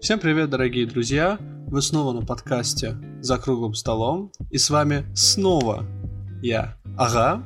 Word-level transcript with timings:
Всем 0.00 0.18
привет, 0.18 0.48
дорогие 0.48 0.86
друзья! 0.86 1.38
Вы 1.66 1.82
снова 1.82 2.18
на 2.18 2.24
подкасте 2.24 2.96
«За 3.20 3.36
круглым 3.38 3.74
столом», 3.74 4.32
и 4.50 4.56
с 4.56 4.70
вами 4.70 5.04
снова 5.14 5.84
я, 6.42 6.76
Ага, 6.96 7.44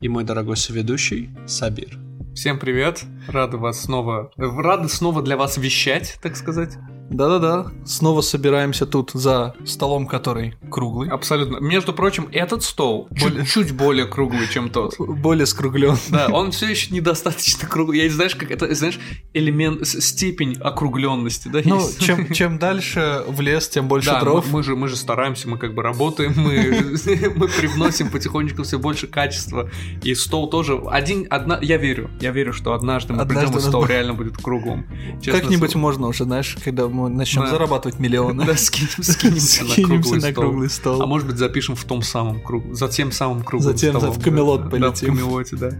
и 0.00 0.08
мой 0.08 0.24
дорогой 0.24 0.56
соведущий 0.56 1.30
Сабир. 1.46 1.98
Всем 2.34 2.58
привет! 2.58 3.02
Рады 3.28 3.56
вас 3.56 3.80
снова... 3.80 4.30
Рады 4.36 4.88
снова 4.88 5.22
для 5.22 5.36
вас 5.36 5.56
вещать, 5.56 6.18
так 6.22 6.36
сказать. 6.36 6.76
Да-да-да, 7.12 7.70
снова 7.84 8.20
собираемся 8.20 8.86
тут 8.86 9.10
за 9.12 9.54
столом, 9.64 10.06
который 10.06 10.54
круглый. 10.70 11.10
Абсолютно. 11.10 11.58
Между 11.58 11.92
прочим, 11.92 12.28
этот 12.32 12.62
стол 12.62 13.08
более... 13.10 13.46
чуть 13.46 13.72
более 13.72 14.06
круглый, 14.06 14.48
чем 14.48 14.70
тот. 14.70 14.94
Более 14.98 15.46
скруглен. 15.46 15.96
Да, 16.08 16.28
он 16.28 16.50
все 16.52 16.68
еще 16.68 16.92
недостаточно 16.92 17.68
круглый. 17.68 18.02
Я 18.02 18.10
знаешь, 18.10 18.34
как 18.34 18.50
это, 18.50 18.74
знаешь, 18.74 18.98
элемент, 19.34 19.86
степень 19.86 20.56
округленности, 20.60 21.48
да? 21.48 21.60
Ну, 21.64 21.80
чем, 21.98 22.32
чем 22.32 22.58
дальше 22.58 23.22
в 23.26 23.40
лес, 23.40 23.68
тем 23.68 23.88
больше 23.88 24.10
да, 24.10 24.20
дров. 24.20 24.46
Мы, 24.46 24.58
мы, 24.58 24.62
же, 24.62 24.76
мы 24.76 24.88
же 24.88 24.96
стараемся, 24.96 25.48
мы 25.48 25.58
как 25.58 25.74
бы 25.74 25.82
работаем, 25.82 26.32
мы, 26.36 26.96
мы 27.36 27.48
привносим 27.48 28.10
потихонечку 28.10 28.62
все 28.62 28.78
больше 28.78 29.06
качества. 29.06 29.70
И 30.02 30.14
стол 30.14 30.48
тоже... 30.48 30.80
Один, 30.90 31.26
одна, 31.30 31.58
я 31.62 31.76
верю, 31.76 32.10
я 32.20 32.30
верю, 32.30 32.52
что 32.52 32.72
однажды 32.72 33.12
мы 33.12 33.22
однажды 33.22 33.52
придем, 33.52 33.58
и 33.58 33.68
стол 33.68 33.84
реально 33.84 34.14
будет 34.14 34.36
круглым. 34.36 34.86
Как-нибудь 35.24 35.74
можно 35.74 36.08
уже, 36.08 36.24
знаешь, 36.24 36.56
когда 36.64 36.88
мы 36.88 37.01
начнем 37.08 37.42
да. 37.42 37.50
зарабатывать 37.50 37.98
миллионы. 37.98 38.44
Да, 38.44 38.56
скинем, 38.56 39.02
скинемся, 39.02 39.64
на, 39.64 39.74
круглый, 39.74 40.20
на 40.20 40.20
стол. 40.20 40.34
круглый 40.34 40.70
стол. 40.70 41.02
А 41.02 41.06
может 41.06 41.26
быть 41.26 41.36
запишем 41.36 41.76
в 41.76 41.84
том 41.84 42.02
самом 42.02 42.40
круг, 42.40 42.74
за 42.74 42.88
тем 42.88 43.12
самым 43.12 43.42
круглым 43.42 43.72
Затем 43.72 43.96
столом. 43.96 44.14
в 44.14 44.22
Камелот 44.22 44.64
да, 44.64 44.70
полетим. 44.70 44.90
Да, 44.90 45.14
в 45.14 45.18
Камелоте, 45.18 45.56
да. 45.56 45.70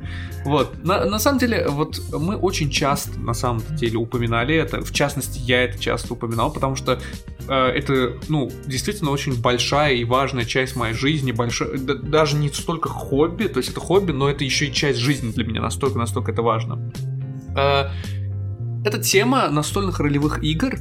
Вот. 0.44 0.84
На, 0.84 1.04
на 1.04 1.18
самом 1.18 1.38
деле, 1.38 1.68
вот 1.68 2.00
мы 2.12 2.36
очень 2.36 2.70
часто, 2.70 3.18
на 3.20 3.34
самом 3.34 3.62
деле, 3.76 3.96
упоминали 3.98 4.54
это. 4.54 4.80
В 4.82 4.92
частности, 4.92 5.38
я 5.38 5.64
это 5.64 5.78
часто 5.78 6.12
упоминал, 6.14 6.52
потому 6.52 6.76
что 6.76 7.00
э, 7.48 7.54
это, 7.54 8.14
ну, 8.28 8.50
действительно 8.66 9.10
очень 9.10 9.40
большая 9.40 9.94
и 9.94 10.04
важная 10.04 10.44
часть 10.44 10.76
моей 10.76 10.94
жизни, 10.94 11.32
большая, 11.32 11.78
да, 11.78 11.94
даже 11.94 12.36
не 12.36 12.48
столько 12.48 12.88
хобби, 12.88 13.44
то 13.44 13.58
есть 13.58 13.70
это 13.70 13.80
хобби, 13.80 14.12
но 14.12 14.28
это 14.28 14.44
еще 14.44 14.66
и 14.66 14.72
часть 14.72 14.98
жизни 14.98 15.30
для 15.32 15.44
меня, 15.44 15.60
настолько, 15.60 15.98
настолько 15.98 16.32
это 16.32 16.42
важно. 16.42 16.92
Э, 17.56 17.90
эта 18.84 19.00
тема 19.00 19.48
настольных 19.48 20.00
ролевых 20.00 20.42
игр 20.42 20.78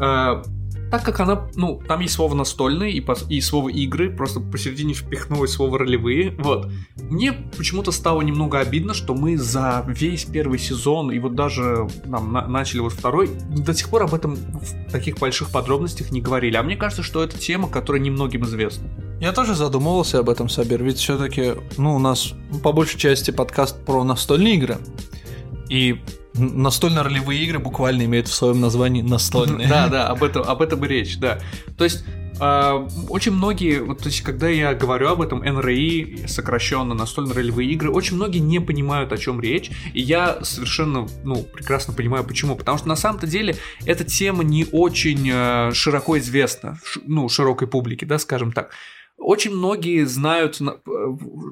Э, 0.00 0.42
так 0.90 1.04
как 1.04 1.20
она, 1.20 1.48
ну, 1.54 1.80
там 1.86 2.00
есть 2.00 2.14
слово 2.14 2.34
настольный 2.34 2.92
и, 2.92 3.06
и 3.28 3.40
слово 3.40 3.68
игры, 3.68 4.10
просто 4.10 4.40
посередине 4.40 4.92
впихнулось 4.92 5.52
слово 5.52 5.78
ролевые, 5.78 6.34
вот. 6.38 6.68
Мне 6.96 7.32
почему-то 7.56 7.92
стало 7.92 8.22
немного 8.22 8.58
обидно, 8.58 8.92
что 8.92 9.14
мы 9.14 9.38
за 9.38 9.84
весь 9.86 10.24
первый 10.24 10.58
сезон, 10.58 11.12
и 11.12 11.18
вот 11.20 11.36
даже 11.36 11.88
нам 12.06 12.32
на 12.32 12.48
начали 12.48 12.80
вот 12.80 12.92
второй, 12.92 13.30
до 13.50 13.72
сих 13.72 13.88
пор 13.88 14.02
об 14.02 14.14
этом 14.14 14.34
в 14.34 14.90
таких 14.90 15.18
больших 15.18 15.50
подробностях 15.50 16.10
не 16.10 16.20
говорили. 16.20 16.56
А 16.56 16.62
мне 16.64 16.76
кажется, 16.76 17.04
что 17.04 17.22
это 17.22 17.38
тема, 17.38 17.68
которая 17.68 18.02
немногим 18.02 18.44
известна. 18.44 18.88
Я 19.20 19.32
тоже 19.32 19.54
задумывался 19.54 20.18
об 20.18 20.28
этом, 20.28 20.48
Сабер, 20.48 20.82
ведь 20.82 20.98
все-таки, 20.98 21.52
ну, 21.76 21.94
у 21.94 21.98
нас 22.00 22.32
по 22.64 22.72
большей 22.72 22.98
части 22.98 23.30
подкаст 23.30 23.84
про 23.84 24.02
настольные 24.02 24.54
игры. 24.54 24.78
И 25.68 26.00
настольно-ролевые 26.40 27.42
игры 27.44 27.58
буквально 27.58 28.04
имеют 28.04 28.28
в 28.28 28.34
своем 28.34 28.60
названии 28.60 29.02
настольные. 29.02 29.68
Да, 29.68 29.88
да, 29.88 30.08
об 30.08 30.22
этом, 30.22 30.42
об 30.42 30.62
этом 30.62 30.84
и 30.84 30.88
речь, 30.88 31.18
да. 31.18 31.38
То 31.76 31.84
есть 31.84 32.04
Uh, 32.40 32.90
очень 33.10 33.32
многие, 33.32 33.80
вот, 33.80 33.98
то 33.98 34.06
есть, 34.06 34.22
когда 34.22 34.48
я 34.48 34.72
говорю 34.72 35.08
об 35.08 35.20
этом, 35.20 35.40
НРИ, 35.40 36.24
сокращенно 36.26 36.94
настольно-ролевые 36.94 37.70
игры, 37.70 37.90
очень 37.90 38.16
многие 38.16 38.38
не 38.38 38.60
понимают, 38.60 39.12
о 39.12 39.18
чем 39.18 39.42
речь, 39.42 39.70
и 39.92 40.00
я 40.00 40.42
совершенно, 40.42 41.06
ну, 41.22 41.42
прекрасно 41.42 41.92
понимаю, 41.92 42.24
почему. 42.24 42.56
Потому 42.56 42.78
что 42.78 42.88
на 42.88 42.96
самом-то 42.96 43.26
деле 43.26 43.56
эта 43.84 44.04
тема 44.04 44.42
не 44.42 44.66
очень 44.72 45.28
uh, 45.28 45.74
широко 45.74 46.18
известна, 46.18 46.78
ну, 47.04 47.28
широкой 47.28 47.68
публике, 47.68 48.06
да, 48.06 48.18
скажем 48.18 48.52
так. 48.52 48.70
Очень 49.18 49.54
многие 49.54 50.04
знают, 50.04 50.62
э, 50.62 50.64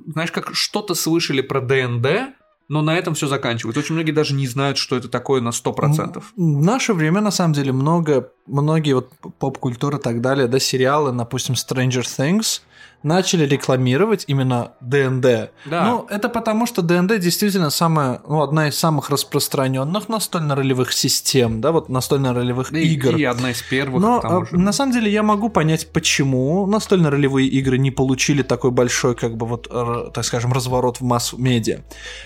знаешь, 0.07 0.33
как 0.33 0.55
что-то 0.55 0.95
слышали 0.95 1.43
про 1.43 1.61
ДНД, 1.61 2.35
но 2.69 2.83
на 2.83 2.97
этом 2.97 3.15
все 3.15 3.27
заканчивается. 3.27 3.81
Очень 3.81 3.95
многие 3.95 4.13
даже 4.13 4.35
не 4.35 4.47
знают, 4.47 4.77
что 4.77 4.97
это 4.97 5.09
такое 5.09 5.41
на 5.41 5.49
100%. 5.51 6.23
В 6.37 6.63
наше 6.63 6.93
время, 6.93 7.21
на 7.21 7.31
самом 7.31 7.55
деле, 7.55 7.73
много, 7.73 8.31
многие 8.47 8.93
вот 8.93 9.11
поп-культуры 9.39 9.99
и 9.99 10.01
так 10.01 10.21
далее, 10.21 10.47
да, 10.49 10.59
сериалы, 10.59 11.13
допустим, 11.13 11.55
Stranger 11.55 12.03
Things, 12.03 12.61
начали 13.03 13.45
рекламировать 13.47 14.25
именно 14.27 14.73
ДНД. 14.81 15.51
Да. 15.67 15.85
Ну, 15.85 16.07
это 16.11 16.29
потому, 16.29 16.67
что 16.67 16.83
ДНД 16.83 17.19
действительно 17.19 17.71
самая, 17.71 18.21
ну, 18.27 18.43
одна 18.43 18.69
из 18.69 18.79
самых 18.79 19.11
распространенных 19.11 20.09
настольно-ролевых 20.09 20.93
систем, 20.93 21.61
да, 21.61 21.73
вот 21.73 21.89
настольно-ролевых 21.89 22.73
и, 22.73 22.95
игр. 22.95 23.17
И 23.17 23.25
одна 23.25 23.53
из 23.53 23.63
первых. 23.63 24.03
Но 24.03 24.21
а, 24.23 24.57
на 24.57 24.73
самом 24.73 24.93
деле 24.93 25.11
я 25.11 25.23
могу 25.23 25.49
понять, 25.49 25.93
почему 25.93 26.67
настольно-ролевые 26.67 27.49
игры 27.49 27.79
не 27.79 27.91
получили 27.91 28.43
такой 28.43 28.71
большой, 28.71 29.15
как 29.15 29.37
бы 29.37 29.47
вот, 29.47 29.69
так 30.13 30.25
скажем, 30.25 30.53
разворот 30.53 30.99
в 30.99 31.05
масс-медиа. 31.05 31.81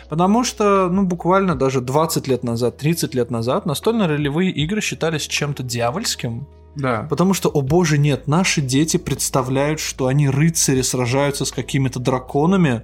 Потому 0.08 0.44
что, 0.44 0.88
ну, 0.88 1.02
буквально 1.02 1.54
даже 1.54 1.80
20 1.80 2.28
лет 2.28 2.44
назад, 2.44 2.78
30 2.78 3.14
лет 3.14 3.30
назад 3.30 3.66
настольно-ролевые 3.66 4.50
игры 4.50 4.80
считались 4.80 5.26
чем-то 5.26 5.62
дьявольским. 5.62 6.46
Да. 6.74 7.06
Потому 7.08 7.34
что, 7.34 7.48
о 7.48 7.60
боже, 7.60 7.98
нет, 7.98 8.28
наши 8.28 8.60
дети 8.60 8.96
представляют, 8.96 9.80
что 9.80 10.06
они 10.06 10.28
рыцари 10.28 10.82
сражаются 10.82 11.44
с 11.44 11.52
какими-то 11.52 12.00
драконами. 12.00 12.82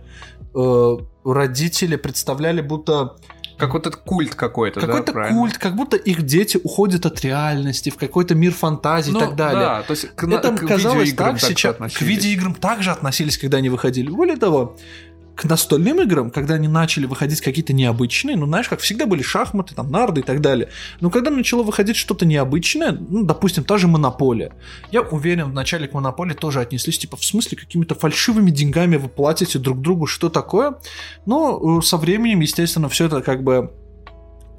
Э, 0.55 0.97
родители 1.25 1.97
представляли, 1.97 2.61
будто 2.61 3.17
как 3.59 3.73
вот 3.73 3.87
этот 3.89 4.01
культ 4.03 4.37
какой-то, 4.37 4.81
какой-то 4.81 5.13
да, 5.13 5.29
культ, 5.31 5.59
как 5.59 5.75
будто 5.75 5.97
их 5.97 6.23
дети 6.23 6.61
уходят 6.63 7.05
от 7.07 7.21
реальности 7.23 7.91
в 7.91 7.97
какой-то 7.97 8.37
мир 8.37 8.53
фантазии 8.53 9.11
ну, 9.11 9.19
и 9.19 9.21
так 9.21 9.35
далее. 9.35 9.61
Да, 9.61 9.83
то 9.83 9.91
есть 9.91 10.15
к, 10.15 10.25
это 10.25 10.53
к 10.53 10.65
казалось 10.65 11.13
так 11.13 11.41
сейчас. 11.41 11.77
К 11.77 12.01
видеоиграм 12.01 12.55
также 12.55 12.93
относились, 12.93 13.37
когда 13.37 13.59
они 13.59 13.69
выходили. 13.69 14.11
Более 14.11 14.37
того, 14.37 14.77
к 15.39 15.45
настольным 15.45 16.03
играм, 16.03 16.33
когда 16.33 16.55
они 16.55 16.67
начали 16.67 17.07
выходить 17.07 17.41
какие-то 17.41 17.73
необычные, 17.73 18.37
ну, 18.37 18.47
знаешь, 18.47 18.69
как 18.69 18.81
всегда 18.81 19.07
были 19.07 19.23
шахматы, 19.23 19.73
там, 19.73 19.89
нарды 19.89 20.23
и 20.23 20.25
так 20.25 20.41
далее. 20.41 20.69
Но 21.01 21.11
когда 21.11 21.31
начало 21.31 21.63
выходить 21.63 21.95
что-то 21.95 22.27
необычное, 22.27 22.91
ну, 22.91 23.23
допустим, 23.23 23.63
та 23.63 23.79
же 23.79 23.87
монополия. 23.87 24.53
Я 24.91 25.03
уверен, 25.03 25.53
вначале 25.53 25.87
к 25.87 25.95
монополии 25.95 26.35
тоже 26.35 26.59
отнеслись, 26.61 26.99
типа, 26.99 27.17
в 27.17 27.25
смысле, 27.25 27.57
какими-то 27.57 27.95
фальшивыми 27.95 28.51
деньгами 28.51 28.97
вы 28.97 29.09
платите 29.09 29.61
друг 29.61 29.81
другу, 29.81 30.07
что 30.07 30.29
такое. 30.29 30.75
Но 31.25 31.79
э, 31.79 31.83
со 31.83 31.99
временем, 31.99 32.41
естественно, 32.41 32.89
все 32.89 33.07
это 33.07 33.23
как 33.23 33.45
бы 33.45 33.71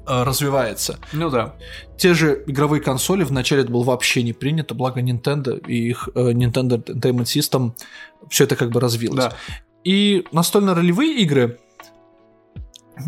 э, 0.06 0.22
развивается. 0.22 0.98
Ну 1.12 1.28
да. 1.28 1.56
Те 1.98 2.14
же 2.14 2.42
игровые 2.46 2.80
консоли 2.80 3.24
вначале 3.24 3.64
это 3.64 3.70
было 3.70 3.84
вообще 3.84 4.22
не 4.22 4.32
принято, 4.32 4.74
благо 4.74 5.02
Nintendo 5.02 5.62
и 5.62 5.90
их 5.90 6.08
э, 6.14 6.30
Nintendo 6.32 6.82
Entertainment 6.82 7.24
System 7.24 7.72
все 8.30 8.44
это 8.44 8.56
как 8.56 8.70
бы 8.70 8.80
развилось. 8.80 9.26
Да. 9.26 9.34
И 9.84 10.26
настольно-ролевые 10.32 11.16
игры, 11.22 11.58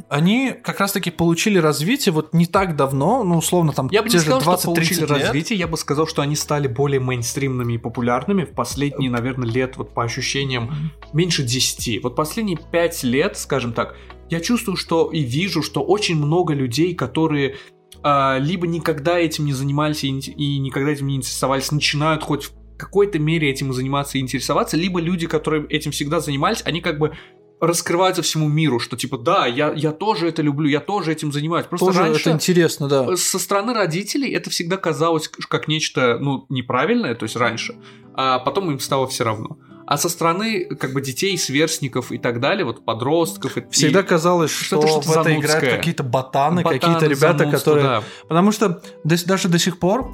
они 0.09 0.55
как 0.63 0.81
раз-таки 0.81 1.11
получили 1.11 1.59
развитие 1.59 2.13
вот 2.13 2.33
не 2.33 2.47
так 2.47 2.77
давно, 2.77 3.23
ну, 3.25 3.37
условно, 3.39 3.73
там, 3.73 3.89
я 3.91 4.03
бы 4.03 4.09
те 4.09 4.17
не 4.17 4.23
сказал, 4.23 4.41
же 4.41 4.45
20 4.45 4.63
что 4.63 4.75
получили 4.75 5.01
лет. 5.01 5.11
развитие, 5.11 5.59
я 5.59 5.67
бы 5.67 5.77
сказал, 5.77 6.07
что 6.07 6.23
они 6.23 6.37
стали 6.37 6.67
более 6.67 7.01
мейнстримными 7.01 7.75
и 7.75 7.79
популярными 7.79 8.45
в 8.45 8.53
последние, 8.53 9.11
наверное, 9.11 9.49
лет, 9.49 9.77
вот 9.77 9.93
по 9.93 10.05
ощущениям, 10.05 10.91
меньше 11.13 11.43
10. 11.43 12.03
Вот 12.03 12.17
последние 12.17 12.59
5 12.59 13.03
лет, 13.05 13.37
скажем 13.37 13.73
так, 13.73 13.97
я 14.31 14.41
чувствую, 14.41 14.77
что 14.77 15.11
и 15.11 15.21
вижу, 15.21 15.63
что 15.63 15.83
очень 15.83 16.17
много 16.17 16.55
людей, 16.55 16.95
которые 16.95 17.57
э, 18.03 18.39
либо 18.39 18.67
никогда 18.67 19.19
этим 19.19 19.45
не 19.45 19.53
занимались 19.53 20.05
и, 20.05 20.09
и 20.11 20.59
никогда 20.59 20.91
этим 20.91 21.09
не 21.09 21.17
интересовались, 21.17 21.71
начинают 21.71 22.23
хоть 22.23 22.51
какой-то 22.83 23.19
мере 23.19 23.49
этим 23.51 23.73
заниматься 23.73 24.19
и 24.19 24.21
интересоваться, 24.21 24.77
либо 24.77 25.01
люди, 25.01 25.27
которые 25.27 25.67
этим 25.69 25.93
всегда 25.93 26.21
занимались, 26.21 26.63
они 26.65 26.81
как 26.81 26.99
бы 26.99 27.13
раскрываются 27.61 28.23
всему 28.23 28.49
миру, 28.49 28.81
что 28.81 28.97
типа 28.97 29.19
да, 29.19 29.47
я, 29.47 29.73
я 29.73 29.93
тоже 29.93 30.29
это 30.29 30.43
люблю, 30.43 30.69
я 30.69 30.81
тоже 30.81 31.13
этим 31.13 31.31
занимаюсь. 31.33 31.67
Просто 31.67 31.87
тоже 31.87 32.01
раньше 32.01 32.21
это 32.21 32.33
интересно, 32.33 32.89
да. 32.89 33.17
Со 33.17 33.39
стороны 33.39 33.73
родителей 33.73 34.33
это 34.33 34.51
всегда 34.51 34.77
казалось 34.77 35.29
как 35.29 35.69
нечто 35.69 36.19
ну 36.21 36.45
неправильное, 36.49 37.15
то 37.15 37.23
есть 37.23 37.37
раньше, 37.37 37.77
а 38.15 38.41
потом 38.41 38.71
им 38.73 38.81
стало 38.81 39.07
все 39.07 39.23
равно. 39.23 39.59
А 39.87 39.97
со 39.97 40.09
стороны 40.09 40.65
как 40.65 40.93
бы 40.93 41.01
детей, 41.01 41.37
сверстников 41.39 42.11
и 42.11 42.19
так 42.19 42.41
далее, 42.41 42.65
вот 42.65 42.85
подростков. 42.85 43.57
Всегда 43.71 44.01
и... 44.01 44.03
казалось, 44.03 44.51
что, 44.51 44.81
что, 44.81 45.03
что 45.03 45.13
в 45.13 45.17
это 45.19 45.35
играют 45.37 45.77
какие-то 45.77 46.03
ботаны, 46.03 46.63
ботаны 46.63 46.81
какие-то 46.81 47.07
ребята, 47.07 47.49
которые... 47.51 47.85
Да. 47.85 48.03
Потому 48.29 48.53
что 48.53 48.83
даже 49.05 49.49
до 49.49 49.59
сих 49.59 49.79
пор 49.79 50.13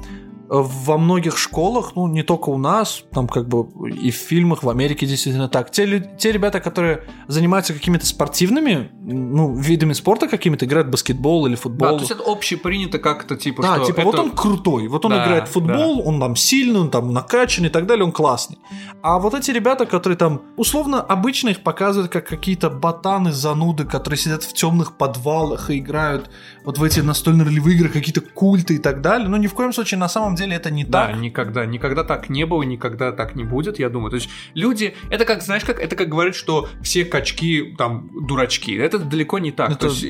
во 0.49 0.97
многих 0.97 1.37
школах, 1.37 1.91
ну, 1.95 2.07
не 2.07 2.23
только 2.23 2.49
у 2.49 2.57
нас, 2.57 3.03
там 3.13 3.27
как 3.27 3.47
бы 3.47 3.67
и 3.91 4.09
в 4.09 4.15
фильмах, 4.15 4.63
в 4.63 4.69
Америке 4.69 5.05
действительно 5.05 5.47
так. 5.47 5.69
Те, 5.69 5.99
те 6.17 6.31
ребята, 6.31 6.59
которые 6.59 7.03
занимаются 7.27 7.73
какими-то 7.73 8.07
спортивными, 8.07 8.89
ну, 8.99 9.53
видами 9.55 9.93
спорта 9.93 10.27
какими-то, 10.27 10.65
играют 10.65 10.87
в 10.87 10.91
баскетбол 10.91 11.45
или 11.45 11.53
футбол. 11.53 11.89
Да, 11.89 11.93
то 11.93 11.99
есть 11.99 12.11
это 12.11 12.23
общепринято 12.25 12.97
как-то, 12.97 13.35
типа, 13.35 13.61
да, 13.61 13.75
что 13.75 13.85
типа, 13.85 13.99
это... 13.99 14.05
вот 14.05 14.19
он 14.19 14.31
крутой, 14.31 14.87
вот 14.87 15.05
он 15.05 15.11
Да, 15.11 15.23
играет 15.23 15.47
в 15.47 15.51
футбол, 15.51 15.97
да. 15.97 16.09
он 16.09 16.19
там 16.19 16.35
сильный, 16.35 16.79
он 16.79 16.89
там 16.89 17.13
накачанный 17.13 17.69
и 17.69 17.71
так 17.71 17.85
далее, 17.85 18.03
он 18.03 18.11
классный. 18.11 18.57
А 19.03 19.19
вот 19.19 19.35
эти 19.35 19.51
ребята, 19.51 19.85
которые 19.85 20.17
там, 20.17 20.41
условно, 20.57 20.99
обычно 20.99 21.49
их 21.49 21.61
показывают 21.61 22.11
как 22.11 22.27
какие-то 22.27 22.71
ботаны, 22.71 23.31
зануды, 23.31 23.85
которые 23.85 24.17
сидят 24.17 24.43
в 24.43 24.53
темных 24.53 24.97
подвалах 24.97 25.69
и 25.69 25.77
играют 25.77 26.31
вот 26.65 26.79
в 26.79 26.83
эти 26.83 27.01
настольно-ролевые 27.01 27.75
игры, 27.75 27.89
какие-то 27.89 28.21
культы 28.21 28.75
и 28.75 28.77
так 28.79 29.01
далее. 29.01 29.27
Но 29.29 29.37
ни 29.37 29.45
в 29.45 29.53
коем 29.53 29.73
случае 29.73 29.99
на 29.99 30.09
самом 30.09 30.35
деле 30.35 30.38
это 30.45 30.71
не 30.71 30.83
Да, 30.83 31.07
так. 31.07 31.17
никогда, 31.17 31.65
никогда 31.65 32.03
так 32.03 32.29
не 32.29 32.45
было, 32.45 32.63
никогда 32.63 33.11
так 33.11 33.35
не 33.35 33.43
будет, 33.43 33.79
я 33.79 33.89
думаю. 33.89 34.09
То 34.11 34.15
есть 34.15 34.29
люди, 34.53 34.93
это 35.09 35.25
как, 35.25 35.41
знаешь, 35.43 35.63
как 35.63 35.79
это 35.79 35.95
как 35.95 36.09
говорить, 36.09 36.35
что 36.35 36.69
все 36.81 37.05
качки 37.05 37.75
там 37.77 38.09
дурачки. 38.27 38.75
Это 38.75 38.99
далеко 38.99 39.39
не 39.39 39.51
так. 39.51 39.71
Это- 39.71 39.79
То 39.79 39.87
есть 39.87 40.03
э, 40.03 40.09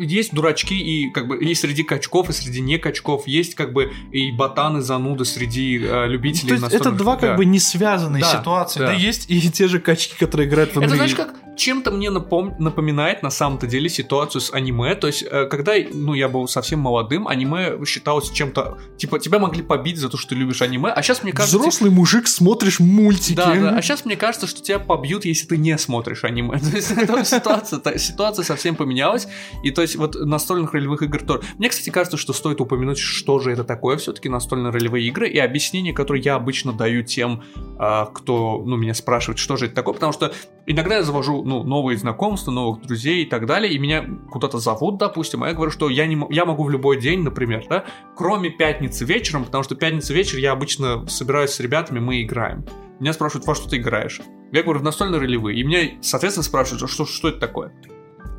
э, 0.00 0.02
есть 0.04 0.34
дурачки 0.34 0.74
и 0.74 1.10
как 1.10 1.28
бы 1.28 1.38
и 1.38 1.54
среди 1.54 1.82
качков, 1.82 2.28
и 2.30 2.32
среди 2.32 2.60
не 2.60 2.78
качков, 2.78 3.26
есть 3.26 3.54
как 3.54 3.72
бы 3.72 3.92
и 4.10 4.30
ботаны 4.32 4.80
зануды 4.80 5.24
среди 5.24 5.78
э, 5.82 6.06
любителей. 6.08 6.56
То 6.58 6.64
есть 6.64 6.74
это 6.74 6.90
два 6.92 7.12
игр. 7.14 7.20
как 7.20 7.36
бы 7.36 7.44
не 7.44 7.58
связанные 7.58 8.22
Да, 8.22 8.38
ситуации. 8.40 8.80
Да. 8.80 8.86
да. 8.86 8.92
есть 8.92 9.30
и 9.30 9.50
те 9.50 9.68
же 9.68 9.78
качки, 9.80 10.14
которые 10.18 10.48
играют 10.48 10.70
в 10.70 10.76
Это 10.76 10.86
игры. 10.86 10.96
знаешь, 10.96 11.14
как 11.14 11.34
чем-то 11.56 11.90
мне 11.90 12.10
напом- 12.10 12.54
напоминает 12.58 13.22
на 13.22 13.30
самом-то 13.30 13.66
деле 13.66 13.88
ситуацию 13.88 14.40
с 14.40 14.52
аниме. 14.52 14.94
То 14.94 15.06
есть, 15.06 15.24
э, 15.28 15.46
когда 15.46 15.74
ну, 15.92 16.14
я 16.14 16.28
был 16.28 16.48
совсем 16.48 16.80
молодым, 16.80 17.28
аниме 17.28 17.84
считалось 17.84 18.30
чем-то. 18.30 18.78
Типа, 18.96 19.18
тебя 19.18 19.38
могли 19.38 19.62
побить 19.62 19.98
за 19.98 20.08
то, 20.08 20.16
что 20.16 20.30
ты 20.30 20.34
любишь 20.34 20.62
аниме. 20.62 20.90
А 20.90 21.02
сейчас 21.02 21.22
мне 21.22 21.32
кажется. 21.32 21.58
Взрослый 21.58 21.90
мужик, 21.90 22.26
смотришь 22.26 22.80
мультики. 22.80 23.36
Да, 23.36 23.54
да. 23.54 23.76
А 23.76 23.82
сейчас 23.82 24.04
мне 24.04 24.16
кажется, 24.16 24.46
что 24.46 24.62
тебя 24.62 24.78
побьют, 24.78 25.24
если 25.24 25.46
ты 25.46 25.56
не 25.56 25.76
смотришь 25.78 26.24
аниме. 26.24 26.58
То 26.72 26.76
есть 26.76 27.28
ситуация, 27.28 27.98
ситуация 27.98 28.44
совсем 28.44 28.74
поменялась. 28.74 29.28
И 29.62 29.70
то 29.70 29.82
есть 29.82 29.96
вот 29.96 30.14
настольных 30.14 30.72
ролевых 30.72 31.02
игр 31.02 31.22
тоже. 31.22 31.42
Мне, 31.58 31.68
кстати, 31.68 31.90
кажется, 31.90 32.16
что 32.16 32.32
стоит 32.32 32.60
упомянуть, 32.60 32.98
что 32.98 33.38
же 33.38 33.52
это 33.52 33.64
такое 33.64 33.96
все-таки 33.96 34.28
настольные 34.28 34.72
ролевые 34.72 35.06
игры 35.06 35.28
и 35.28 35.38
объяснение, 35.38 35.92
которое 35.92 36.22
я 36.22 36.34
обычно 36.34 36.72
даю 36.72 37.02
тем, 37.02 37.42
а, 37.78 38.06
кто 38.06 38.62
ну, 38.64 38.76
меня 38.76 38.94
спрашивает, 38.94 39.38
что 39.38 39.56
же 39.56 39.66
это 39.66 39.74
такое, 39.74 39.94
потому 39.94 40.12
что 40.12 40.32
иногда 40.66 40.96
я 40.96 41.02
завожу 41.02 41.41
ну, 41.44 41.62
новые 41.62 41.96
знакомства, 41.98 42.50
новых 42.50 42.82
друзей 42.82 43.24
и 43.24 43.26
так 43.26 43.46
далее, 43.46 43.72
и 43.72 43.78
меня 43.78 44.04
куда-то 44.30 44.58
зовут, 44.58 44.98
допустим, 44.98 45.42
а 45.42 45.48
я 45.48 45.54
говорю, 45.54 45.70
что 45.70 45.88
я, 45.88 46.06
не, 46.06 46.18
я 46.30 46.44
могу 46.44 46.64
в 46.64 46.70
любой 46.70 47.00
день, 47.00 47.22
например, 47.22 47.64
да, 47.68 47.84
кроме 48.16 48.50
пятницы 48.50 49.04
вечером, 49.04 49.44
потому 49.44 49.64
что 49.64 49.74
пятница 49.74 50.12
вечер 50.14 50.38
я 50.38 50.52
обычно 50.52 51.06
собираюсь 51.06 51.50
с 51.50 51.60
ребятами, 51.60 52.00
мы 52.00 52.22
играем. 52.22 52.64
Меня 53.00 53.12
спрашивают, 53.12 53.46
во 53.46 53.54
что 53.54 53.68
ты 53.68 53.78
играешь? 53.78 54.20
Я 54.52 54.62
говорю, 54.62 54.80
в 54.80 54.82
настольные 54.84 55.20
ролевые. 55.20 55.58
И 55.58 55.64
меня, 55.64 55.98
соответственно, 56.02 56.44
спрашивают, 56.44 56.88
что, 56.90 57.06
что 57.06 57.28
это 57.28 57.38
такое? 57.38 57.74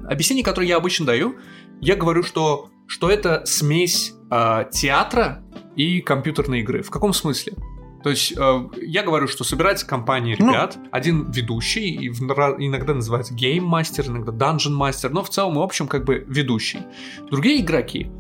Объяснение, 0.08 0.46
которое 0.46 0.68
я 0.68 0.78
обычно 0.78 1.06
даю, 1.06 1.36
я 1.82 1.96
говорю, 1.96 2.24
что, 2.24 2.70
что 2.88 3.10
это 3.10 3.44
смесь 3.46 4.14
э, 4.32 4.66
театра 4.72 5.44
и 5.76 6.02
компьютерной 6.02 6.60
игры. 6.60 6.82
В 6.82 6.90
каком 6.90 7.14
смысле? 7.14 7.54
То 8.04 8.10
есть 8.10 8.34
э, 8.38 8.70
я 8.82 9.04
говорю, 9.04 9.28
что 9.28 9.44
собирается 9.44 9.88
компания 9.88 10.36
Ну. 10.38 10.50
ребят, 10.50 10.78
один 10.92 11.32
ведущий, 11.32 11.90
и 11.96 12.10
в- 12.10 12.22
иногда 12.22 12.94
называется 12.94 13.34
game 13.34 13.61
master, 13.61 14.08
иногда 14.08 14.32
dungeon 14.32 14.71
master, 14.71 15.10
но 15.12 15.24
в 15.24 15.30
целом, 15.30 15.56
в 15.56 15.62
общем, 15.62 15.88
как 15.88 16.04
бы 16.06 16.26
ведущий. 16.28 16.80
Другие 17.32 17.62
игроки, 17.62 18.12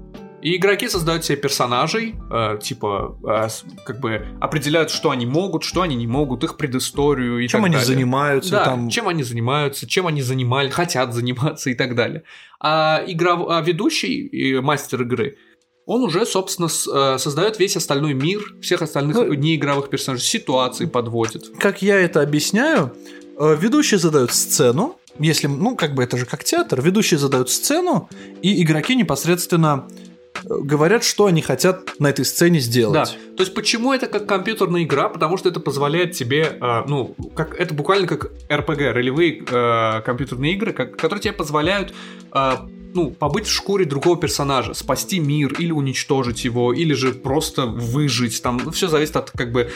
и 0.42 0.58
игроки 0.58 0.90
создают 0.90 1.24
себе 1.24 1.38
персонажей, 1.38 2.16
э, 2.32 2.58
типа, 2.62 3.18
э, 3.26 3.48
как 3.86 4.00
бы 4.02 4.26
определяют, 4.42 4.90
что 4.90 5.10
они 5.12 5.26
могут, 5.26 5.64
что 5.64 5.82
они 5.84 5.96
не 5.96 6.08
могут, 6.08 6.44
их 6.44 6.58
предысторию 6.58 7.40
и 7.40 7.48
Чем 7.48 7.62
так 7.62 7.66
они 7.68 7.76
далее. 7.76 7.88
занимаются 7.88 8.52
Да, 8.52 8.66
там. 8.66 8.90
чем 8.90 9.08
они 9.08 9.24
занимаются, 9.24 9.88
чем 9.88 10.08
они 10.08 10.22
занимали, 10.22 10.70
хотят 10.70 11.14
заниматься 11.14 11.70
и 11.70 11.76
так 11.76 11.96
далее. 11.96 12.24
А, 12.60 13.04
игра, 13.08 13.34
а 13.50 13.62
ведущий, 13.62 14.28
и 14.28 14.60
мастер 14.60 15.02
игры, 15.04 15.38
он 15.86 16.02
уже, 16.04 16.26
собственно, 16.26 16.68
э, 16.68 17.18
создает 17.18 17.60
весь 17.60 17.76
остальной 17.76 18.14
мир, 18.14 18.42
всех 18.62 18.82
остальных 18.82 19.16
Ну, 19.18 19.34
неигровых 19.34 19.90
персонажей, 19.90 20.26
ситуации 20.26 20.86
подводит. 20.86 21.50
Как 21.60 21.82
я 21.82 22.00
это 22.00 22.22
объясняю, 22.22 22.94
э, 23.38 23.56
ведущие 23.60 23.98
задают 24.00 24.32
сцену, 24.32 24.98
если, 25.20 25.48
ну, 25.48 25.76
как 25.76 25.94
бы 25.94 26.04
это 26.04 26.18
же 26.18 26.26
как 26.26 26.44
театр, 26.44 26.82
ведущие 26.82 27.18
задают 27.20 27.50
сцену, 27.50 28.10
и 28.42 28.64
игроки 28.64 28.96
непосредственно 28.96 29.88
э, 30.36 30.48
говорят, 30.62 31.04
что 31.04 31.26
они 31.28 31.42
хотят 31.42 32.00
на 32.00 32.08
этой 32.10 32.26
сцене 32.26 32.60
Да, 32.60 32.64
сделать. 32.66 33.18
то 33.38 33.44
есть 33.44 33.54
почему 33.54 33.94
это 33.94 34.08
как 34.08 34.26
компьютерная 34.26 34.84
игра? 34.84 35.08
Потому 35.10 35.38
что 35.38 35.50
это 35.50 35.60
позволяет 35.60 36.14
тебе, 36.14 36.58
э, 36.60 36.82
ну, 36.88 37.16
как 37.36 37.60
это 37.60 37.74
буквально 37.74 38.08
как 38.08 38.32
RPG, 38.50 38.92
ролевые 38.92 39.44
э, 39.48 40.02
компьютерные 40.02 40.54
игры, 40.54 40.74
как- 40.74 40.96
которые 40.98 41.22
тебе 41.22 41.34
позволяют, 41.34 41.94
э, 42.34 42.52
ну, 42.94 43.12
побыть 43.12 43.48
в 43.48 43.52
шкуре 43.52 43.86
другого 43.86 44.18
персонажа, 44.18 44.74
спасти 44.74 45.20
мир 45.20 45.54
или 45.60 45.72
уничтожить 45.72 46.46
его, 46.46 46.74
или 46.74 46.94
же 46.94 47.12
просто 47.14 47.66
выжить. 47.66 48.42
Там 48.42 48.72
все 48.72 48.88
зависит 48.88 49.16
от 49.16 49.32
как 49.32 49.52
бы 49.52 49.70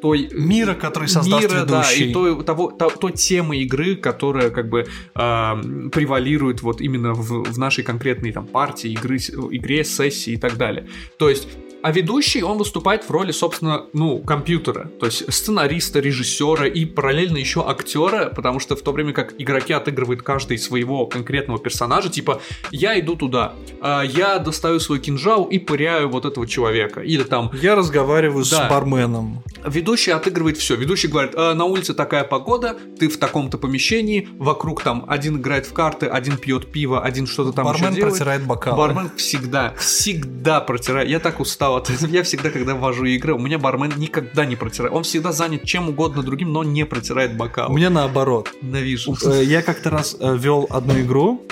той 0.00 0.28
Мира, 0.32 0.74
который 0.74 1.08
создаст 1.08 1.42
мира, 1.50 1.64
да, 1.64 1.82
ведущий. 1.82 2.10
и 2.10 2.12
той, 2.12 2.44
того, 2.44 2.70
то- 2.70 2.90
той 2.90 3.12
темы 3.12 3.58
игры, 3.58 3.96
которая 3.96 4.50
как 4.50 4.68
бы 4.68 4.86
эм, 5.14 5.90
превалирует 5.90 6.62
вот 6.62 6.80
именно 6.80 7.14
в, 7.14 7.44
в 7.50 7.58
нашей 7.58 7.82
конкретной 7.84 8.32
там 8.32 8.46
партии, 8.46 8.92
игры, 8.92 9.16
игре, 9.16 9.84
сессии 9.84 10.34
и 10.34 10.36
так 10.36 10.56
далее. 10.56 10.86
То 11.18 11.28
есть 11.28 11.48
а 11.82 11.92
ведущий, 11.92 12.42
он 12.42 12.58
выступает 12.58 13.04
в 13.04 13.10
роли, 13.10 13.32
собственно, 13.32 13.86
ну, 13.92 14.18
компьютера, 14.20 14.90
то 15.00 15.06
есть 15.06 15.32
сценариста, 15.32 16.00
режиссера 16.00 16.66
и 16.66 16.84
параллельно 16.84 17.36
еще 17.38 17.68
актера, 17.68 18.32
потому 18.34 18.58
что 18.60 18.76
в 18.76 18.82
то 18.82 18.92
время 18.92 19.12
как 19.12 19.34
игроки 19.38 19.72
отыгрывают 19.72 20.22
каждый 20.22 20.58
своего 20.58 21.06
конкретного 21.06 21.58
персонажа, 21.58 22.08
типа, 22.08 22.40
я 22.70 22.98
иду 22.98 23.16
туда, 23.16 23.54
а, 23.80 24.02
я 24.02 24.38
достаю 24.38 24.80
свой 24.80 24.98
кинжал 24.98 25.44
и 25.44 25.58
пыряю 25.58 26.08
вот 26.08 26.24
этого 26.24 26.46
человека, 26.46 27.00
или 27.00 27.22
там, 27.22 27.50
Я 27.60 27.74
разговариваю 27.76 28.44
Да. 28.44 28.66
с 28.66 28.70
барменом. 28.70 29.42
Ведущий 29.66 30.10
отыгрывает 30.12 30.56
все. 30.56 30.74
Ведущий 30.76 31.08
говорит, 31.08 31.32
«А, 31.36 31.54
на 31.54 31.64
улице 31.64 31.94
такая 31.94 32.24
погода, 32.24 32.76
ты 32.98 33.08
в 33.08 33.18
таком-то 33.18 33.58
помещении, 33.58 34.28
вокруг 34.38 34.82
там 34.82 35.04
один 35.08 35.36
играет 35.38 35.66
в 35.66 35.72
карты, 35.72 36.06
один 36.06 36.36
пьет 36.38 36.72
пиво, 36.72 37.02
один 37.02 37.26
что-то 37.26 37.52
там 37.52 37.64
Бармен 37.66 37.84
еще 37.90 37.94
делает. 37.96 38.12
протирает 38.14 38.46
бокалы. 38.46 38.76
Бармен 38.78 39.10
всегда, 39.16 39.74
всегда 39.78 40.60
протирает. 40.60 41.08
Я 41.08 41.18
так 41.20 41.40
устал 41.40 41.67
от 41.76 41.90
этого. 41.90 42.10
Я 42.12 42.22
всегда, 42.22 42.50
когда 42.50 42.74
ввожу 42.74 43.04
игры, 43.04 43.34
у 43.34 43.38
меня 43.38 43.58
бармен 43.58 43.92
никогда 43.96 44.44
не 44.46 44.56
протирает. 44.56 44.94
Он 44.94 45.02
всегда 45.02 45.32
занят 45.32 45.64
чем 45.64 45.88
угодно 45.88 46.22
другим, 46.22 46.52
но 46.52 46.62
не 46.64 46.84
протирает 46.86 47.32
У 47.32 47.36
бокал. 47.36 47.72
меня 47.72 47.90
наоборот. 47.90 48.50
Ненавижу. 48.62 49.14
Э, 49.24 49.42
Я 49.44 49.62
как-то 49.62 49.90
раз 49.90 50.16
вел 50.20 50.66
одну 50.70 50.98
игру. 51.00 51.42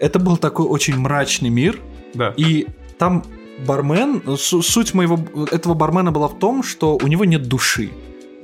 Это 0.00 0.18
был 0.18 0.36
такой 0.36 0.66
очень 0.66 0.96
мрачный 0.96 1.48
мир. 1.50 1.80
Да. 2.14 2.32
И 2.36 2.66
там 2.98 3.24
бармен, 3.66 4.22
су- 4.36 4.62
суть 4.62 4.94
моего 4.94 5.18
этого 5.50 5.74
бармена 5.74 6.12
была 6.12 6.28
в 6.28 6.38
том, 6.38 6.62
что 6.62 6.96
у 7.02 7.06
него 7.08 7.24
нет 7.24 7.48
души. 7.48 7.90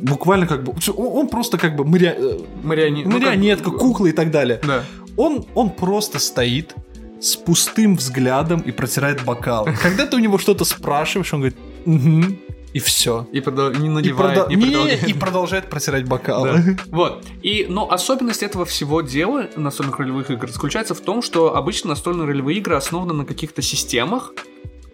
Буквально 0.00 0.46
как 0.48 0.64
бы, 0.64 0.74
он 0.96 1.28
просто 1.28 1.56
как 1.56 1.76
бы 1.76 1.84
мария- 1.84 2.16
э, 2.18 2.38
Марионе- 2.64 3.04
ну, 3.04 3.12
как- 3.12 3.20
марионетка, 3.22 3.70
кукла 3.70 4.06
и 4.06 4.12
так 4.12 4.30
далее. 4.32 4.60
Да. 4.66 4.82
Он, 5.16 5.44
он 5.54 5.70
просто 5.70 6.18
стоит 6.18 6.74
с 7.20 7.36
пустым 7.36 7.96
взглядом 7.96 8.60
и 8.60 8.70
протирает 8.72 9.24
бокал. 9.24 9.66
Когда 9.82 10.06
ты 10.06 10.16
у 10.16 10.18
него 10.18 10.38
что-то 10.38 10.64
спрашиваешь, 10.64 11.32
он 11.32 11.40
говорит, 11.40 11.58
«Мгм», 11.86 12.38
и 12.72 12.80
все. 12.80 13.28
И 13.30 13.38
продол- 13.38 13.76
не 13.78 13.86
И, 13.86 13.88
наливает, 13.88 14.38
прода- 14.38 14.48
не 14.48 14.56
Не, 14.56 14.62
продолжает. 14.72 15.08
и 15.08 15.14
продолжает 15.14 15.70
протирать 15.70 16.08
бокалы. 16.08 16.52
Да. 16.58 16.82
Вот. 16.90 17.24
И, 17.40 17.66
но 17.68 17.88
особенность 17.90 18.42
этого 18.42 18.64
всего 18.64 19.00
дела 19.00 19.48
настольных 19.54 19.96
ролевых 20.00 20.30
игр 20.32 20.50
заключается 20.50 20.94
в 20.94 21.00
том, 21.00 21.22
что 21.22 21.54
обычно 21.54 21.90
настольные 21.90 22.26
ролевые 22.26 22.58
игры 22.58 22.74
основаны 22.74 23.14
на 23.14 23.24
каких-то 23.24 23.62
системах, 23.62 24.32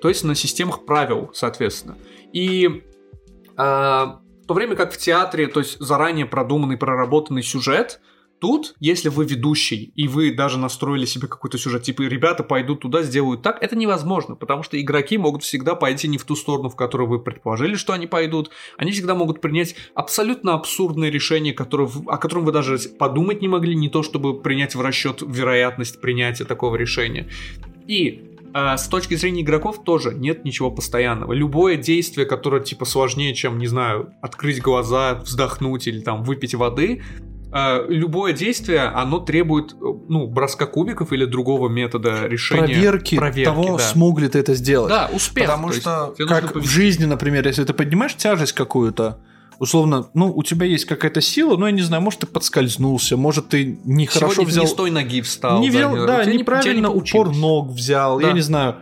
то 0.02 0.08
есть 0.10 0.24
на 0.24 0.34
системах 0.34 0.84
правил, 0.84 1.30
соответственно. 1.32 1.96
И 2.34 2.82
а, 3.56 4.20
в 4.44 4.46
то 4.46 4.52
время 4.54 4.76
как 4.76 4.92
в 4.92 4.98
театре, 4.98 5.46
то 5.46 5.60
есть 5.60 5.78
заранее 5.80 6.26
продуманный, 6.26 6.76
проработанный 6.76 7.42
сюжет, 7.42 8.00
Тут, 8.40 8.74
если 8.80 9.10
вы 9.10 9.26
ведущий, 9.26 9.92
и 9.96 10.08
вы 10.08 10.34
даже 10.34 10.58
настроили 10.58 11.04
себе 11.04 11.28
какой-то 11.28 11.58
сюжет, 11.58 11.82
типа, 11.82 12.02
ребята 12.02 12.42
пойдут 12.42 12.80
туда, 12.80 13.02
сделают 13.02 13.42
так, 13.42 13.62
это 13.62 13.76
невозможно, 13.76 14.34
потому 14.34 14.62
что 14.62 14.80
игроки 14.80 15.18
могут 15.18 15.42
всегда 15.42 15.74
пойти 15.74 16.08
не 16.08 16.16
в 16.16 16.24
ту 16.24 16.34
сторону, 16.34 16.70
в 16.70 16.76
которую 16.76 17.08
вы 17.08 17.18
предположили, 17.18 17.74
что 17.74 17.92
они 17.92 18.06
пойдут. 18.06 18.50
Они 18.78 18.92
всегда 18.92 19.14
могут 19.14 19.42
принять 19.42 19.74
абсолютно 19.94 20.54
абсурдное 20.54 21.10
решение, 21.10 21.52
которое, 21.52 21.90
о 22.06 22.16
котором 22.16 22.46
вы 22.46 22.52
даже 22.52 22.78
подумать 22.98 23.42
не 23.42 23.48
могли, 23.48 23.74
не 23.74 23.90
то 23.90 24.02
чтобы 24.02 24.40
принять 24.40 24.74
в 24.74 24.80
расчет 24.80 25.22
вероятность 25.26 26.00
принятия 26.00 26.46
такого 26.46 26.76
решения. 26.76 27.28
И 27.86 28.38
а, 28.54 28.78
с 28.78 28.88
точки 28.88 29.14
зрения 29.16 29.42
игроков 29.42 29.84
тоже 29.84 30.14
нет 30.14 30.44
ничего 30.46 30.70
постоянного. 30.70 31.34
Любое 31.34 31.76
действие, 31.76 32.26
которое 32.26 32.62
типа 32.62 32.86
сложнее, 32.86 33.34
чем, 33.34 33.58
не 33.58 33.66
знаю, 33.66 34.14
открыть 34.22 34.62
глаза, 34.62 35.16
вздохнуть 35.16 35.86
или 35.86 36.00
там 36.00 36.22
выпить 36.22 36.54
воды, 36.54 37.02
э, 37.52 37.86
любое 37.88 38.32
действие, 38.32 38.82
оно 38.82 39.18
требует, 39.18 39.72
э, 39.72 39.76
ну, 40.08 40.26
броска 40.26 40.66
кубиков 40.66 41.12
или 41.12 41.24
другого 41.24 41.68
метода 41.68 42.26
решения. 42.26 42.64
Проверки, 42.64 43.16
проверки 43.16 43.44
того, 43.44 43.76
да. 43.76 43.84
смог 43.84 44.20
ли 44.20 44.28
ты 44.28 44.38
это 44.38 44.54
сделать. 44.54 44.90
Да, 44.90 45.10
успех. 45.12 45.46
Потому 45.46 45.72
что, 45.72 46.14
как 46.28 46.54
в 46.54 46.66
жизни, 46.66 47.04
например, 47.04 47.46
если 47.46 47.64
ты 47.64 47.72
поднимаешь 47.72 48.14
тяжесть 48.14 48.52
какую-то, 48.52 49.18
условно, 49.58 50.08
ну, 50.14 50.32
у 50.34 50.42
тебя 50.42 50.66
есть 50.66 50.86
какая-то 50.86 51.20
сила, 51.20 51.56
ну, 51.56 51.66
я 51.66 51.72
не 51.72 51.82
знаю, 51.82 52.02
может, 52.02 52.20
ты 52.20 52.26
подскользнулся, 52.26 53.16
может, 53.16 53.48
ты 53.48 53.78
нехорошо 53.84 54.34
Сегодня 54.34 54.50
взял... 54.50 54.64
не 54.64 54.68
с 54.68 54.74
той 54.74 54.90
ноги 54.90 55.20
встал. 55.22 55.60
Не 55.60 55.70
взял, 55.70 55.94
да, 56.06 56.24
неправильно 56.24 56.86
не 56.86 56.94
упор 56.94 57.34
ног 57.34 57.70
взял, 57.70 58.18
да. 58.20 58.28
я 58.28 58.32
не 58.32 58.40
знаю 58.40 58.76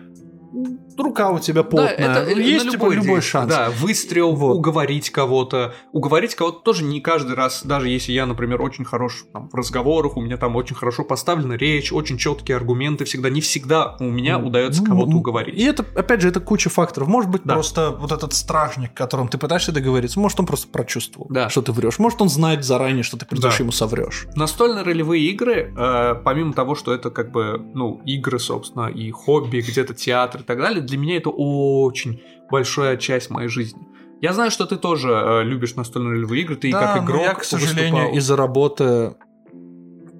рука 1.03 1.31
у 1.31 1.39
тебя 1.39 1.63
потная. 1.63 1.97
Да, 1.97 2.23
это, 2.23 2.41
есть 2.41 2.67
на 2.67 2.71
любой, 2.73 2.95
типа, 2.97 3.05
любой 3.05 3.21
шанс. 3.21 3.49
Да, 3.51 3.71
выстрел, 3.71 4.35
вот. 4.35 4.57
уговорить 4.57 5.11
кого-то. 5.11 5.75
Уговорить 5.93 6.35
кого-то 6.35 6.61
тоже 6.61 6.85
не 6.85 7.01
каждый 7.01 7.35
раз, 7.35 7.63
даже 7.65 7.89
если 7.89 8.13
я, 8.13 8.27
например, 8.27 8.61
очень 8.63 8.85
хорош 8.85 9.25
там, 9.33 9.49
в 9.49 9.55
разговорах, 9.55 10.17
у 10.17 10.21
меня 10.21 10.37
там 10.37 10.57
очень 10.57 10.77
хорошо 10.77 11.05
поставлена 11.05 11.55
речь, 11.55 11.93
очень 11.93 12.19
четкие 12.19 12.57
аргументы 12.57 13.05
всегда, 13.05 13.31
не 13.31 13.41
всегда 13.41 13.97
у 14.01 14.05
меня 14.05 14.39
ну, 14.39 14.49
удается 14.49 14.83
ну, 14.83 14.89
кого-то 14.89 15.17
уговорить. 15.17 15.55
И 15.55 15.65
это, 15.65 15.85
опять 15.95 16.21
же, 16.21 16.29
это 16.29 16.41
куча 16.41 16.71
факторов. 16.71 17.09
Может 17.09 17.31
быть, 17.31 17.43
да. 17.45 17.55
просто 17.55 17.91
вот 17.91 18.13
этот 18.13 18.33
стражник, 18.33 18.95
которым 18.95 19.29
ты 19.29 19.39
пытаешься 19.39 19.73
договориться, 19.73 20.21
может, 20.21 20.39
он 20.41 20.47
просто 20.47 20.69
прочувствовал, 20.69 21.27
да. 21.31 21.49
что 21.49 21.63
ты 21.63 21.73
врешь. 21.73 21.99
Может, 21.99 22.23
он 22.23 22.29
знает 22.29 22.65
заранее, 22.65 23.03
что 23.03 23.17
ты 23.17 23.27
придешь 23.27 23.57
да. 23.57 23.63
ему 23.63 23.73
соврешь. 23.73 24.27
Настольные 24.35 24.85
ролевые 24.85 25.25
игры, 25.27 25.73
э, 25.77 26.15
помимо 26.25 26.53
того, 26.53 26.75
что 26.75 26.93
это 26.95 27.11
как 27.11 27.33
бы, 27.33 27.61
ну, 27.75 28.01
игры, 28.05 28.39
собственно, 28.39 28.89
и 28.89 29.11
хобби, 29.11 29.61
где-то 29.61 29.95
театр 29.95 30.41
и 30.41 30.45
так 30.45 30.59
далее, 30.59 30.83
для 30.89 30.99
меня 30.99 31.17
это 31.17 31.31
очень 31.31 32.23
большая 32.51 32.97
часть 32.97 33.31
моей 33.31 33.49
жизни. 33.49 33.81
Я 34.21 34.33
знаю, 34.33 34.51
что 34.51 34.67
ты 34.67 34.77
тоже 34.77 35.11
э, 35.11 35.45
любишь 35.45 35.77
настольные 35.77 36.15
ролевые 36.15 36.43
игры, 36.43 36.57
ты 36.57 36.73
да, 36.73 36.95
как 36.95 37.05
игрок. 37.05 37.23
я, 37.23 37.35
к 37.35 37.45
сожалению, 37.45 38.13
из-за 38.15 38.37
работы 38.37 39.15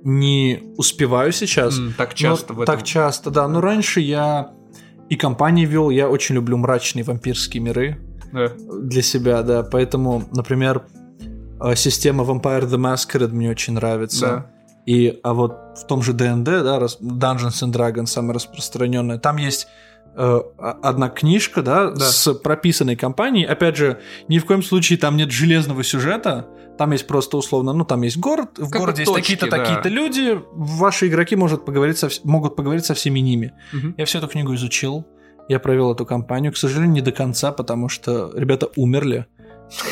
не 0.05 0.63
успеваю 0.77 1.33
сейчас. 1.33 1.79
Mm, 1.79 1.93
так 1.97 2.15
часто 2.15 2.55
в 2.55 2.61
этом. 2.61 2.77
Так 2.77 2.85
часто, 2.85 3.31
да. 3.31 3.49
Но 3.49 3.61
раньше 3.61 4.01
я 4.01 4.53
и 5.09 5.17
компании 5.17 5.65
вел, 5.65 5.91
я 5.91 6.09
очень 6.09 6.37
люблю 6.37 6.57
мрачные 6.57 7.03
вампирские 7.03 7.63
миры 7.63 7.99
да. 8.33 8.53
для 8.83 9.03
себя, 9.03 9.43
да. 9.43 9.63
Поэтому, 9.65 10.25
например, 10.33 10.87
э, 11.61 11.75
система 11.75 12.25
Vampire 12.25 12.69
the 12.69 12.79
Masquerade 12.79 13.33
мне 13.33 13.51
очень 13.51 13.75
нравится. 13.75 14.27
Да. 14.27 14.51
И, 14.87 15.19
а 15.23 15.35
вот 15.35 15.57
в 15.77 15.87
том 15.87 16.03
же 16.03 16.13
D&D, 16.13 16.63
да, 16.63 16.79
Dungeons 16.79 17.63
and 17.63 17.73
Dragons, 17.73 18.07
самая 18.07 18.35
распространенная, 18.35 19.19
там 19.19 19.37
есть 19.37 19.69
одна 20.17 21.09
книжка, 21.09 21.63
да, 21.63 21.91
да, 21.91 22.07
с 22.07 22.33
прописанной 22.35 22.97
компанией. 22.97 23.47
Опять 23.47 23.77
же, 23.77 24.01
ни 24.29 24.39
в 24.39 24.47
коем 24.47 24.63
случае 24.63 24.99
там 24.99 25.17
нет 25.17 25.31
железного 25.31 25.85
сюжета. 25.85 26.49
Там 26.77 26.93
есть 26.93 27.07
просто 27.09 27.37
условно, 27.37 27.73
ну 27.73 27.85
там 27.85 28.03
есть 28.03 28.19
город, 28.19 28.51
в 28.57 28.71
как 28.71 28.81
городе 28.81 29.03
есть 29.03 29.13
такие-то, 29.13 29.51
да. 29.51 29.59
такие-то 29.59 29.89
люди. 29.89 30.41
Ваши 30.53 31.09
игроки 31.09 31.35
могут 31.35 31.65
поговорить 31.65 31.99
со, 31.99 32.09
могут 32.23 32.55
поговорить 32.55 32.85
со 32.85 32.95
всеми 32.95 33.19
ними. 33.19 33.53
Угу. 33.73 33.95
Я 33.97 34.05
всю 34.05 34.19
эту 34.19 34.29
книгу 34.29 34.55
изучил. 34.55 35.05
Я 35.49 35.59
провел 35.61 35.93
эту 35.93 36.05
кампанию, 36.05 36.53
к 36.53 36.57
сожалению, 36.57 36.93
не 36.93 37.01
до 37.01 37.11
конца, 37.11 37.53
потому 37.53 37.89
что 37.89 38.31
ребята 38.35 38.69
умерли. 38.77 39.27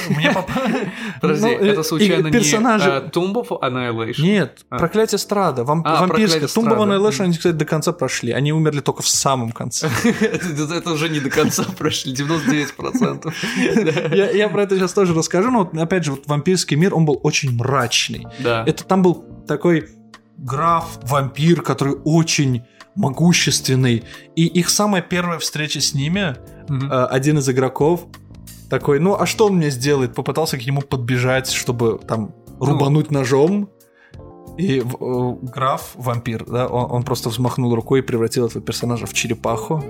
Мне 0.08 0.34
Подожди, 1.20 1.46
ну, 1.46 1.64
это 1.64 1.82
случайно 1.82 2.30
персонажи... 2.30 2.88
не 2.90 3.10
Tomb 3.10 3.34
of 3.34 3.48
Annihilation? 3.60 4.22
Нет, 4.22 4.64
а. 4.70 4.78
Проклятие 4.78 5.18
Страда, 5.18 5.64
вам... 5.64 5.82
а, 5.84 6.00
вампирское. 6.00 6.42
Tomb 6.42 6.76
of 6.76 6.78
Annihilation 6.78 7.24
они, 7.24 7.34
кстати, 7.34 7.54
до 7.54 7.64
конца 7.64 7.92
прошли. 7.92 8.32
Они 8.32 8.52
умерли 8.52 8.80
только 8.80 9.02
в 9.02 9.08
самом 9.08 9.52
конце. 9.52 9.88
это 10.04 10.90
уже 10.90 11.08
не 11.08 11.20
до 11.20 11.30
конца 11.30 11.64
прошли, 11.78 12.14
99%. 12.14 13.32
я, 14.14 14.30
я 14.30 14.48
про 14.48 14.62
это 14.62 14.76
сейчас 14.76 14.92
тоже 14.92 15.14
расскажу, 15.14 15.50
но 15.50 15.82
опять 15.82 16.04
же, 16.04 16.12
вот 16.12 16.26
вампирский 16.26 16.76
мир, 16.76 16.94
он 16.94 17.04
был 17.04 17.20
очень 17.22 17.52
мрачный. 17.52 18.26
Да. 18.38 18.64
Это 18.66 18.84
там 18.84 19.02
был 19.02 19.24
такой 19.46 19.88
граф-вампир, 20.38 21.62
который 21.62 21.96
очень 22.04 22.64
могущественный. 22.94 24.04
И 24.34 24.46
их 24.46 24.70
самая 24.70 25.02
первая 25.02 25.38
встреча 25.38 25.80
с 25.80 25.94
ними, 25.94 26.36
mm-hmm. 26.68 27.06
один 27.06 27.38
из 27.38 27.48
игроков 27.48 28.06
такой, 28.68 28.98
ну 29.00 29.16
а 29.18 29.26
что 29.26 29.46
он 29.46 29.56
мне 29.56 29.70
сделает? 29.70 30.14
Попытался 30.14 30.58
к 30.58 30.66
нему 30.66 30.82
подбежать, 30.82 31.50
чтобы 31.50 31.98
там 31.98 32.32
ну. 32.58 32.66
рубануть 32.66 33.10
ну. 33.10 33.18
ножом. 33.18 33.70
И 34.58 34.78
э, 34.78 35.36
граф, 35.42 35.90
вампир, 35.96 36.46
да, 36.46 36.66
он, 36.66 36.90
он 36.90 37.02
просто 37.02 37.28
взмахнул 37.28 37.74
рукой 37.74 37.98
и 37.98 38.02
превратил 38.02 38.46
этого 38.46 38.64
персонажа 38.64 39.04
в 39.04 39.12
черепаху. 39.12 39.84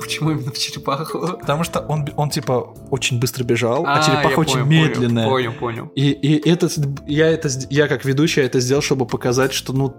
Почему 0.00 0.32
именно 0.32 0.50
в 0.50 0.58
черепаху? 0.58 1.20
Потому 1.38 1.62
что 1.62 1.80
он, 1.80 2.08
он 2.16 2.30
типа 2.30 2.74
очень 2.90 3.20
быстро 3.20 3.44
бежал, 3.44 3.86
а, 3.86 3.98
а 3.98 4.02
черепаха 4.02 4.40
очень 4.40 4.64
понял, 4.64 4.66
медленная. 4.66 5.28
Понял, 5.28 5.52
понял. 5.52 5.92
И, 5.94 6.10
и 6.10 6.50
это, 6.50 6.68
я, 7.06 7.28
это, 7.28 7.48
я 7.70 7.86
как 7.86 8.04
ведущий 8.04 8.40
это 8.40 8.58
сделал, 8.58 8.82
чтобы 8.82 9.06
показать, 9.06 9.52
что 9.52 9.72
ну 9.72 9.94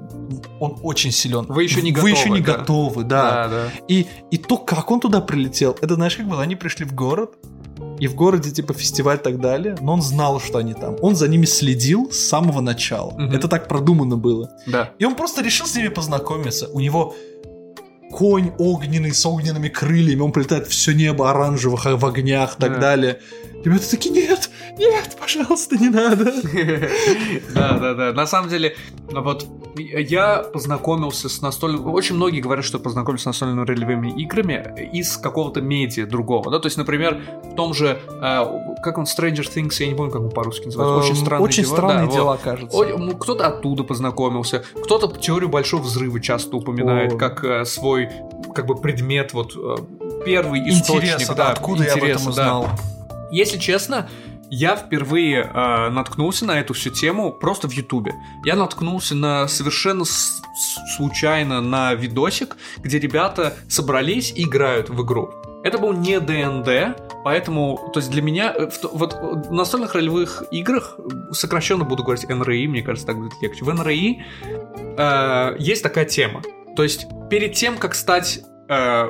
он 0.59 0.77
очень 0.83 1.11
силен. 1.11 1.45
Вы 1.47 1.63
еще 1.63 1.81
не 1.81 1.91
готовы. 1.91 2.11
Вы 2.11 2.17
еще 2.17 2.29
не 2.29 2.41
да. 2.41 2.57
готовы, 2.57 3.03
да. 3.03 3.31
да, 3.31 3.47
да. 3.47 3.71
И, 3.87 4.05
и 4.31 4.37
то, 4.37 4.57
как 4.57 4.91
он 4.91 4.99
туда 4.99 5.21
прилетел, 5.21 5.77
это 5.81 5.95
знаешь, 5.95 6.17
как 6.17 6.27
было? 6.27 6.41
Они 6.41 6.57
пришли 6.57 6.85
в 6.85 6.93
город, 6.93 7.35
и 7.99 8.07
в 8.07 8.15
городе 8.15 8.51
типа 8.51 8.73
фестиваль 8.73 9.17
и 9.17 9.19
так 9.19 9.39
далее, 9.39 9.75
но 9.81 9.93
он 9.93 10.01
знал, 10.01 10.39
что 10.39 10.59
они 10.59 10.73
там. 10.73 10.95
Он 11.01 11.15
за 11.15 11.27
ними 11.27 11.45
следил 11.45 12.11
с 12.11 12.17
самого 12.17 12.61
начала. 12.61 13.11
Угу. 13.11 13.33
Это 13.33 13.47
так 13.47 13.67
продумано 13.67 14.17
было. 14.17 14.51
Да. 14.67 14.91
И 14.99 15.05
он 15.05 15.15
просто 15.15 15.41
решил 15.43 15.67
с 15.67 15.75
ними 15.75 15.89
познакомиться. 15.89 16.69
У 16.69 16.79
него 16.79 17.15
конь 18.11 18.51
огненный 18.57 19.13
с 19.13 19.25
огненными 19.25 19.69
крыльями, 19.69 20.21
он 20.21 20.31
прилетает 20.31 20.67
все 20.67 20.93
небо 20.93 21.29
оранжевых 21.29 21.85
в 21.85 22.05
огнях 22.05 22.57
и 22.57 22.61
так 22.61 22.73
да. 22.73 22.79
далее. 22.79 23.19
Ребята 23.63 23.89
такие, 23.91 24.15
нет, 24.15 24.49
нет, 24.77 25.17
пожалуйста, 25.19 25.77
не 25.77 25.89
надо. 25.89 26.33
Да, 27.53 27.77
да, 27.77 27.93
да. 27.93 28.13
На 28.13 28.25
самом 28.25 28.49
деле, 28.49 28.75
вот 29.11 29.45
я 29.77 30.43
познакомился 30.53 31.29
с 31.29 31.41
настольными... 31.41 31.89
Очень 31.89 32.15
многие 32.15 32.41
говорят, 32.41 32.65
что 32.65 32.79
познакомился 32.79 33.23
с 33.23 33.25
настольными 33.27 33.65
ролевыми 33.65 34.09
играми 34.21 34.89
из 34.93 35.17
какого-то 35.17 35.61
медиа 35.61 36.05
другого. 36.05 36.51
Да? 36.51 36.59
То 36.59 36.67
есть, 36.67 36.77
например, 36.77 37.21
в 37.43 37.55
том 37.55 37.73
же... 37.73 37.99
Э, 38.21 38.45
как 38.81 38.97
он, 38.97 39.05
Stranger 39.05 39.47
Things, 39.53 39.75
я 39.79 39.87
не 39.87 39.95
помню, 39.95 40.11
как 40.11 40.21
он 40.21 40.31
по-русски 40.31 40.65
называется. 40.65 40.97
Очень 40.99 41.15
эм, 41.15 41.25
странные 41.25 41.45
Очень 41.45 41.63
дела. 41.63 41.75
странные 41.75 42.11
дела, 42.11 42.37
кажется. 42.37 43.13
Кто-то 43.19 43.47
оттуда 43.47 43.83
познакомился. 43.83 44.63
Кто-то 44.83 45.17
теорию 45.19 45.49
Большого 45.49 45.81
Взрыва 45.81 46.19
часто 46.19 46.57
упоминает, 46.57 47.17
как 47.17 47.43
э, 47.43 47.65
свой 47.65 48.09
как 48.53 48.65
бы 48.65 48.75
предмет, 48.75 49.33
вот 49.33 49.55
э, 49.55 50.23
первый 50.25 50.67
источник. 50.69 51.35
Да, 51.35 51.51
откуда 51.51 51.83
я 51.83 51.93
об 51.93 52.03
этом 52.03 52.27
узнал. 52.27 52.67
Если 53.31 53.57
честно, 53.57 54.09
я 54.49 54.75
впервые 54.75 55.43
э, 55.43 55.89
наткнулся 55.89 56.45
на 56.45 56.59
эту 56.59 56.73
всю 56.73 56.89
тему 56.89 57.31
просто 57.31 57.67
в 57.67 57.71
Ютубе. 57.71 58.15
Я 58.43 58.55
наткнулся 58.55 59.15
на 59.15 59.47
совершенно 59.47 60.05
случайно 60.97 61.61
на 61.61 61.93
видосик, 61.93 62.57
где 62.77 62.99
ребята 62.99 63.55
собрались 63.67 64.31
и 64.35 64.43
играют 64.43 64.89
в 64.89 65.03
игру. 65.03 65.33
Это 65.63 65.77
был 65.77 65.93
не 65.93 66.19
ДНД, 66.19 66.97
поэтому, 67.23 67.91
то 67.93 67.99
есть 67.99 68.09
для 68.09 68.21
меня, 68.21 68.53
э, 68.57 68.69
вот 68.91 69.13
в 69.13 69.51
настольных 69.51 69.93
ролевых 69.93 70.43
играх, 70.51 70.97
сокращенно 71.31 71.83
буду 71.83 72.03
говорить 72.03 72.27
НРИ, 72.27 72.67
мне 72.67 72.81
кажется, 72.81 73.05
так 73.05 73.17
будет 73.17 73.33
легче. 73.41 73.63
В 73.63 73.73
НРИ 73.73 74.23
э, 74.97 75.55
есть 75.59 75.83
такая 75.83 76.05
тема. 76.05 76.41
То 76.75 76.83
есть 76.83 77.07
перед 77.29 77.53
тем, 77.53 77.77
как 77.77 77.93
стать 77.93 78.41
э, 78.69 79.09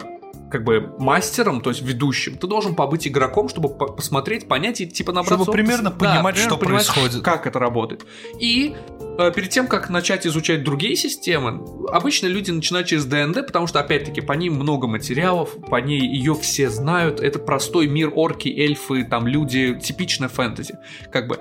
как 0.49 0.63
бы 0.63 0.93
мастером, 0.99 1.61
то 1.61 1.69
есть 1.69 1.81
ведущим, 1.81 2.37
ты 2.37 2.47
должен 2.47 2.75
побыть 2.75 3.07
игроком, 3.07 3.49
чтобы 3.49 3.69
по 3.69 3.87
посмотреть, 3.87 4.47
понять 4.47 4.81
и 4.81 4.87
типа 4.87 5.11
набраться. 5.11 5.43
Чтобы 5.43 5.51
примерно 5.51 5.91
да, 5.91 5.95
понимать, 5.95 6.35
примерно 6.35 6.55
что 6.55 6.57
понимать, 6.57 6.87
происходит. 6.87 7.23
Как 7.23 7.47
это 7.47 7.59
работает. 7.59 8.05
И 8.39 8.75
э, 9.17 9.31
перед 9.35 9.49
тем, 9.49 9.67
как 9.67 9.89
начать 9.89 10.25
изучать 10.25 10.63
другие 10.63 10.95
системы, 10.95 11.63
обычно 11.91 12.27
люди 12.27 12.51
начинают 12.51 12.87
через 12.87 13.05
ДНД, 13.05 13.45
потому 13.45 13.67
что, 13.67 13.79
опять-таки, 13.79 14.21
по 14.21 14.33
ним 14.33 14.55
много 14.55 14.87
материалов, 14.87 15.55
по 15.69 15.77
ней 15.77 16.01
ее 16.01 16.33
все 16.35 16.69
знают, 16.69 17.19
это 17.19 17.39
простой 17.39 17.87
мир, 17.87 18.11
орки, 18.13 18.49
эльфы, 18.49 19.03
там 19.03 19.27
люди, 19.27 19.79
типичная 19.79 20.29
фэнтези. 20.29 20.77
Как 21.11 21.27
бы 21.27 21.39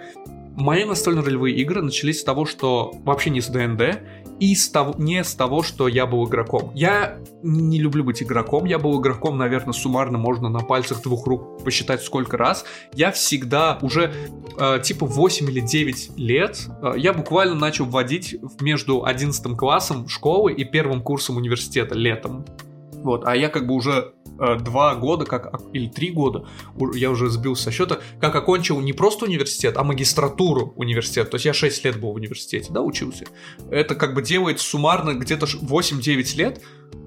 Мои 0.59 0.83
настольно-ролевые 0.83 1.55
игры 1.55 1.83
начались 1.83 2.21
с 2.21 2.25
того, 2.25 2.45
что 2.45 2.91
вообще 3.05 3.31
не 3.31 3.41
с 3.41 3.47
ДНД, 3.47 4.01
и 4.41 4.55
с 4.55 4.69
того, 4.69 4.95
не 4.99 5.25
с 5.25 5.35
того, 5.35 5.63
что 5.63 5.89
я 5.89 6.07
был 6.07 6.27
игроком. 6.29 6.71
Я 6.75 7.19
не 7.43 7.79
люблю 7.79 8.05
быть 8.05 8.23
игроком, 8.23 8.65
я 8.65 8.79
был 8.79 9.01
игроком, 9.01 9.37
наверное, 9.39 9.73
суммарно 9.73 10.19
можно 10.19 10.49
на 10.49 10.61
пальцах 10.61 11.03
двух 11.03 11.27
рук 11.27 11.65
посчитать 11.65 12.03
сколько 12.03 12.37
раз. 12.37 12.65
Я 12.95 13.13
всегда 13.13 13.79
уже 13.83 14.13
э, 14.59 14.81
типа 14.83 15.07
8 15.07 15.51
или 15.51 15.61
9 15.61 16.19
лет, 16.19 16.67
э, 16.83 16.93
я 16.97 17.13
буквально 17.13 17.55
начал 17.55 17.85
вводить 17.85 18.37
между 18.61 19.05
11 19.05 19.57
классом 19.57 20.09
школы 20.09 20.53
и 20.53 20.65
первым 20.65 21.03
курсом 21.03 21.37
университета 21.37 21.95
летом. 21.95 22.45
Вот, 23.03 23.27
а 23.27 23.37
я 23.37 23.49
как 23.49 23.67
бы 23.67 23.75
уже 23.75 24.13
два 24.39 24.95
года, 24.95 25.25
как 25.25 25.61
или 25.73 25.89
три 25.89 26.11
года, 26.11 26.47
я 26.95 27.11
уже 27.11 27.29
сбился 27.29 27.65
со 27.65 27.71
счета, 27.71 27.99
как 28.21 28.35
окончил 28.35 28.81
не 28.81 28.93
просто 28.93 29.25
университет, 29.25 29.77
а 29.77 29.85
магистратуру 29.85 30.73
университета. 30.77 31.31
То 31.31 31.35
есть 31.37 31.47
я 31.47 31.53
6 31.53 31.85
лет 31.85 32.01
был 32.01 32.13
в 32.13 32.17
университете, 32.17 32.69
да, 32.71 32.83
учился. 32.83 33.25
Это 33.71 33.95
как 33.95 34.15
бы 34.15 34.23
делает 34.23 34.61
суммарно 34.61 35.15
где-то 35.15 35.47
8-9 35.47 36.37
лет. 36.37 36.63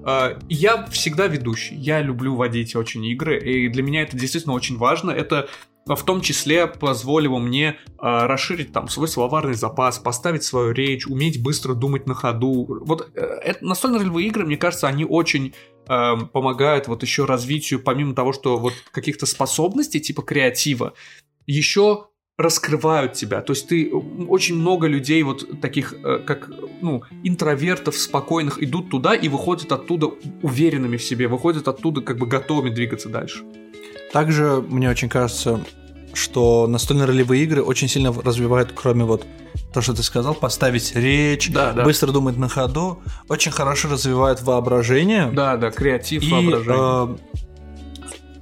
Э, 0.06 0.38
я 0.48 0.86
всегда 0.86 1.26
ведущий. 1.26 1.74
Я 1.74 2.00
люблю 2.00 2.36
водить 2.36 2.76
очень 2.76 3.04
игры, 3.06 3.38
и 3.38 3.68
для 3.68 3.82
меня 3.82 4.02
это 4.02 4.16
действительно 4.16 4.54
очень 4.54 4.76
важно. 4.76 5.10
Это 5.10 5.48
в 5.86 6.02
том 6.04 6.20
числе 6.20 6.66
позволило 6.66 7.38
мне 7.38 7.70
э, 7.70 7.74
расширить 7.98 8.72
там 8.72 8.88
свой 8.88 9.08
словарный 9.08 9.54
запас, 9.54 9.98
поставить 9.98 10.44
свою 10.44 10.72
речь, 10.72 11.06
уметь 11.06 11.42
быстро 11.42 11.74
думать 11.74 12.06
на 12.06 12.14
ходу. 12.14 12.66
Вот 12.84 13.10
э, 13.14 13.20
это, 13.20 13.64
настольные 13.64 14.00
ролевые 14.00 14.28
игры, 14.28 14.46
мне 14.46 14.56
кажется, 14.56 14.86
они 14.86 15.04
очень 15.04 15.54
э, 15.92 16.16
помогают 16.32 16.88
вот 16.88 17.02
еще 17.02 17.24
развитию, 17.24 17.80
помимо 17.80 18.14
того, 18.14 18.32
что 18.32 18.58
вот 18.58 18.72
каких-то 18.90 19.26
способностей 19.26 20.00
типа 20.00 20.22
креатива, 20.22 20.94
еще 21.46 22.06
раскрывают 22.38 23.12
тебя. 23.12 23.40
То 23.40 23.52
есть 23.52 23.68
ты 23.68 23.90
очень 23.92 24.56
много 24.56 24.86
людей 24.86 25.22
вот 25.22 25.60
таких 25.60 25.92
э, 25.92 26.18
как 26.18 26.50
ну 26.80 27.02
интровертов 27.22 27.96
спокойных 27.96 28.62
идут 28.62 28.90
туда 28.90 29.14
и 29.14 29.28
выходят 29.28 29.70
оттуда 29.70 30.08
уверенными 30.42 30.96
в 30.96 31.02
себе, 31.02 31.28
выходят 31.28 31.68
оттуда 31.68 32.00
как 32.00 32.18
бы 32.18 32.26
готовыми 32.26 32.70
двигаться 32.70 33.08
дальше. 33.08 33.44
Также 34.12 34.64
мне 34.68 34.90
очень 34.90 35.08
кажется, 35.08 35.64
что 36.14 36.66
настольные 36.66 37.06
ролевые 37.06 37.42
игры 37.44 37.62
очень 37.62 37.88
сильно 37.88 38.12
развивают, 38.12 38.72
кроме 38.74 39.04
вот 39.04 39.26
то, 39.72 39.80
что 39.80 39.94
ты 39.94 40.02
сказал, 40.02 40.34
поставить 40.34 40.94
речь, 40.94 41.50
да, 41.50 41.72
да. 41.72 41.84
быстро 41.84 42.12
думать 42.12 42.36
на 42.36 42.48
ходу, 42.48 43.02
очень 43.28 43.52
хорошо 43.52 43.88
развивает 43.88 44.42
воображение. 44.42 45.30
Да, 45.32 45.56
да, 45.56 45.70
креатив, 45.70 46.22
и, 46.22 46.30
воображение. 46.30 46.74
Э, 46.74 47.16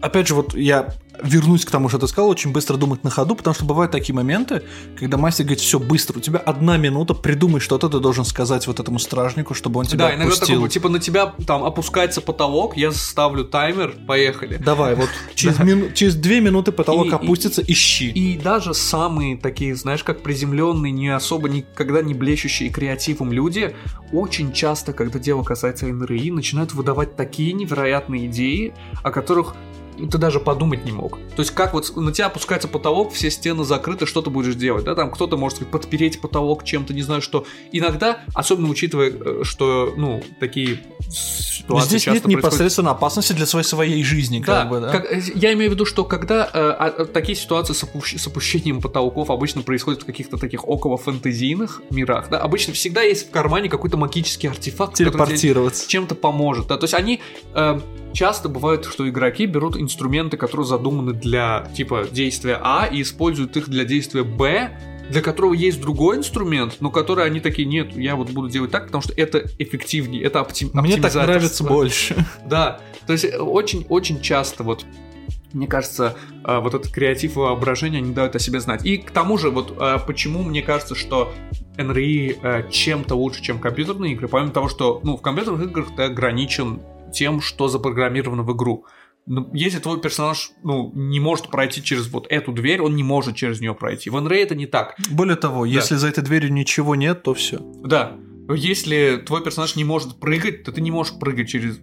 опять 0.01 0.29
же, 0.29 0.35
вот 0.35 0.55
я 0.55 0.93
вернусь 1.23 1.65
к 1.65 1.71
тому, 1.71 1.89
что 1.89 1.99
ты 1.99 2.07
сказал, 2.07 2.29
очень 2.29 2.53
быстро 2.53 2.77
думать 2.77 3.05
на 3.05 3.11
ходу, 3.11 3.35
потому 3.35 3.55
что 3.55 3.65
бывают 3.65 3.93
такие 3.93 4.15
моменты, 4.15 4.63
когда 4.99 5.17
мастер 5.17 5.45
говорит, 5.45 5.61
все 5.61 5.79
быстро, 5.79 6.19
у 6.19 6.21
тебя 6.21 6.39
одна 6.39 6.77
минута, 6.77 7.15
придумай 7.15 7.61
что-то, 7.61 7.89
ты 7.89 8.01
должен 8.01 8.25
сказать 8.25 8.67
вот 8.67 8.81
этому 8.81 8.99
стражнику, 8.99 9.55
чтобы 9.55 9.81
он 9.81 9.87
тебя 9.87 10.09
Да, 10.09 10.15
иногда 10.15 10.37
такой, 10.37 10.69
типа 10.69 10.89
на 10.89 10.99
тебя 10.99 11.35
там 11.47 11.65
опускается 11.65 12.21
потолок, 12.21 12.77
я 12.77 12.93
ставлю 12.93 13.45
таймер, 13.45 13.95
поехали. 14.07 14.57
Давай, 14.57 14.95
вот 14.95 15.09
через, 15.35 15.59
мину, 15.59 15.93
через 15.93 16.15
две 16.17 16.41
минуты 16.41 16.73
потолок 16.73 17.07
и, 17.07 17.11
опустится, 17.11 17.63
и, 17.63 17.73
ищи. 17.73 18.11
И 18.11 18.39
даже 18.39 18.75
самые 18.75 19.37
такие, 19.37 19.75
знаешь, 19.75 20.05
как 20.05 20.23
приземленные, 20.23 20.93
не 20.93 21.09
особо 21.09 21.49
никогда 21.49 22.03
не 22.03 22.15
блещущие 22.15 22.71
креативом 22.71 23.33
люди, 23.33 23.75
очень 24.13 24.53
часто, 24.53 24.93
когда 24.93 25.19
дело 25.19 25.43
касается 25.43 25.87
НРИ, 25.87 26.31
начинают 26.31 26.73
выдавать 26.75 27.17
такие 27.17 27.53
невероятные 27.53 28.27
идеи, 28.27 28.75
о 29.03 29.11
которых 29.11 29.55
ты 30.09 30.19
даже 30.19 30.41
подумать 30.41 30.85
не 30.85 30.93
мог. 30.93 31.19
То 31.37 31.43
есть 31.43 31.53
как 31.53 31.73
вот 31.73 31.97
на 31.97 32.13
тебя 32.13 32.27
опускается 32.27 32.69
потолок, 32.69 33.13
все 33.13 33.31
стены 33.31 33.65
закрыты, 33.65 34.07
что 34.07 34.23
ты 34.23 34.31
будешь 34.31 34.55
делать, 34.55 34.85
да, 34.85 34.95
там 34.95 35.11
кто-то 35.11 35.37
может 35.37 35.57
сказать, 35.57 35.73
подпереть 35.73 36.21
потолок 36.21 36.65
чем-то, 36.65 36.95
не 36.95 37.03
знаю 37.03 37.23
что. 37.23 37.45
Иногда, 37.73 38.21
особенно 38.35 38.69
учитывая, 38.69 39.11
э, 39.11 39.41
что, 39.45 39.95
ну, 39.97 40.23
такие 40.39 40.81
ситуации 41.11 41.89
Здесь 41.89 42.03
часто 42.03 42.15
нет 42.15 42.23
происходят... 42.23 42.45
непосредственно 42.45 42.91
опасности 42.91 43.33
для 43.33 43.47
своей 43.47 43.65
своей 43.65 44.05
жизни, 44.05 44.43
да, 44.45 44.61
как 44.61 44.71
бы, 44.71 44.81
да. 44.81 44.91
Как, 44.91 45.13
э, 45.13 45.21
я 45.35 45.53
имею 45.53 45.71
в 45.71 45.75
виду, 45.75 45.85
что 45.85 46.05
когда 46.05 46.45
э, 46.45 46.51
а, 46.53 47.05
такие 47.07 47.37
ситуации 47.37 47.73
с, 47.73 47.83
опущ... 47.83 48.17
с 48.17 48.27
опущением 48.27 48.81
потолков 48.81 49.31
обычно 49.31 49.63
происходят 49.63 50.03
в 50.03 50.07
каких-то 50.07 50.37
таких 50.37 50.67
около 50.67 50.97
фэнтезийных 50.97 51.83
мирах, 51.91 52.29
да, 52.31 52.39
обычно 52.39 52.75
всегда 52.75 53.03
есть 53.03 53.29
в 53.29 53.31
кармане 53.31 53.69
какой-то 53.69 53.97
магический 53.97 54.49
артефакт, 54.49 54.99
который 54.99 55.39
чем-то 55.87 56.15
поможет, 56.15 56.69
да, 56.69 56.77
то 56.77 56.85
есть 56.85 56.95
они 56.95 57.21
э, 57.55 57.81
часто 58.13 58.49
бывает, 58.49 58.85
что 58.85 59.09
игроки 59.09 59.47
берут 59.47 59.77
инструменты, 59.77 60.37
которые 60.37 60.67
задуманы 60.67 61.13
для 61.13 61.69
типа 61.75 62.07
действия 62.11 62.59
А 62.63 62.87
и 62.87 63.03
используют 63.03 63.57
их 63.57 63.69
для 63.69 63.85
действия 63.85 64.23
Б, 64.23 64.71
для 65.11 65.23
которого 65.23 65.55
есть 65.55 65.81
другой 65.81 66.19
инструмент, 66.19 66.77
но 66.81 66.91
который 66.91 67.25
они 67.25 67.41
такие, 67.41 67.67
нет, 67.67 67.97
я 67.97 68.15
вот 68.17 68.31
буду 68.31 68.49
делать 68.49 68.71
так, 68.71 68.87
потому 68.87 69.03
что 69.03 69.13
это 69.15 69.45
эффективнее, 69.59 70.23
это 70.23 70.41
оптим, 70.41 70.71
Мне 70.73 70.97
так 70.97 71.15
нравится 71.15 71.65
больше. 71.65 72.27
Да, 72.47 72.81
то 73.07 73.13
есть 73.13 73.27
очень-очень 73.39 74.21
часто 74.21 74.63
вот 74.63 74.85
мне 75.53 75.67
кажется, 75.67 76.17
э, 76.45 76.61
вот 76.61 76.75
этот 76.75 76.93
креатив 76.93 77.37
и 77.37 77.39
воображение 77.41 78.01
не 78.01 78.13
дают 78.13 78.37
о 78.37 78.39
себе 78.39 78.61
знать. 78.61 78.85
И 78.87 78.99
к 78.99 79.11
тому 79.11 79.37
же, 79.37 79.51
вот 79.51 79.75
э, 79.81 79.99
почему 80.07 80.45
мне 80.45 80.63
кажется, 80.63 80.95
что 80.95 81.33
NRI 81.77 82.39
э, 82.41 82.71
чем-то 82.71 83.17
лучше, 83.17 83.43
чем 83.43 83.59
компьютерные 83.59 84.13
игры, 84.13 84.29
помимо 84.29 84.53
того, 84.53 84.69
что 84.69 85.01
ну, 85.03 85.17
в 85.17 85.23
компьютерных 85.23 85.69
играх 85.69 85.89
ты 85.97 86.05
ограничен 86.05 86.81
тем, 87.13 87.41
что 87.41 87.69
запрограммировано 87.69 88.43
в 88.43 88.55
игру. 88.57 88.87
Ну, 89.27 89.49
если 89.53 89.79
твой 89.79 90.01
персонаж 90.01 90.51
ну, 90.63 90.91
не 90.95 91.21
может 91.21 91.49
пройти 91.49 91.83
через 91.83 92.09
вот 92.09 92.27
эту 92.31 92.53
дверь, 92.53 92.81
он 92.81 92.97
не 92.97 93.03
может 93.03 93.37
через 93.37 93.61
нее 93.61 93.75
пройти. 93.75 94.11
В 94.11 94.17
Unreal 94.17 94.43
это 94.43 94.55
не 94.55 94.67
так. 94.67 94.97
Более 95.11 95.37
того, 95.37 95.65
да. 95.65 95.71
если 95.71 95.97
за 95.97 96.09
этой 96.09 96.25
дверью 96.25 96.53
ничего 96.53 96.95
нет, 96.95 97.23
то 97.23 97.35
все. 97.35 97.59
Да. 97.85 98.17
Если 98.53 99.23
твой 99.25 99.45
персонаж 99.45 99.77
не 99.77 99.85
может 99.85 100.19
прыгать, 100.19 100.65
то 100.65 100.73
ты 100.73 100.81
не 100.81 100.91
можешь 100.91 101.17
прыгать 101.19 101.49
через 101.49 101.79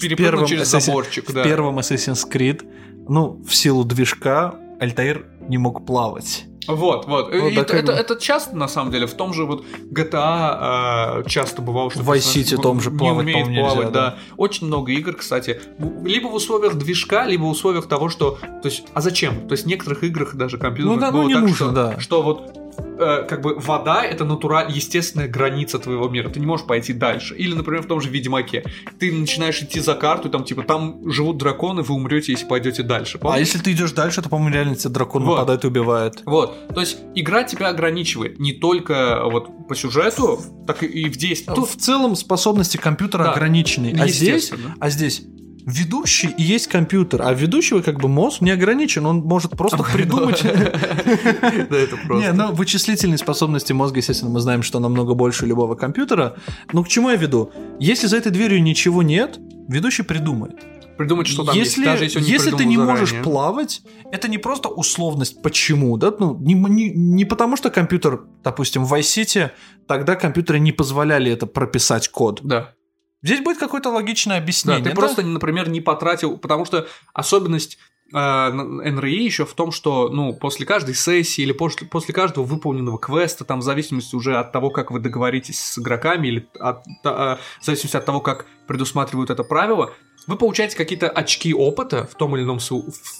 перепрыгнуть 0.00 0.48
через 0.48 0.72
Assassin... 0.72 0.80
заборчик. 0.80 1.28
В 1.28 1.32
да. 1.32 1.42
первом 1.42 1.78
Assassin's 1.78 2.22
Creed, 2.30 2.62
ну, 3.08 3.42
в 3.42 3.54
силу 3.54 3.84
движка, 3.84 4.54
Альтаир 4.78 5.26
не 5.48 5.58
мог 5.58 5.84
плавать. 5.84 6.44
Вот, 6.68 7.06
вот. 7.06 7.34
вот 7.34 7.52
это, 7.52 7.76
это, 7.76 7.92
это 7.92 8.16
часто, 8.16 8.56
на 8.56 8.68
самом 8.68 8.92
деле, 8.92 9.06
в 9.06 9.14
том 9.14 9.34
же 9.34 9.44
вот 9.44 9.64
GTA 9.90 11.22
э, 11.22 11.28
часто 11.28 11.60
бывало, 11.62 11.90
что... 11.90 12.00
В 12.02 12.10
Vice 12.10 12.42
City 12.42 12.60
том 12.60 12.80
же 12.80 12.90
плавать, 12.90 13.26
не 13.26 13.34
умеет 13.34 13.46
плавать, 13.46 13.86
нельзя, 13.86 13.90
да. 13.90 14.10
да. 14.10 14.18
Очень 14.36 14.68
много 14.68 14.92
игр, 14.92 15.14
кстати, 15.14 15.60
либо 16.04 16.28
в 16.28 16.34
условиях 16.34 16.74
движка, 16.74 17.26
либо 17.26 17.42
в 17.42 17.50
условиях 17.50 17.88
того, 17.88 18.08
что... 18.08 18.38
То 18.40 18.68
есть, 18.68 18.84
а 18.94 19.00
зачем? 19.00 19.48
То 19.48 19.52
есть, 19.52 19.64
в 19.64 19.66
некоторых 19.66 20.04
играх, 20.04 20.34
даже 20.34 20.58
компьютерных, 20.58 21.00
ну, 21.00 21.00
да, 21.00 21.10
ну, 21.10 21.26
не 21.26 21.34
так, 21.34 21.42
нужно, 21.42 21.56
что, 21.56 21.70
да. 21.70 22.00
что 22.00 22.22
вот 22.22 22.62
э, 22.78 23.26
как 23.28 23.42
бы 23.42 23.54
вода 23.56 24.04
это 24.04 24.24
натуральная, 24.24 24.74
естественная 24.74 25.28
граница 25.28 25.78
твоего 25.78 26.08
мира. 26.08 26.28
Ты 26.28 26.40
не 26.40 26.46
можешь 26.46 26.66
пойти 26.66 26.92
дальше. 26.92 27.34
Или, 27.36 27.54
например, 27.54 27.82
в 27.82 27.86
том 27.86 28.00
же 28.00 28.08
Ведьмаке. 28.08 28.64
Ты 28.98 29.12
начинаешь 29.12 29.60
идти 29.62 29.80
за 29.80 29.94
карту, 29.94 30.28
там, 30.28 30.44
типа, 30.44 30.62
там 30.62 31.10
живут 31.10 31.38
драконы, 31.38 31.82
вы 31.82 31.94
умрете, 31.94 32.32
если 32.32 32.46
пойдете 32.46 32.82
дальше. 32.82 33.18
Помнишь? 33.18 33.36
А 33.36 33.40
если 33.40 33.58
ты 33.58 33.72
идешь 33.72 33.92
дальше, 33.92 34.22
то, 34.22 34.28
по-моему, 34.28 34.54
реально 34.54 34.76
тебя 34.76 34.90
дракон 34.90 35.24
вот. 35.24 35.34
нападает 35.34 35.64
и 35.64 35.66
убивает. 35.66 36.22
Вот. 36.26 36.68
То 36.68 36.80
есть 36.80 36.98
игра 37.14 37.44
тебя 37.44 37.68
ограничивает 37.68 38.38
не 38.38 38.52
только 38.52 39.22
вот 39.24 39.68
по 39.68 39.74
сюжету, 39.74 40.40
так 40.66 40.82
и 40.82 41.08
в 41.08 41.16
действии. 41.16 41.54
Тут... 41.54 41.68
В 41.68 41.76
целом 41.76 42.16
способности 42.16 42.76
компьютера 42.76 43.24
да. 43.24 43.32
ограничены. 43.32 43.94
А 43.98 44.08
здесь, 44.08 44.52
а 44.78 44.90
здесь 44.90 45.22
ведущий 45.66 46.28
и 46.36 46.42
есть 46.42 46.66
компьютер, 46.66 47.22
а 47.22 47.32
ведущего 47.32 47.82
как 47.82 48.00
бы 48.00 48.08
мозг 48.08 48.40
не 48.40 48.50
ограничен, 48.50 49.06
он 49.06 49.18
может 49.18 49.52
просто 49.52 49.82
придумать. 49.82 50.42
Да, 50.52 51.76
это 51.76 51.96
просто. 51.96 52.14
Не, 52.14 52.32
ну 52.32 52.52
вычислительные 52.52 53.18
способности 53.18 53.72
мозга, 53.72 53.98
естественно, 53.98 54.30
мы 54.30 54.40
знаем, 54.40 54.62
что 54.62 54.80
намного 54.80 55.14
больше 55.14 55.46
любого 55.46 55.74
компьютера. 55.74 56.36
Но 56.72 56.82
к 56.82 56.88
чему 56.88 57.10
я 57.10 57.16
веду? 57.16 57.52
Если 57.78 58.06
за 58.06 58.16
этой 58.16 58.32
дверью 58.32 58.62
ничего 58.62 59.02
нет, 59.02 59.38
ведущий 59.68 60.02
придумает. 60.02 60.56
Придумать, 60.96 61.26
что 61.26 61.44
там 61.44 61.56
если, 61.56 61.80
есть, 61.80 61.84
даже 61.84 62.04
если 62.04 62.18
он 62.18 62.24
не 62.24 62.30
Если 62.30 62.50
ты 62.50 62.64
не 62.64 62.76
заранее. 62.76 63.00
можешь 63.00 63.22
плавать, 63.22 63.82
это 64.10 64.28
не 64.28 64.38
просто 64.38 64.68
условность 64.68 65.42
почему, 65.42 65.96
да, 65.96 66.12
ну, 66.18 66.36
не, 66.38 66.54
не, 66.54 66.90
не 66.90 67.24
потому 67.24 67.56
что 67.56 67.70
компьютер, 67.70 68.22
допустим, 68.44 68.84
в 68.84 68.92
Vice 68.92 69.00
City, 69.00 69.50
тогда 69.86 70.16
компьютеры 70.16 70.58
не 70.58 70.72
позволяли 70.72 71.32
это 71.32 71.46
прописать 71.46 72.08
код. 72.08 72.40
Да. 72.42 72.74
Здесь 73.22 73.40
будет 73.40 73.58
какое-то 73.58 73.90
логичное 73.90 74.38
объяснение. 74.38 74.82
Да, 74.82 74.90
ты 74.90 74.96
да? 74.96 75.00
просто, 75.00 75.22
например, 75.22 75.68
не 75.68 75.80
потратил, 75.80 76.38
потому 76.38 76.64
что 76.64 76.88
особенность 77.12 77.78
э, 78.12 78.50
НРИ 78.50 79.24
еще 79.24 79.44
в 79.44 79.54
том, 79.54 79.70
что 79.70 80.08
ну, 80.08 80.32
после 80.34 80.66
каждой 80.66 80.94
сессии 80.94 81.42
или 81.42 81.52
после, 81.52 81.86
после 81.86 82.12
каждого 82.12 82.44
выполненного 82.44 82.98
квеста, 82.98 83.44
там 83.44 83.60
в 83.60 83.62
зависимости 83.62 84.14
уже 84.14 84.36
от 84.36 84.52
того, 84.52 84.70
как 84.70 84.90
вы 84.90 84.98
договоритесь 84.98 85.60
с 85.60 85.78
игроками, 85.78 86.28
или 86.28 86.48
от, 86.58 86.82
а, 87.04 87.38
в 87.60 87.64
зависимости 87.64 87.96
от 87.96 88.04
того, 88.04 88.20
как 88.20 88.46
предусматривают 88.66 89.30
это 89.30 89.44
правило, 89.44 89.92
вы 90.26 90.36
получаете 90.36 90.76
какие-то 90.76 91.08
очки 91.08 91.52
опыта 91.52 92.06
в 92.06 92.14
том 92.14 92.36
или 92.36 92.44
ином 92.44 92.58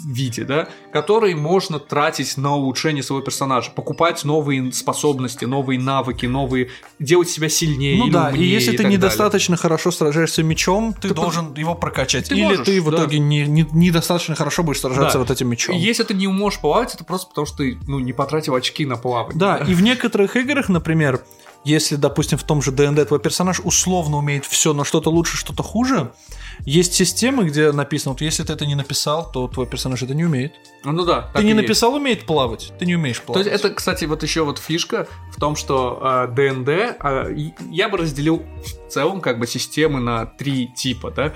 виде, 0.06 0.44
да, 0.44 0.68
которые 0.92 1.36
можно 1.36 1.78
тратить 1.78 2.36
на 2.36 2.54
улучшение 2.54 3.02
своего 3.02 3.24
персонажа, 3.24 3.70
покупать 3.70 4.24
новые 4.24 4.72
способности, 4.72 5.44
новые 5.44 5.78
навыки, 5.80 6.26
новые, 6.26 6.70
делать 6.98 7.28
себя 7.28 7.48
сильнее. 7.48 7.98
Ну 7.98 8.10
да, 8.10 8.28
умнее, 8.28 8.44
и 8.44 8.48
если 8.48 8.72
и 8.72 8.76
ты 8.76 8.84
недостаточно 8.84 9.56
далее. 9.56 9.62
хорошо 9.62 9.90
сражаешься 9.90 10.42
мечом, 10.42 10.94
ты, 10.94 11.08
ты 11.08 11.14
должен 11.14 11.54
его 11.54 11.74
прокачать. 11.74 12.28
Ты 12.28 12.36
или 12.36 12.42
можешь, 12.42 12.66
ты 12.66 12.80
в 12.80 12.90
да. 12.90 12.98
итоге 12.98 13.18
не, 13.18 13.46
не, 13.46 13.66
недостаточно 13.72 14.34
хорошо 14.34 14.62
будешь 14.62 14.80
сражаться 14.80 15.14
да. 15.14 15.18
вот 15.20 15.30
этим 15.30 15.48
мечом. 15.48 15.76
И 15.76 15.78
если 15.78 16.04
ты 16.04 16.14
не 16.14 16.28
можешь 16.28 16.60
плавать, 16.60 16.94
это 16.94 17.04
просто 17.04 17.28
потому, 17.28 17.46
что 17.46 17.58
ты 17.58 17.78
ну, 17.86 17.98
не 17.98 18.12
потратил 18.12 18.54
очки 18.54 18.86
на 18.86 18.96
плавание. 18.96 19.38
Да, 19.38 19.56
и 19.58 19.74
в 19.74 19.82
некоторых 19.82 20.36
играх, 20.36 20.68
например, 20.68 21.22
если, 21.64 21.96
допустим, 21.96 22.38
в 22.38 22.42
том 22.42 22.60
же 22.60 22.72
ДНД 22.72 23.06
твой 23.06 23.20
персонаж 23.20 23.60
условно 23.60 24.16
умеет 24.16 24.44
все, 24.44 24.72
но 24.72 24.84
что-то 24.84 25.10
лучше, 25.10 25.36
что-то 25.36 25.62
хуже, 25.62 26.12
есть 26.64 26.94
системы, 26.94 27.44
где 27.44 27.72
написано, 27.72 28.12
вот 28.12 28.20
если 28.20 28.42
ты 28.42 28.52
это 28.52 28.66
не 28.66 28.74
написал, 28.74 29.30
то 29.30 29.48
твой 29.48 29.66
персонаж 29.66 30.02
это 30.02 30.14
не 30.14 30.24
умеет. 30.24 30.54
Ну 30.84 31.04
да. 31.04 31.30
Ты 31.34 31.44
не 31.44 31.54
написал 31.54 31.94
умеет 31.94 32.26
плавать, 32.26 32.72
ты 32.78 32.86
не 32.86 32.96
умеешь 32.96 33.20
плавать. 33.20 33.44
То 33.44 33.50
есть 33.50 33.64
это, 33.64 33.74
кстати, 33.74 34.04
вот 34.04 34.22
еще 34.22 34.42
вот 34.42 34.58
фишка 34.58 35.06
в 35.30 35.40
том, 35.40 35.56
что 35.56 36.00
э, 36.02 36.28
ДНД 36.28 36.68
э, 36.68 37.52
я 37.70 37.88
бы 37.88 37.98
разделил 37.98 38.42
в 38.86 38.90
целом 38.90 39.20
как 39.20 39.38
бы 39.38 39.46
системы 39.46 40.00
на 40.00 40.26
три 40.26 40.66
типа, 40.66 41.10
да, 41.10 41.32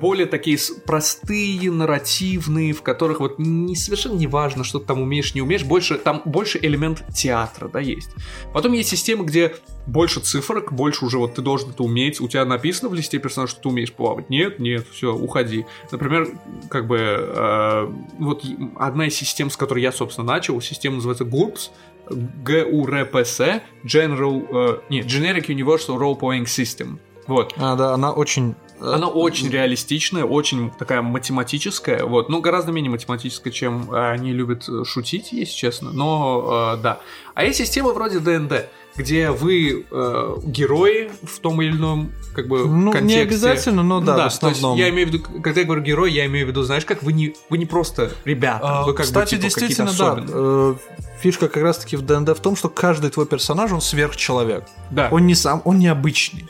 более 0.00 0.26
такие 0.26 0.58
простые, 0.84 1.70
нарративные, 1.70 2.72
в 2.72 2.82
которых 2.82 3.20
вот 3.20 3.38
не 3.38 3.76
совершенно 3.76 4.14
не 4.14 4.26
важно, 4.26 4.64
что 4.64 4.78
ты 4.80 4.86
там 4.86 5.00
умеешь, 5.00 5.34
не 5.34 5.42
умеешь, 5.42 5.64
больше 5.64 5.96
там 5.96 6.22
больше 6.24 6.58
элемент 6.60 7.04
театра, 7.14 7.68
да, 7.68 7.80
есть. 7.80 8.10
Потом 8.52 8.72
есть 8.72 8.90
системы, 8.90 9.24
где 9.24 9.54
больше 9.86 10.20
цифрок, 10.20 10.72
больше 10.72 11.04
уже 11.04 11.18
вот 11.18 11.34
ты 11.34 11.42
должен 11.42 11.70
это 11.70 11.82
уметь, 11.82 12.20
у 12.20 12.28
тебя 12.28 12.44
написано 12.44 12.90
в 12.90 12.94
листе 12.94 13.18
персонажа, 13.18 13.52
что 13.52 13.62
ты 13.62 13.68
умеешь 13.68 13.92
плавать. 13.92 14.28
Нет, 14.28 14.58
нет, 14.58 14.86
все, 14.92 15.14
уходи. 15.14 15.64
Например, 15.90 16.28
как 16.68 16.86
бы 16.86 16.98
э, 16.98 17.92
вот 18.18 18.44
одна 18.76 19.06
из 19.06 19.14
систем, 19.14 19.50
с 19.50 19.56
которой 19.56 19.82
я, 19.82 19.90
собственно, 19.90 20.26
начал, 20.26 20.60
система 20.60 20.96
называется 20.96 21.24
GURPS, 21.24 21.70
GURPS, 22.10 23.62
General, 23.84 24.46
э, 24.50 24.80
нет, 24.90 25.06
Generic 25.06 25.46
Universal 25.46 25.98
Role 25.98 26.18
Playing 26.18 26.44
System. 26.44 26.98
Вот. 27.26 27.54
А, 27.56 27.76
да, 27.76 27.94
она 27.94 28.12
очень 28.12 28.54
она 28.80 29.08
очень 29.08 29.50
реалистичная, 29.50 30.24
очень 30.24 30.70
такая 30.70 31.02
математическая, 31.02 32.04
вот, 32.04 32.28
ну, 32.28 32.40
гораздо 32.40 32.72
менее 32.72 32.90
математическая, 32.90 33.52
чем 33.52 33.90
они 33.92 34.32
любят 34.32 34.68
шутить, 34.84 35.32
если 35.32 35.54
честно, 35.54 35.92
но, 35.92 36.74
э, 36.78 36.82
да. 36.82 37.00
А 37.34 37.44
есть 37.44 37.58
система 37.58 37.92
вроде 37.92 38.18
ДНД, 38.20 38.68
где 38.96 39.30
вы 39.30 39.86
э, 39.90 40.36
герои 40.44 41.10
в 41.22 41.38
том 41.38 41.62
или 41.62 41.70
ином 41.70 42.12
как 42.34 42.48
бы 42.48 42.66
ну, 42.66 42.92
контексте. 42.92 43.16
не 43.16 43.22
обязательно, 43.22 43.82
но 43.82 44.00
да, 44.00 44.16
да 44.16 44.24
в 44.24 44.26
основном. 44.26 44.76
То 44.76 44.78
есть 44.78 44.78
я 44.80 44.88
имею 44.90 45.08
в 45.08 45.12
виду, 45.12 45.40
когда 45.40 45.60
я 45.60 45.66
говорю 45.66 45.82
герой, 45.82 46.12
я 46.12 46.26
имею 46.26 46.46
в 46.46 46.48
виду, 46.50 46.62
знаешь, 46.62 46.84
как 46.84 47.02
вы 47.02 47.12
не, 47.12 47.34
вы 47.48 47.58
не 47.58 47.66
просто 47.66 48.12
ребята, 48.24 48.80
а, 48.80 48.84
вы 48.84 48.94
как 48.94 49.06
Кстати, 49.06 49.36
бы, 49.36 49.42
типа, 49.42 49.60
действительно, 49.60 49.92
да. 49.96 50.24
Э, 50.28 50.74
фишка 51.20 51.48
как 51.48 51.62
раз-таки 51.62 51.96
в 51.96 52.02
ДНД 52.02 52.30
в 52.30 52.40
том, 52.40 52.56
что 52.56 52.68
каждый 52.68 53.10
твой 53.10 53.26
персонаж, 53.26 53.72
он 53.72 53.80
сверхчеловек. 53.80 54.64
Да. 54.90 55.08
Он 55.10 55.26
не 55.26 55.34
сам, 55.34 55.62
он 55.64 55.78
необычный. 55.78 56.46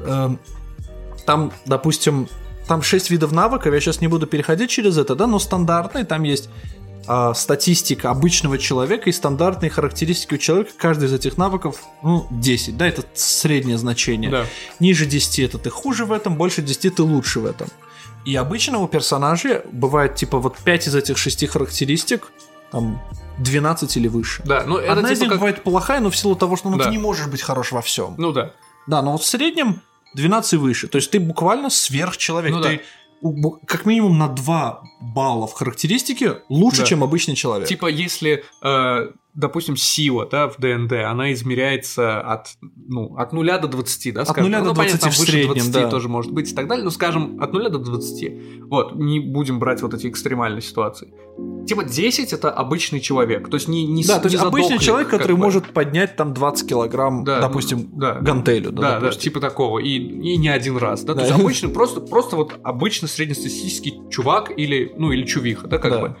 Э, 0.00 0.30
там, 1.24 1.52
допустим, 1.66 2.28
там 2.66 2.82
шесть 2.82 3.10
видов 3.10 3.32
навыков, 3.32 3.72
я 3.72 3.80
сейчас 3.80 4.00
не 4.00 4.08
буду 4.08 4.26
переходить 4.26 4.70
через 4.70 4.98
это, 4.98 5.14
да, 5.14 5.26
но 5.26 5.38
стандартные, 5.38 6.04
там 6.04 6.22
есть 6.22 6.48
э, 7.06 7.32
статистика 7.34 8.10
обычного 8.10 8.58
человека 8.58 9.10
и 9.10 9.12
стандартные 9.12 9.70
характеристики 9.70 10.34
у 10.34 10.38
человека. 10.38 10.70
Каждый 10.78 11.08
из 11.08 11.12
этих 11.12 11.36
навыков, 11.36 11.82
ну, 12.02 12.26
10, 12.30 12.76
да, 12.76 12.86
это 12.86 13.04
среднее 13.14 13.78
значение. 13.78 14.30
Да. 14.30 14.46
Ниже 14.80 15.06
10 15.06 15.40
это 15.40 15.58
ты 15.58 15.70
хуже 15.70 16.04
в 16.06 16.12
этом, 16.12 16.36
больше 16.36 16.62
10 16.62 16.94
ты 16.94 17.02
лучше 17.02 17.40
в 17.40 17.46
этом. 17.46 17.68
И 18.24 18.34
обычно 18.36 18.78
у 18.78 18.88
персонажей 18.88 19.60
бывает 19.70 20.14
типа 20.14 20.38
вот 20.38 20.56
5 20.56 20.88
из 20.88 20.94
этих 20.94 21.18
6 21.18 21.46
характеристик, 21.46 22.32
там 22.70 23.02
12 23.38 23.96
или 23.98 24.08
выше. 24.08 24.42
Да, 24.46 24.64
ну 24.66 24.78
это 24.78 24.92
Одна 24.92 25.02
типа 25.10 25.12
из 25.12 25.20
них 25.20 25.28
как... 25.28 25.38
бывает 25.38 25.62
плохая, 25.62 26.00
но 26.00 26.10
в 26.10 26.16
силу 26.16 26.34
того, 26.34 26.56
что 26.56 26.70
ну, 26.70 26.78
Да. 26.78 26.84
ты 26.84 26.90
не 26.90 26.98
можешь 26.98 27.26
быть 27.26 27.42
хорош 27.42 27.72
во 27.72 27.82
всем. 27.82 28.14
Ну 28.16 28.32
да. 28.32 28.52
Да, 28.86 29.02
но 29.02 29.12
вот 29.12 29.22
в 29.22 29.26
среднем 29.26 29.82
12 30.14 30.52
и 30.54 30.56
выше. 30.56 30.88
То 30.88 30.96
есть 30.96 31.10
ты 31.10 31.20
буквально 31.20 31.70
сверхчеловек. 31.70 32.52
Ну 32.52 32.60
да. 32.60 32.68
ты 32.70 32.80
бу- 33.22 33.58
как 33.66 33.86
минимум 33.86 34.18
на 34.18 34.28
2 34.28 34.82
балла 35.00 35.46
в 35.46 35.52
характеристике 35.52 36.42
лучше, 36.48 36.80
Да. 36.80 36.86
чем 36.86 37.02
обычный 37.04 37.34
человек. 37.34 37.68
Типа, 37.68 37.86
если, 37.86 38.44
э, 38.62 39.10
допустим, 39.34 39.76
сила, 39.76 40.26
да, 40.30 40.48
в 40.48 40.56
ДНД, 40.58 40.92
она 41.04 41.32
измеряется 41.32 42.20
от, 42.20 42.48
ну, 42.88 43.16
от 43.16 43.32
0 43.32 43.46
до 43.60 43.68
20, 43.68 44.14
да, 44.14 44.24
скажем. 44.24 44.44
нуля 44.44 44.60
до 44.62 44.68
ну, 44.70 44.74
понятно, 44.74 44.98
20 44.98 45.00
там 45.00 45.10
в 45.12 45.18
выше 45.18 45.30
среднем, 45.32 45.54
20 45.54 45.72
да. 45.72 45.88
тоже 45.90 46.08
может 46.08 46.32
быть 46.32 46.52
и 46.52 46.54
так 46.54 46.68
далее, 46.68 46.84
но, 46.84 46.90
скажем, 46.90 47.42
от 47.42 47.52
0 47.52 47.68
до 47.70 47.78
20. 47.78 48.64
Вот, 48.70 48.94
не 48.94 49.20
будем 49.20 49.58
брать 49.58 49.82
вот 49.82 49.92
эти 49.94 50.06
экстремальные 50.08 50.62
ситуации. 50.62 51.12
Типа 51.66 51.84
10 51.84 52.32
это 52.32 52.50
обычный 52.50 53.00
человек, 53.00 53.48
то 53.48 53.54
есть 53.56 53.68
не, 53.68 53.86
не 53.86 54.04
да, 54.04 54.18
с- 54.18 54.20
то 54.22 54.28
есть 54.28 54.42
обычный 54.42 54.78
человек, 54.78 55.08
который 55.08 55.32
бы. 55.32 55.42
может 55.42 55.72
поднять 55.72 56.14
там 56.16 56.32
20 56.34 56.68
килограмм, 56.68 57.24
Да, 57.24 57.40
допустим, 57.40 57.90
да. 57.98 58.14
гантелю. 58.20 58.70
Да, 58.70 58.82
Да, 58.82 58.88
да, 58.94 59.00
допустим. 59.00 59.20
типа 59.22 59.40
такого. 59.40 59.78
И, 59.80 59.96
и 59.96 60.36
не 60.36 60.48
один 60.48 60.76
раз. 60.76 61.02
Да? 61.02 61.14
Да. 61.14 61.20
То 61.22 61.26
есть 61.26 61.40
обычный, 61.40 61.68
просто, 61.72 62.00
просто 62.00 62.36
вот 62.36 62.54
обычный 62.62 63.08
среднестатистический 63.08 63.94
чувак 64.10 64.52
или, 64.56 64.92
ну, 64.96 65.10
или 65.10 65.24
чувиха, 65.24 65.66
да, 65.66 65.78
как 65.78 65.92
Да. 65.92 66.00
бы. 66.00 66.16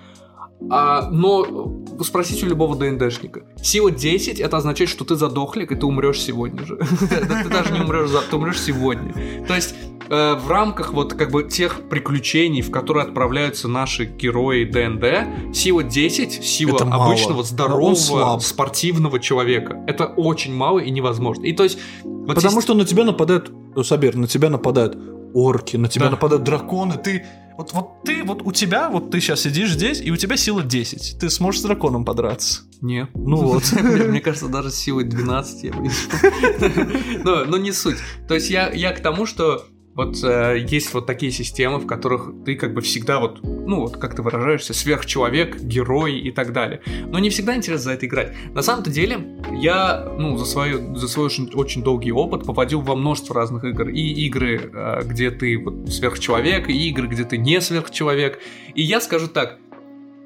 А, 0.70 1.08
но 1.10 1.72
спросите 2.02 2.46
у 2.46 2.48
любого 2.48 2.76
ДНДшника. 2.76 3.42
Сила 3.62 3.90
10 3.90 4.40
это 4.40 4.56
означает, 4.56 4.88
что 4.90 5.04
ты 5.04 5.14
задохлик, 5.14 5.72
и 5.72 5.74
ты 5.74 5.84
умрешь 5.86 6.20
сегодня 6.20 6.64
же. 6.64 6.76
Ты 7.00 7.48
даже 7.48 7.72
не 7.72 7.80
умрешь 7.80 8.08
завтра, 8.08 8.30
ты 8.30 8.36
умрешь 8.36 8.60
сегодня. 8.60 9.12
То 9.46 9.54
есть 9.54 9.74
э, 10.08 10.34
в 10.34 10.48
рамках 10.48 10.92
вот 10.92 11.14
как 11.14 11.30
бы 11.30 11.44
тех 11.44 11.88
приключений, 11.88 12.62
в 12.62 12.70
которые 12.70 13.04
отправляются 13.04 13.68
наши 13.68 14.04
герои 14.06 14.64
ДНД, 14.64 15.54
сила 15.54 15.82
10, 15.82 16.32
сила 16.44 16.76
Это 16.76 16.84
обычного 16.84 17.42
здорового 17.42 18.38
спортивного 18.38 19.20
человека. 19.20 19.84
Это 19.86 20.06
очень 20.06 20.54
мало 20.54 20.78
и 20.78 20.90
невозможно. 20.90 21.44
И 21.44 21.52
то 21.52 21.64
есть 21.64 21.78
вот 22.04 22.34
Потому 22.36 22.52
здесь- 22.52 22.64
что 22.64 22.74
на 22.74 22.84
тебя 22.86 23.04
нападают, 23.04 23.52
Сабир, 23.82 24.16
на 24.16 24.26
тебя 24.26 24.48
нападают 24.48 24.96
орки, 25.34 25.76
на 25.76 25.88
тебя 25.88 26.06
Да. 26.06 26.12
нападают 26.12 26.44
драконы, 26.44 26.96
ты... 26.96 27.26
Вот, 27.56 27.72
вот 27.72 28.02
ты, 28.02 28.24
вот 28.24 28.42
у 28.42 28.50
тебя, 28.50 28.88
вот 28.90 29.12
ты 29.12 29.20
сейчас 29.20 29.42
сидишь 29.42 29.70
здесь, 29.74 30.00
и 30.00 30.10
у 30.10 30.16
тебя 30.16 30.36
сила 30.36 30.64
10. 30.64 31.18
Ты 31.20 31.30
сможешь 31.30 31.60
с 31.60 31.62
драконом 31.62 32.04
подраться. 32.04 32.62
Не. 32.80 33.06
Ну 33.14 33.36
вот. 33.46 33.62
Мне 33.80 34.20
кажется, 34.20 34.48
даже 34.48 34.70
с 34.70 34.74
силой 34.74 35.04
12 35.04 35.62
я 35.62 35.72
бы 35.72 35.82
не 35.82 37.22
но, 37.24 37.56
не 37.56 37.70
суть. 37.70 37.98
То 38.26 38.34
есть 38.34 38.50
я 38.50 38.92
к 38.92 39.00
тому, 39.00 39.24
что 39.24 39.64
вот 39.94 40.16
э, 40.24 40.64
есть 40.68 40.92
вот 40.92 41.06
такие 41.06 41.30
системы, 41.30 41.78
в 41.78 41.86
которых 41.86 42.32
ты 42.44 42.56
как 42.56 42.74
бы 42.74 42.80
всегда 42.80 43.20
вот, 43.20 43.42
ну 43.42 43.80
вот 43.80 43.96
как 43.96 44.16
ты 44.16 44.22
выражаешься, 44.22 44.74
сверхчеловек, 44.74 45.60
герой 45.60 46.18
и 46.18 46.30
так 46.32 46.52
далее. 46.52 46.80
Но 47.06 47.18
не 47.18 47.30
всегда 47.30 47.54
интересно 47.54 47.84
за 47.84 47.92
это 47.92 48.06
играть. 48.06 48.34
На 48.52 48.62
самом-то 48.62 48.90
деле, 48.90 49.40
я, 49.52 50.12
ну, 50.18 50.36
за, 50.36 50.46
свою, 50.46 50.96
за 50.96 51.08
свой 51.08 51.26
очень, 51.26 51.50
очень 51.54 51.82
долгий 51.82 52.12
опыт 52.12 52.44
попадил 52.44 52.80
во 52.80 52.96
множество 52.96 53.34
разных 53.34 53.64
игр. 53.64 53.88
И 53.88 54.26
игры, 54.26 54.70
э, 54.72 55.02
где 55.04 55.30
ты 55.30 55.58
вот 55.58 55.88
сверхчеловек, 55.88 56.68
и 56.68 56.88
игры, 56.88 57.06
где 57.06 57.24
ты 57.24 57.38
не 57.38 57.60
сверхчеловек. 57.60 58.40
И 58.74 58.82
я 58.82 59.00
скажу 59.00 59.28
так, 59.28 59.58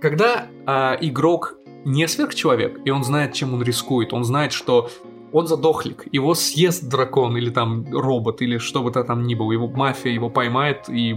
когда 0.00 0.46
а, 0.64 0.96
игрок 1.00 1.59
не 1.85 2.07
сверхчеловек, 2.07 2.81
и 2.85 2.90
он 2.90 3.04
знает, 3.04 3.35
чем 3.35 3.54
он 3.54 3.62
рискует, 3.62 4.12
он 4.12 4.24
знает, 4.24 4.52
что 4.52 4.90
он 5.32 5.46
задохлик, 5.46 6.06
его 6.12 6.34
съест 6.34 6.88
дракон 6.88 7.36
или 7.36 7.50
там 7.50 7.86
робот, 7.92 8.42
или 8.42 8.58
что 8.58 8.82
бы 8.82 8.90
то 8.90 9.04
там 9.04 9.26
ни 9.26 9.34
было, 9.34 9.52
его 9.52 9.68
мафия 9.68 10.12
его 10.12 10.30
поймает 10.30 10.88
и 10.88 11.16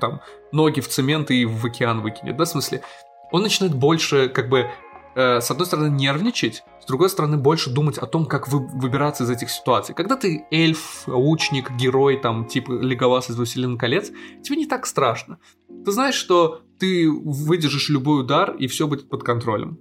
там 0.00 0.20
ноги 0.52 0.80
в 0.80 0.88
цемент 0.88 1.30
и 1.30 1.44
в 1.44 1.64
океан 1.64 2.00
выкинет, 2.02 2.36
да, 2.36 2.44
в 2.44 2.48
смысле, 2.48 2.82
он 3.32 3.42
начинает 3.42 3.74
больше 3.74 4.28
как 4.28 4.48
бы 4.48 4.70
э, 5.14 5.40
с 5.40 5.50
одной 5.50 5.66
стороны 5.66 5.90
нервничать, 5.90 6.64
с 6.80 6.86
другой 6.86 7.10
стороны 7.10 7.36
больше 7.36 7.70
думать 7.70 7.98
о 7.98 8.06
том, 8.06 8.26
как 8.26 8.48
вы, 8.48 8.66
выбираться 8.66 9.24
из 9.24 9.30
этих 9.30 9.50
ситуаций. 9.50 9.94
Когда 9.94 10.16
ты 10.16 10.46
эльф, 10.50 11.04
лучник, 11.06 11.70
герой, 11.72 12.16
там, 12.16 12.46
типа 12.46 12.72
Леголас 12.72 13.30
из 13.30 13.36
«Властелина 13.36 13.76
колец», 13.76 14.10
тебе 14.42 14.56
не 14.56 14.66
так 14.66 14.86
страшно. 14.86 15.38
Ты 15.84 15.92
знаешь, 15.92 16.14
что 16.14 16.62
ты 16.78 17.08
выдержишь 17.10 17.90
любой 17.90 18.22
удар, 18.22 18.56
и 18.56 18.66
все 18.66 18.86
будет 18.86 19.08
под 19.08 19.22
контролем. 19.22 19.78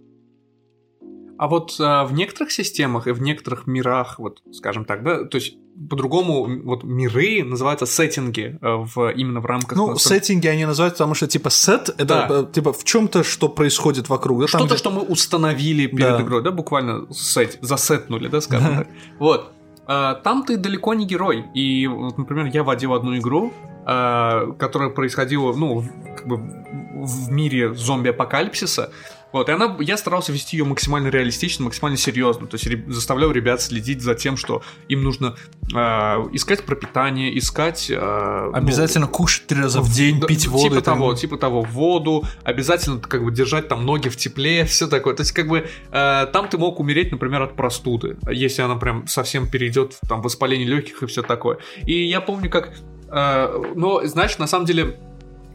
А 1.39 1.47
вот 1.47 1.77
а, 1.79 2.03
в 2.03 2.11
некоторых 2.11 2.51
системах 2.51 3.07
и 3.07 3.11
в 3.11 3.21
некоторых 3.21 3.65
мирах, 3.65 4.19
вот 4.19 4.41
скажем 4.51 4.83
так, 4.83 5.03
да, 5.03 5.23
то 5.23 5.37
есть 5.37 5.55
по-другому 5.89 6.45
вот 6.65 6.83
миры 6.83 7.45
называются 7.45 7.85
сеттинги 7.85 8.59
э, 8.61 8.75
в, 8.75 9.09
именно 9.11 9.39
в 9.39 9.45
рамках... 9.45 9.77
Ну, 9.77 9.93
э, 9.93 9.95
сеттинги 9.95 10.47
они 10.47 10.65
называют, 10.65 10.95
потому 10.95 11.15
что, 11.15 11.27
типа, 11.27 11.49
сет— 11.49 11.87
это, 11.97 12.05
Да. 12.05 12.27
э, 12.29 12.45
типа, 12.51 12.73
в 12.73 12.83
чем-то, 12.83 13.23
что 13.23 13.47
происходит 13.47 14.09
вокруг. 14.09 14.41
да, 14.41 14.47
Что-то, 14.47 14.65
где- 14.65 14.75
что 14.77 14.91
мы 14.91 15.01
установили 15.01 15.87
перед 15.87 16.17
Да. 16.17 16.21
игрой, 16.21 16.43
да, 16.43 16.51
буквально 16.51 17.07
сет, 17.13 17.57
засетнули, 17.61 18.27
да, 18.27 18.41
скажем 18.41 18.75
так. 18.79 18.87
Вот. 19.19 19.53
А, 19.87 20.15
Там 20.15 20.43
ты 20.43 20.57
далеко 20.57 20.93
не 20.93 21.05
герой. 21.05 21.45
И, 21.53 21.87
вот, 21.87 22.17
например, 22.17 22.47
я 22.53 22.63
водил 22.63 22.93
одну 22.93 23.17
игру, 23.17 23.53
а, 23.85 24.51
которая 24.59 24.89
происходила, 24.89 25.53
ну, 25.53 25.85
как 26.17 26.27
бы 26.27 26.35
в 26.37 27.31
мире 27.31 27.73
зомби-апокалипсиса. 27.73 28.91
Вот, 29.31 29.49
и 29.49 29.51
она, 29.51 29.75
я 29.79 29.97
старался 29.97 30.31
вести 30.31 30.57
ее 30.57 30.65
максимально 30.65 31.09
реалистично, 31.09 31.65
максимально 31.65 31.97
серьезно. 31.97 32.47
То 32.47 32.57
есть 32.57 32.87
заставлял 32.87 33.31
ребят 33.31 33.61
следить 33.61 34.01
за 34.01 34.15
тем, 34.15 34.37
что 34.37 34.63
им 34.87 35.03
нужно 35.03 35.35
а, 35.75 36.27
искать 36.31 36.63
пропитание, 36.63 37.37
искать... 37.37 37.87
ну, 37.89 38.53
Обязательно 38.53 39.07
кушать 39.07 39.47
три 39.47 39.61
раза 39.61 39.81
в 39.81 39.91
день, 39.91 40.19
да, 40.19 40.27
пить 40.27 40.47
воду. 40.47 40.63
Типа 40.63 40.73
и 40.73 40.75
так 40.77 40.85
того, 40.85 41.13
типа 41.13 41.37
того, 41.37 41.61
воду, 41.61 42.25
обязательно 42.43 42.99
как 42.99 43.23
бы 43.23 43.31
держать 43.31 43.67
там 43.67 43.85
ноги 43.85 44.09
в 44.09 44.17
тепле, 44.17 44.65
все 44.65 44.87
такое. 44.87 45.13
То 45.13 45.21
есть 45.21 45.31
как 45.31 45.47
бы 45.47 45.67
э, 45.91 46.27
там 46.31 46.47
ты 46.47 46.57
мог 46.57 46.79
умереть, 46.79 47.11
например, 47.11 47.41
от 47.43 47.55
простуды, 47.55 48.17
если 48.29 48.61
она 48.61 48.75
прям 48.75 49.07
совсем 49.07 49.47
перейдет 49.47 49.93
в 50.01 50.07
там 50.07 50.21
воспаление 50.21 50.67
легких 50.67 51.03
и 51.03 51.05
все 51.05 51.21
такое. 51.21 51.59
И 51.85 52.05
я 52.05 52.21
помню, 52.21 52.49
как, 52.49 52.73
э, 53.11 53.73
но 53.75 54.05
знаешь, 54.05 54.37
на 54.37 54.47
самом 54.47 54.65
деле 54.65 54.97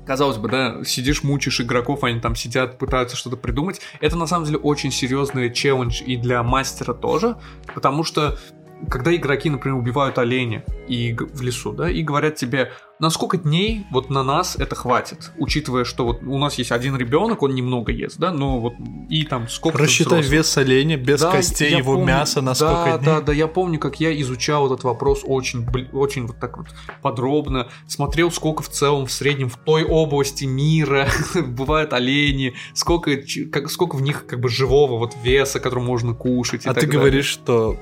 Казалось 0.06 0.36
бы, 0.36 0.48
да, 0.48 0.84
сидишь, 0.84 1.22
мучишь 1.22 1.60
игроков, 1.60 2.04
они 2.04 2.20
там 2.20 2.36
сидят, 2.36 2.78
пытаются 2.78 3.16
что-то 3.16 3.36
придумать. 3.36 3.80
Это 4.00 4.16
на 4.16 4.26
самом 4.26 4.44
деле 4.44 4.58
очень 4.58 4.92
серьезный 4.92 5.52
челлендж 5.52 6.02
и 6.02 6.16
для 6.16 6.42
мастера 6.42 6.92
тоже, 6.92 7.36
потому 7.74 8.04
что 8.04 8.38
когда 8.90 9.14
игроки, 9.14 9.50
например, 9.50 9.78
убивают 9.78 10.18
оленя 10.18 10.64
и 10.88 11.14
в 11.14 11.42
лесу, 11.42 11.72
да, 11.72 11.90
и 11.90 12.02
говорят 12.02 12.36
тебе, 12.36 12.70
на 12.98 13.10
сколько 13.10 13.36
дней 13.36 13.86
вот 13.90 14.10
на 14.10 14.22
нас 14.22 14.56
это 14.56 14.74
хватит, 14.74 15.32
учитывая, 15.38 15.84
что 15.84 16.04
вот 16.04 16.22
у 16.22 16.38
нас 16.38 16.56
есть 16.56 16.70
один 16.70 16.96
ребенок, 16.96 17.42
он 17.42 17.54
немного 17.54 17.92
ест, 17.92 18.18
да, 18.18 18.30
но 18.32 18.60
вот 18.60 18.74
и 19.08 19.24
там 19.24 19.48
сколько 19.48 19.78
Рассчитай 19.78 20.22
вес 20.22 20.56
оленя 20.56 20.96
без 20.96 21.20
Да, 21.20 21.32
костей, 21.32 21.76
его 21.76 21.94
помню. 21.94 22.06
мяса 22.06 22.40
на 22.40 22.52
да, 22.52 22.54
сколько 22.54 22.98
дней. 22.98 23.06
Да, 23.06 23.20
да, 23.20 23.32
я 23.32 23.48
помню, 23.48 23.78
как 23.78 24.00
я 24.00 24.18
изучал 24.20 24.66
этот 24.66 24.84
вопрос 24.84 25.22
очень, 25.24 25.66
очень 25.92 26.26
вот 26.26 26.38
так 26.38 26.58
вот 26.58 26.68
подробно, 27.02 27.68
смотрел, 27.88 28.30
сколько 28.30 28.62
в 28.62 28.68
целом 28.68 29.06
в 29.06 29.12
среднем 29.12 29.48
в 29.48 29.56
той 29.56 29.84
области 29.84 30.44
мира 30.44 31.08
бывают 31.34 31.92
олени, 31.92 32.54
сколько, 32.74 33.18
как, 33.50 33.70
сколько 33.70 33.96
в 33.96 34.02
них 34.02 34.26
как 34.26 34.40
бы 34.40 34.48
живого 34.48 34.98
вот 34.98 35.14
веса, 35.22 35.58
который 35.58 35.82
можно 35.82 36.14
кушать. 36.14 36.66
А 36.66 36.74
ты 36.74 36.82
далее. 36.82 36.92
говоришь, 36.92 37.26
что 37.26 37.76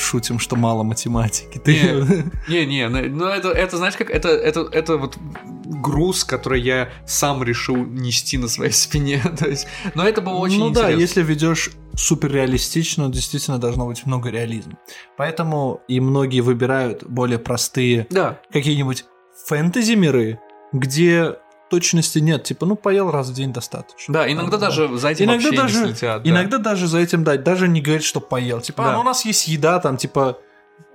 шутим, 0.00 0.38
что 0.38 0.56
мало 0.56 0.82
математики. 0.82 1.58
Ты... 1.58 1.72
Не, 2.48 2.66
не, 2.66 2.88
ну 2.88 3.00
ну, 3.08 3.26
это, 3.26 3.50
это 3.50 3.76
знаешь 3.76 3.96
как, 3.96 4.10
это, 4.10 4.28
это, 4.28 4.68
это 4.72 4.96
вот 4.96 5.16
груз, 5.64 6.24
который 6.24 6.60
я 6.60 6.90
сам 7.06 7.42
решил 7.42 7.76
нести 7.76 8.38
на 8.38 8.48
своей 8.48 8.72
спине. 8.72 9.22
То 9.38 9.48
есть, 9.48 9.66
но 9.94 10.06
это 10.06 10.20
было 10.20 10.36
очень 10.36 10.58
ну 10.58 10.70
да, 10.70 10.92
интересно. 10.92 11.00
если 11.00 11.22
ведешь 11.22 11.70
супер 11.94 12.32
реалистично, 12.32 13.08
действительно 13.10 13.58
должно 13.58 13.86
быть 13.86 14.04
много 14.06 14.30
реализма. 14.30 14.78
Поэтому 15.16 15.82
и 15.88 16.00
многие 16.00 16.40
выбирают 16.40 17.04
более 17.04 17.38
простые 17.38 18.06
Да, 18.10 18.40
какие-нибудь 18.52 19.04
фэнтези 19.46 19.94
миры, 19.94 20.40
где 20.72 21.36
точности 21.70 22.18
нет. 22.18 22.44
Типа, 22.44 22.66
ну 22.66 22.76
поел 22.76 23.10
раз 23.10 23.28
в 23.28 23.32
день 23.34 23.52
достаточно. 23.52 24.12
да, 24.12 24.30
иногда 24.30 24.58
Да. 24.58 24.66
даже 24.66 24.98
за 24.98 25.08
этим 25.08 25.24
Иногда 25.24 25.42
вообще 25.44 25.50
не 25.50 25.56
даже, 25.56 25.94
следят, 25.94 26.22
да. 26.22 26.30
иногда 26.30 26.58
даже 26.58 26.86
за 26.86 26.98
этим 26.98 27.24
дать, 27.24 27.42
даже 27.44 27.68
не 27.68 27.80
говорить, 27.80 28.04
что 28.04 28.20
поел. 28.20 28.60
Типа, 28.60 28.82
Да. 28.82 28.90
а, 28.90 28.92
ну 28.94 29.00
у 29.00 29.04
нас 29.04 29.24
есть 29.24 29.48
еда, 29.48 29.78
там, 29.80 29.96
типа, 29.96 30.38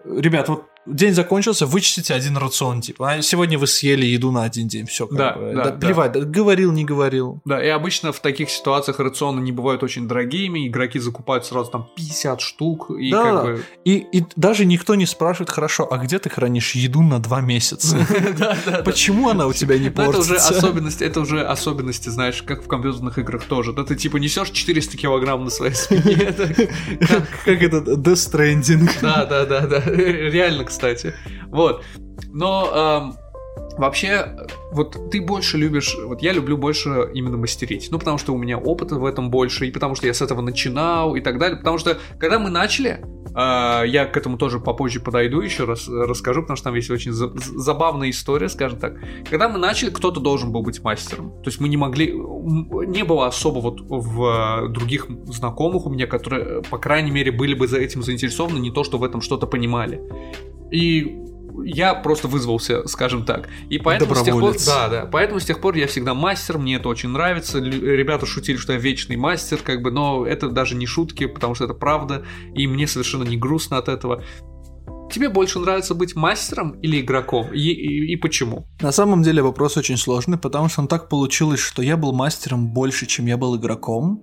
ребят, 0.06 0.50
вот 0.50 0.66
день 0.86 1.14
закончился, 1.14 1.66
вычтите 1.66 2.14
один 2.14 2.38
рацион, 2.38 2.82
типа, 2.82 3.12
а 3.14 3.22
сегодня 3.22 3.58
вы 3.58 3.68
съели 3.68 4.06
еду 4.06 4.32
на 4.32 4.44
один 4.44 4.68
день, 4.68 4.86
все, 4.86 5.08
Да, 5.10 5.36
да, 5.36 5.64
да. 5.66 5.72
плевать, 5.72 6.12
да, 6.12 6.22
говорил, 6.22 6.72
не 6.72 6.86
говорил. 6.86 7.40
Да, 7.46 7.64
и 7.64 7.68
обычно 7.70 8.12
в 8.12 8.20
таких 8.20 8.50
ситуациях 8.50 9.00
рационы 9.00 9.40
не 9.42 9.52
бывают 9.52 9.84
очень 9.84 10.08
дорогими, 10.08 10.68
игроки 10.68 11.00
закупают 11.00 11.46
сразу 11.46 11.72
там 11.72 11.88
50 11.96 12.42
штук, 12.42 12.92
и 12.92 13.12
Да. 13.12 13.24
как 13.24 13.44
бы... 13.44 13.64
И, 13.84 14.06
и 14.12 14.24
даже 14.36 14.66
никто 14.66 14.96
не 14.96 15.06
спрашивает, 15.06 15.50
хорошо, 15.50 15.88
а 15.92 15.98
где 15.98 16.20
ты 16.20 16.30
хранишь 16.30 16.76
еду 16.76 17.02
на 17.02 17.20
два 17.20 17.42
месяца? 17.42 17.98
Почему 18.86 19.30
она 19.30 19.48
у 19.48 19.54
тебя 19.54 19.78
не 19.78 19.90
Ну, 19.90 20.04
это 20.04 20.20
уже 20.20 20.36
портится? 20.36 20.58
особенности, 20.58 21.04
это 21.04 21.20
уже 21.22 21.42
особенности, 21.42 22.10
знаешь, 22.10 22.42
как 22.44 22.64
в 22.64 22.68
компьютерных 22.68 23.18
играх 23.18 23.44
тоже. 23.46 23.74
Да 23.74 23.84
ты 23.84 23.96
типа 23.96 24.18
несешь 24.18 24.50
400 24.52 24.98
килограмм 24.98 25.44
на 25.46 25.50
своей 25.50 25.74
спине. 25.74 26.34
Как 27.46 27.62
этот 27.62 27.88
Death 27.88 28.14
Stranding. 28.32 28.90
Да, 29.02 29.26
да, 29.26 29.46
да, 29.46 29.62
да. 29.68 29.80
Реально, 29.86 30.64
кстати. 30.66 30.75
Вот. 31.48 31.84
Но 32.32 32.70
эм, 32.74 33.18
вообще, 33.78 34.36
вот 34.72 35.10
ты 35.12 35.22
больше 35.22 35.58
любишь, 35.58 35.96
вот 36.04 36.22
я 36.22 36.34
люблю 36.34 36.58
больше 36.58 37.10
именно 37.14 37.38
мастерить. 37.38 37.90
Ну, 37.92 38.00
потому 38.00 38.18
что 38.18 38.34
у 38.34 38.38
меня 38.38 38.58
опыта 38.58 38.96
в 38.96 39.06
этом 39.06 39.30
больше, 39.30 39.68
и 39.68 39.72
потому 39.72 39.96
что 39.96 40.08
я 40.08 40.14
с 40.14 40.22
этого 40.22 40.42
начинал 40.42 41.16
и 41.16 41.22
так 41.22 41.38
далее. 41.38 41.58
Потому 41.58 41.78
что, 41.78 41.98
когда 42.20 42.40
мы 42.40 42.50
начали, 42.50 43.02
э, 43.36 43.88
я 43.88 44.06
к 44.06 44.16
этому 44.18 44.38
тоже 44.38 44.60
попозже 44.60 45.00
подойду, 45.00 45.42
еще 45.42 45.66
раз 45.66 45.88
э, 45.88 45.92
расскажу, 45.92 46.42
потому 46.42 46.58
что 46.58 46.66
там 46.66 46.76
есть 46.76 46.90
очень 46.90 47.12
за- 47.12 47.32
забавная 47.36 48.10
история, 48.10 48.50
скажем 48.50 48.80
так. 48.80 48.96
Когда 49.30 49.50
мы 49.50 49.60
начали, 49.60 49.90
кто-то 49.90 50.20
должен 50.20 50.52
был 50.52 50.62
быть 50.62 50.82
мастером. 50.84 51.32
То 51.44 51.50
есть 51.50 51.60
мы 51.60 51.68
не 51.68 51.78
могли, 51.78 52.14
не 52.14 53.04
было 53.04 53.28
особо 53.28 53.60
вот 53.60 53.82
в 53.82 54.66
э, 54.66 54.70
других 54.70 55.08
знакомых 55.26 55.86
у 55.86 55.90
меня, 55.90 56.08
которые, 56.08 56.44
э, 56.44 56.62
по 56.70 56.78
крайней 56.78 57.12
мере, 57.12 57.32
были 57.32 57.54
бы 57.54 57.68
за 57.68 57.78
этим 57.78 58.04
заинтересованы, 58.04 58.60
не 58.60 58.72
то, 58.72 58.84
что 58.84 58.98
в 58.98 59.04
этом 59.04 59.22
что-то 59.22 59.48
понимали. 59.48 60.02
И 60.72 61.18
я 61.64 61.94
просто 61.94 62.28
вызвался, 62.28 62.86
скажем 62.88 63.24
так. 63.26 63.48
И 63.70 63.78
поэтому 63.78 64.14
с 64.16 64.24
тех 64.24 64.34
пор, 64.40 64.56
да, 64.66 64.90
да, 64.90 65.06
поэтому 65.10 65.40
с 65.40 65.46
тех 65.46 65.62
пор 65.62 65.76
я 65.76 65.88
всегда 65.88 66.14
мастер, 66.14 66.58
мне 66.58 66.76
это 66.76 66.90
очень 66.90 67.10
нравится. 67.10 67.60
Ребята 67.60 68.26
шутили, 68.26 68.58
что 68.58 68.74
я 68.74 68.80
вечный 68.80 69.16
мастер, 69.16 69.60
как 69.64 69.82
бы, 69.82 69.92
но 69.92 70.26
это 70.26 70.50
даже 70.50 70.76
не 70.76 70.86
шутки, 70.86 71.26
потому 71.28 71.56
что 71.56 71.66
это 71.66 71.74
правда, 71.74 72.26
и 72.54 72.68
мне 72.68 72.88
совершенно 72.88 73.24
не 73.24 73.38
грустно 73.38 73.78
от 73.78 73.88
этого. 73.88 74.24
Тебе 75.12 75.30
больше 75.30 75.60
нравится 75.60 75.94
быть 75.94 76.16
мастером 76.16 76.72
или 76.82 77.00
игроком? 77.00 77.54
И, 77.54 77.60
и- 77.60 78.14
и 78.14 78.16
почему? 78.18 78.68
На 78.82 78.92
самом 78.92 79.22
деле 79.24 79.42
вопрос 79.44 79.78
очень 79.78 79.98
сложный, 79.98 80.38
потому 80.38 80.68
что 80.68 80.82
он 80.82 80.88
так 80.88 81.10
получилось, 81.10 81.60
что 81.60 81.82
я 81.84 81.96
был 81.96 82.12
мастером 82.12 82.74
больше, 82.74 83.06
чем 83.06 83.28
я 83.28 83.38
был 83.38 83.56
игроком. 83.56 84.22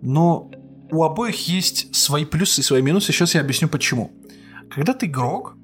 Но 0.00 0.50
у 0.92 1.02
обоих 1.02 1.48
есть 1.48 1.94
свои 1.94 2.24
плюсы 2.24 2.60
и 2.60 2.64
свои 2.64 2.82
минусы. 2.82 3.12
Сейчас 3.12 3.34
я 3.34 3.40
объясню 3.40 3.68
почему. 3.68 4.12
Когда 4.70 4.94
ты 4.94 5.06
игрок, 5.06 5.56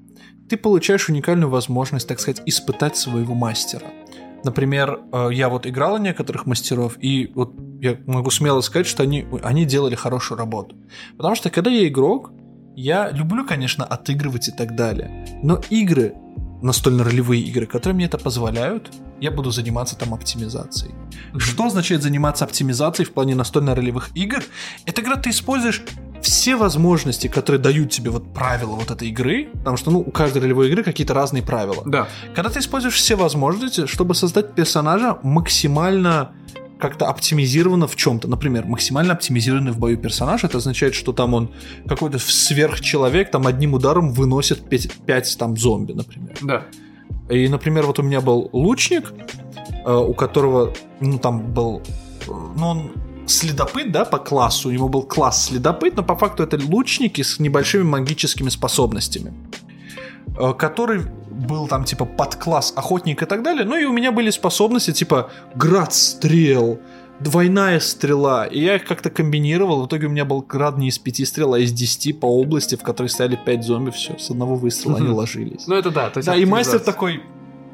ты 0.49 0.57
получаешь 0.57 1.09
уникальную 1.09 1.49
возможность, 1.49 2.07
так 2.07 2.19
сказать, 2.19 2.41
испытать 2.45 2.97
своего 2.97 3.33
мастера. 3.33 3.87
Например, 4.43 4.99
э, 5.11 5.29
я 5.31 5.49
вот 5.49 5.65
играл 5.65 5.97
некоторых 5.97 6.45
мастеров, 6.45 6.97
и 7.01 7.31
вот 7.33 7.53
я 7.81 7.97
могу 8.05 8.29
смело 8.31 8.61
сказать, 8.61 8.87
что 8.87 9.03
они, 9.03 9.25
они 9.43 9.65
делали 9.65 9.95
хорошую 9.95 10.37
работу. 10.37 10.75
Потому 11.17 11.35
что 11.35 11.49
когда 11.49 11.71
я 11.71 11.87
игрок, 11.87 12.31
я 12.75 13.09
люблю, 13.11 13.45
конечно, 13.45 13.85
отыгрывать 13.85 14.49
и 14.49 14.51
так 14.51 14.75
далее. 14.75 15.25
Но 15.41 15.61
игры, 15.69 16.13
настольно-ролевые 16.61 17.41
игры, 17.41 17.65
которые 17.65 17.95
мне 17.95 18.05
это 18.05 18.17
позволяют, 18.17 18.91
я 19.19 19.31
буду 19.31 19.51
заниматься 19.51 19.97
там 19.97 20.13
оптимизацией. 20.13 20.93
Что 21.37 21.65
означает 21.65 22.03
заниматься 22.03 22.45
оптимизацией 22.45 23.07
в 23.07 23.13
плане 23.13 23.35
настольно-ролевых 23.35 24.11
игр? 24.15 24.43
Это 24.85 25.01
когда 25.01 25.19
ты 25.19 25.31
используешь 25.31 25.83
все 26.27 26.57
возможности, 26.57 27.27
которые 27.27 27.61
дают 27.61 27.89
тебе 27.89 28.09
вот 28.09 28.33
правила 28.33 28.71
вот 28.71 28.91
этой 28.91 29.07
игры, 29.07 29.47
потому 29.53 29.77
что, 29.77 29.91
ну, 29.91 29.99
у 29.99 30.11
каждой 30.11 30.41
ролевой 30.41 30.67
игры 30.67 30.83
какие-то 30.83 31.13
разные 31.13 31.41
правила. 31.41 31.83
Да. 31.85 32.07
Когда 32.35 32.49
ты 32.49 32.59
используешь 32.59 32.95
все 32.95 33.15
возможности, 33.15 33.85
чтобы 33.85 34.13
создать 34.13 34.53
персонажа 34.53 35.17
максимально 35.23 36.31
как-то 36.79 37.07
оптимизировано 37.07 37.87
в 37.87 37.95
чем-то. 37.95 38.27
Например, 38.27 38.65
максимально 38.65 39.13
оптимизированный 39.13 39.71
в 39.71 39.79
бою 39.79 39.97
персонаж. 39.97 40.43
Это 40.43 40.57
означает, 40.57 40.93
что 40.93 41.11
там 41.11 41.33
он 41.33 41.49
какой-то 41.87 42.19
сверхчеловек, 42.19 43.31
там 43.31 43.47
одним 43.47 43.73
ударом 43.73 44.11
выносит 44.11 44.69
5, 44.69 45.37
там 45.39 45.57
зомби, 45.57 45.93
например. 45.93 46.35
Да. 46.41 46.63
И, 47.29 47.47
например, 47.47 47.85
вот 47.87 47.99
у 47.99 48.03
меня 48.03 48.21
был 48.21 48.49
лучник, 48.53 49.11
э, 49.85 49.91
у 49.91 50.13
которого, 50.13 50.73
ну, 50.99 51.17
там 51.17 51.51
был, 51.51 51.81
э, 52.27 52.31
ну, 52.57 52.67
он 52.67 52.91
следопыт, 53.27 53.91
да, 53.91 54.05
по 54.05 54.17
классу, 54.17 54.69
у 54.69 54.71
него 54.71 54.89
был 54.89 55.03
класс 55.03 55.45
следопыт, 55.45 55.95
но 55.95 56.03
по 56.03 56.15
факту 56.15 56.43
это 56.43 56.59
лучники 56.63 57.21
с 57.21 57.39
небольшими 57.39 57.83
магическими 57.83 58.49
способностями, 58.49 59.33
э, 60.39 60.53
который 60.53 61.03
был 61.31 61.67
там, 61.67 61.83
типа, 61.83 62.05
подкласс 62.05 62.73
охотник 62.75 63.21
и 63.21 63.25
так 63.25 63.43
далее, 63.43 63.65
ну, 63.65 63.77
и 63.77 63.85
у 63.85 63.93
меня 63.93 64.11
были 64.11 64.29
способности, 64.31 64.91
типа, 64.91 65.29
град 65.55 65.93
стрел, 65.93 66.79
двойная 67.19 67.79
стрела, 67.79 68.45
и 68.45 68.59
я 68.59 68.75
их 68.75 68.85
как-то 68.85 69.09
комбинировал, 69.09 69.83
в 69.83 69.87
итоге 69.87 70.07
у 70.07 70.09
меня 70.09 70.25
был 70.25 70.41
град 70.41 70.77
не 70.77 70.87
из 70.87 70.99
пяти 70.99 71.25
стрел, 71.25 71.53
а 71.53 71.59
из 71.59 71.71
десяти 71.71 72.13
по 72.13 72.25
области, 72.25 72.75
в 72.75 72.81
которой 72.81 73.07
стояли 73.07 73.39
пять 73.43 73.63
зомби, 73.63 73.91
все, 73.91 74.17
с 74.17 74.29
одного 74.29 74.55
выстрела 74.55 74.97
они 74.97 75.09
ложились. 75.09 75.67
Ну 75.67 75.75
это 75.75 75.91
да. 75.91 76.09
То 76.09 76.19
есть 76.19 76.27
Да, 76.27 76.35
и 76.35 76.45
мастер 76.45 76.79
такой, 76.79 77.21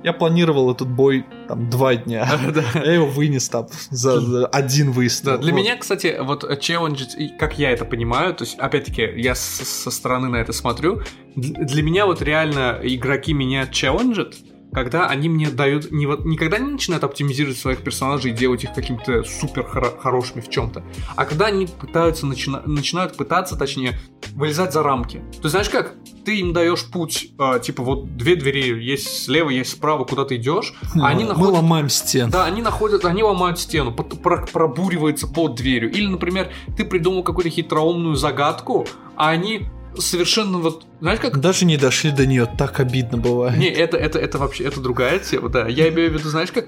я 0.03 0.13
планировал 0.13 0.71
этот 0.71 0.89
бой 0.89 1.25
там 1.47 1.69
два 1.69 1.95
дня. 1.95 2.27
Я 2.75 2.93
его 2.93 3.05
вынес 3.05 3.49
там 3.49 3.67
за, 3.89 4.45
один 4.47 4.91
выстрел. 4.91 5.37
Да, 5.37 5.37
для 5.37 5.51
меня, 5.51 5.77
кстати, 5.77 6.17
вот 6.21 6.59
челлендж, 6.59 7.03
как 7.39 7.57
я 7.57 7.71
это 7.71 7.85
понимаю, 7.85 8.33
то 8.33 8.43
есть, 8.43 8.57
опять-таки, 8.59 9.01
я 9.17 9.35
со 9.35 9.91
стороны 9.91 10.29
на 10.29 10.37
это 10.37 10.53
смотрю, 10.53 11.01
для 11.35 11.83
меня 11.83 12.05
вот 12.05 12.21
реально 12.21 12.79
игроки 12.81 13.33
меня 13.33 13.67
челленджат, 13.67 14.35
когда 14.73 15.07
они 15.07 15.29
мне 15.29 15.49
дают, 15.49 15.91
не, 15.91 16.05
вот, 16.05 16.25
никогда 16.25 16.57
не 16.57 16.71
начинают 16.71 17.03
оптимизировать 17.03 17.57
своих 17.57 17.79
персонажей 17.83 18.31
и 18.31 18.33
делать 18.33 18.63
их 18.63 18.73
какими-то 18.73 19.23
супер 19.23 19.63
хоро- 19.63 19.97
хорошими 19.99 20.41
в 20.41 20.49
чем-то, 20.49 20.83
а 21.15 21.25
когда 21.25 21.45
они 21.47 21.67
пытаются, 21.67 22.25
начина- 22.25 22.63
начинают 22.65 23.15
пытаться, 23.17 23.55
точнее, 23.55 23.99
вылезать 24.35 24.73
за 24.73 24.83
рамки. 24.83 25.21
Ты 25.41 25.49
знаешь 25.49 25.69
как? 25.69 25.95
Ты 26.25 26.39
им 26.39 26.53
даешь 26.53 26.85
путь, 26.89 27.31
а, 27.37 27.59
типа 27.59 27.83
вот 27.83 28.15
две 28.17 28.35
двери, 28.35 28.81
есть 28.81 29.23
слева, 29.25 29.49
есть 29.49 29.71
справа, 29.71 30.05
куда 30.05 30.23
ты 30.25 30.37
идешь, 30.37 30.73
а 30.95 31.07
они 31.07 31.23
Мы 31.23 31.29
находят 31.29 31.53
ломаем 31.53 31.89
стен. 31.89 32.29
да, 32.29 32.45
они 32.45 32.61
находят, 32.61 33.03
они 33.05 33.23
ломают 33.23 33.59
стену, 33.59 33.91
пот- 33.91 34.21
про- 34.21 34.45
пробуривается 34.45 35.27
под 35.27 35.55
дверью. 35.55 35.91
Или, 35.91 36.07
например, 36.07 36.49
ты 36.77 36.85
придумал 36.85 37.23
какую-то 37.23 37.49
хитроумную 37.49 38.15
загадку, 38.15 38.87
а 39.15 39.29
они 39.29 39.65
совершенно 39.97 40.57
вот, 40.59 40.85
знаешь 40.99 41.19
как? 41.19 41.39
Даже 41.39 41.65
не 41.65 41.77
дошли 41.77 42.11
до 42.11 42.25
нее, 42.25 42.45
так 42.57 42.79
обидно 42.79 43.17
бывает. 43.17 43.57
Не, 43.57 43.67
это, 43.69 43.97
это, 43.97 44.19
это 44.19 44.37
вообще, 44.37 44.65
это 44.65 44.79
другая 44.79 45.19
тема, 45.19 45.49
да. 45.49 45.67
Я 45.67 45.89
имею 45.89 46.11
в 46.11 46.13
виду, 46.13 46.29
знаешь 46.29 46.51
как? 46.51 46.67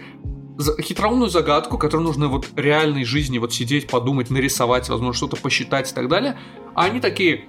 За- 0.58 0.82
Хитроумную 0.82 1.30
загадку, 1.30 1.78
которую 1.78 2.08
нужно 2.08 2.28
вот 2.28 2.48
реальной 2.56 3.04
жизни 3.04 3.38
вот 3.40 3.54
сидеть, 3.54 3.88
подумать, 3.88 4.30
нарисовать, 4.30 4.88
возможно, 4.90 5.14
что-то 5.14 5.36
посчитать 5.36 5.92
и 5.92 5.96
так 5.96 6.08
далее. 6.08 6.38
А 6.76 6.86
они 6.86 7.02
такие, 7.02 7.46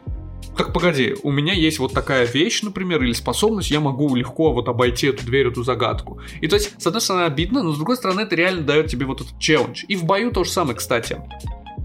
так 0.57 0.73
погоди, 0.73 1.15
у 1.23 1.31
меня 1.31 1.53
есть 1.53 1.79
вот 1.79 1.93
такая 1.93 2.27
вещь, 2.27 2.63
например, 2.63 3.03
или 3.05 3.13
способность, 3.13 3.71
я 3.71 3.79
могу 3.81 4.15
легко 4.17 4.53
вот 4.53 4.69
обойти 4.69 5.09
эту 5.09 5.25
дверь, 5.25 5.49
эту 5.49 5.63
загадку. 5.63 6.21
И 6.41 6.49
то 6.49 6.57
есть, 6.57 6.81
с 6.81 6.87
одной 6.87 7.01
стороны, 7.01 7.25
обидно, 7.27 7.63
но 7.63 7.73
с 7.73 7.77
другой 7.77 7.97
стороны, 7.97 8.23
это 8.23 8.35
реально 8.35 8.63
дает 8.63 8.89
тебе 8.89 9.07
вот 9.07 9.21
этот 9.21 9.39
челлендж. 9.39 9.85
И 9.87 9.97
в 9.97 10.05
бою 10.05 10.33
то 10.33 10.45
же 10.45 10.51
самое, 10.51 10.77
кстати. 10.77 11.21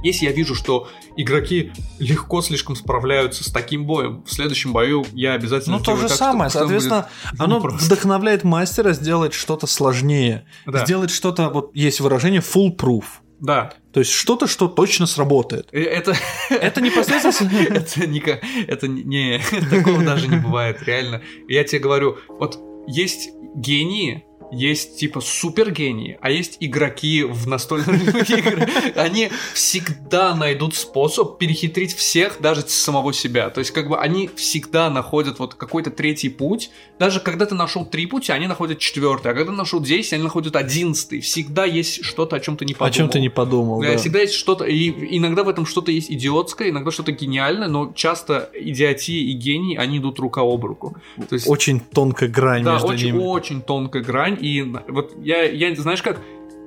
Если 0.03 0.25
я 0.25 0.31
вижу, 0.31 0.55
что 0.55 0.87
игроки 1.15 1.71
легко 1.99 2.41
слишком 2.41 2.75
справляются 2.75 3.43
с 3.43 3.51
таким 3.51 3.85
боем, 3.85 4.23
в 4.25 4.33
следующем 4.33 4.73
бою 4.73 5.05
я 5.13 5.33
обязательно 5.33 5.77
Ну, 5.77 5.83
то 5.83 5.95
же 5.95 6.07
так, 6.07 6.17
самое. 6.17 6.49
чтобы 6.49 6.63
Соответственно, 6.65 7.07
оно 7.37 7.57
непросто. 7.57 7.85
вдохновляет 7.85 8.43
мастера 8.43 8.93
сделать 8.93 9.33
что-то 9.33 9.67
сложнее. 9.67 10.45
Да. 10.65 10.83
Сделать 10.85 11.11
что-то, 11.11 11.49
вот 11.49 11.71
есть 11.75 11.99
выражение 11.99 12.41
full-proof. 12.41 13.03
Да. 13.39 13.73
То 13.91 13.99
есть 14.01 14.11
что-то, 14.11 14.47
что 14.47 14.67
точно 14.67 15.07
сработает. 15.07 15.67
Э, 15.71 15.79
Это... 15.81 16.15
Это 16.49 16.79
непосредственно... 16.81 17.49
Это 17.69 18.07
не... 18.07 18.19
ка- 18.19 18.39
Это 18.67 18.87
не... 18.87 19.39
Такого 19.69 20.03
даже 20.03 20.27
не 20.27 20.37
бывает, 20.37 20.81
реально. 20.83 21.21
Я 21.47 21.63
тебе 21.63 21.79
говорю, 21.79 22.17
вот 22.29 22.59
есть 22.87 23.29
гении, 23.55 24.23
есть 24.51 24.97
типа 24.99 25.21
супергении, 25.21 26.17
а 26.21 26.29
есть 26.29 26.57
игроки 26.59 27.23
в 27.23 27.47
настольные 27.47 27.99
игры. 28.39 28.67
Они 28.95 29.29
всегда 29.53 30.35
найдут 30.35 30.75
способ 30.75 31.37
перехитрить 31.37 31.95
всех, 31.95 32.41
даже 32.41 32.61
самого 32.61 33.13
себя. 33.13 33.49
То 33.49 33.59
есть, 33.59 33.71
как 33.71 33.87
бы 33.87 33.97
они 33.97 34.29
всегда 34.35 34.89
находят 34.89 35.39
вот 35.39 35.55
какой-то 35.55 35.91
третий 35.91 36.29
путь. 36.29 36.69
Даже 36.99 37.19
когда 37.19 37.45
ты 37.45 37.55
нашел 37.55 37.85
три 37.85 38.05
пути, 38.05 38.31
они 38.31 38.47
находят 38.47 38.79
четвертый. 38.79 39.31
А 39.31 39.35
когда 39.35 39.51
нашел 39.51 39.79
10, 39.79 40.13
они 40.13 40.23
находят 40.23 40.55
одиннадцатый. 40.55 41.21
Всегда 41.21 41.65
есть 41.65 42.03
что-то, 42.03 42.35
о 42.35 42.39
чем 42.39 42.57
ты 42.57 42.65
не 42.65 42.73
подумал. 42.73 42.89
О 42.89 42.93
чем 42.93 43.09
ты 43.09 43.19
не 43.19 43.29
подумал, 43.29 43.81
Да, 43.81 43.91
да. 43.93 43.97
всегда 43.97 44.19
есть 44.19 44.33
что-то, 44.33 44.65
и 44.65 45.17
иногда 45.17 45.43
в 45.43 45.49
этом 45.49 45.65
что-то 45.65 45.91
есть 45.91 46.11
идиотское, 46.11 46.69
иногда 46.69 46.91
что-то 46.91 47.11
гениальное, 47.11 47.67
но 47.67 47.91
часто 47.95 48.49
идиотия 48.53 49.21
и 49.21 49.31
гений, 49.33 49.77
они 49.77 49.97
идут 49.99 50.19
рука 50.19 50.41
об 50.41 50.65
руку. 50.65 50.95
То 51.29 51.35
есть, 51.35 51.47
Очень 51.47 51.79
тонкая 51.79 52.29
грань 52.29 52.63
да, 52.63 52.73
между 52.73 52.87
очень, 52.87 53.05
ними. 53.07 53.17
очень 53.19 53.61
тонкая 53.61 54.03
грань, 54.03 54.37
и 54.41 54.63
вот 54.87 55.15
я, 55.21 55.43
я, 55.43 55.75
знаешь 55.75 56.01
как, 56.01 56.19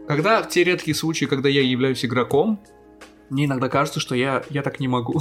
когда 0.06 0.42
в 0.42 0.48
те 0.48 0.64
редкие 0.64 0.94
случаи, 0.94 1.24
когда 1.24 1.48
я 1.48 1.62
являюсь 1.62 2.04
игроком, 2.04 2.60
мне 3.30 3.46
иногда 3.46 3.68
кажется, 3.68 4.00
что 4.00 4.14
я, 4.14 4.44
я 4.50 4.62
так 4.62 4.80
не 4.80 4.88
могу. 4.88 5.20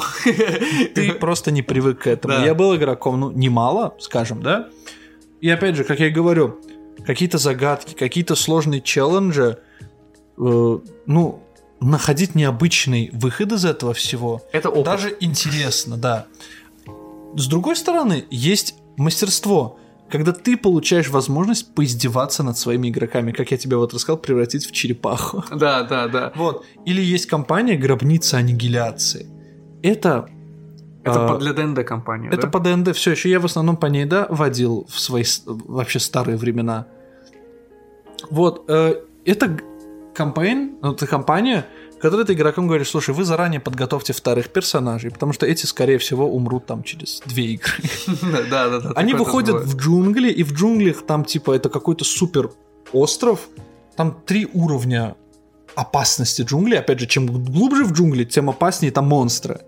Ты 0.94 1.13
просто 1.13 1.52
не 1.52 1.62
привык 1.62 2.04
к 2.04 2.08
этому. 2.08 2.36
Да. 2.36 2.46
Я 2.46 2.54
был 2.54 2.76
игроком, 2.76 3.20
ну, 3.20 3.32
немало, 3.32 3.96
скажем, 4.00 4.42
да? 4.42 4.70
И 5.42 5.50
опять 5.50 5.76
же, 5.76 5.84
как 5.84 6.00
я 6.00 6.08
и 6.08 6.12
говорю, 6.12 6.60
какие-то 7.06 7.38
загадки, 7.38 7.94
какие-то 7.94 8.36
сложные 8.36 8.82
челленджи, 8.82 9.58
э, 10.38 10.80
ну, 11.06 11.44
находить 11.80 12.36
необычный 12.36 13.10
выход 13.13 13.52
из 13.54 13.66
этого 13.66 13.94
всего, 13.94 14.42
Это 14.52 14.70
опыт. 14.70 14.86
даже 14.86 15.18
интересно, 15.20 15.98
да. 15.98 16.28
С 17.36 17.48
другой 17.48 17.76
стороны, 17.76 18.26
есть 18.30 18.76
мастерство, 18.96 19.80
когда 20.13 20.32
ты 20.32 20.56
получаешь 20.58 21.10
возможность 21.10 21.73
поиздеваться 21.73 22.43
над 22.43 22.56
своими 22.56 22.89
игроками, 22.89 23.32
как 23.32 23.49
я 23.52 23.58
тебе 23.58 23.78
вот 23.78 23.93
рассказал, 23.95 24.17
превратить 24.21 24.65
в 24.65 24.71
черепаху. 24.71 25.43
Да, 25.56 25.82
да, 25.84 26.08
да. 26.08 26.32
Вот. 26.36 26.63
Или 26.86 27.02
есть 27.02 27.26
компания 27.26 27.76
«Гробница 27.76 28.38
аннигиляции». 28.38 29.26
Это 29.82 30.30
Это 31.04 31.26
А, 31.26 31.28
по- 31.34 31.38
для 31.39 31.54
ДНД 31.54 31.84
компания, 31.84 32.28
это 32.30 32.43
да? 32.43 32.47
по 32.47 32.60
ДНД 32.60 32.95
все 32.95 33.12
еще. 33.12 33.30
Я 33.30 33.39
в 33.39 33.45
основном 33.45 33.76
по 33.76 33.88
ней, 33.88 34.06
да, 34.06 34.28
водил 34.30 34.86
в 34.88 34.99
свои 34.99 35.23
вообще 35.47 35.99
старые 35.99 36.38
времена. 36.38 36.86
Вот. 38.30 38.65
э, 38.69 38.95
это 39.26 39.58
кампейн, 40.13 40.76
ну, 40.82 40.91
это 40.93 41.08
компания, 41.08 41.65
в 42.04 42.06
которой 42.06 42.26
ты 42.26 42.34
игрокам 42.34 42.68
говоришь, 42.68 42.89
слушай, 42.89 43.13
вы 43.16 43.24
заранее 43.24 43.62
подготовьте 43.62 44.12
вторых 44.12 44.50
персонажей, 44.50 45.10
потому 45.10 45.32
что 45.32 45.46
эти, 45.46 45.66
скорее 45.66 45.98
всего, 46.00 46.30
умрут 46.30 46.66
там 46.66 46.84
через 46.84 47.22
две 47.26 47.54
игры. 47.54 47.72
Да, 48.50 48.68
да, 48.68 48.80
да. 48.82 48.92
Они 48.98 49.13
выходят 49.13 49.63
в 49.63 49.78
джунгли, 49.78 50.30
и 50.30 50.44
в 50.44 50.52
джунглях 50.52 51.06
там, 51.06 51.24
типа, 51.24 51.54
это 51.54 51.70
какой-то 51.70 52.04
супер 52.04 52.52
остров, 52.92 53.48
там 53.96 54.18
три 54.26 54.50
уровня 54.52 55.16
опасности 55.76 56.42
джунглей. 56.42 56.78
Опять 56.80 57.00
же, 57.00 57.08
чем 57.08 57.26
глубже 57.26 57.86
в 57.86 57.94
джунгли, 57.94 58.26
тем 58.26 58.50
опаснее 58.50 58.92
там 58.92 59.08
монстры. 59.08 59.62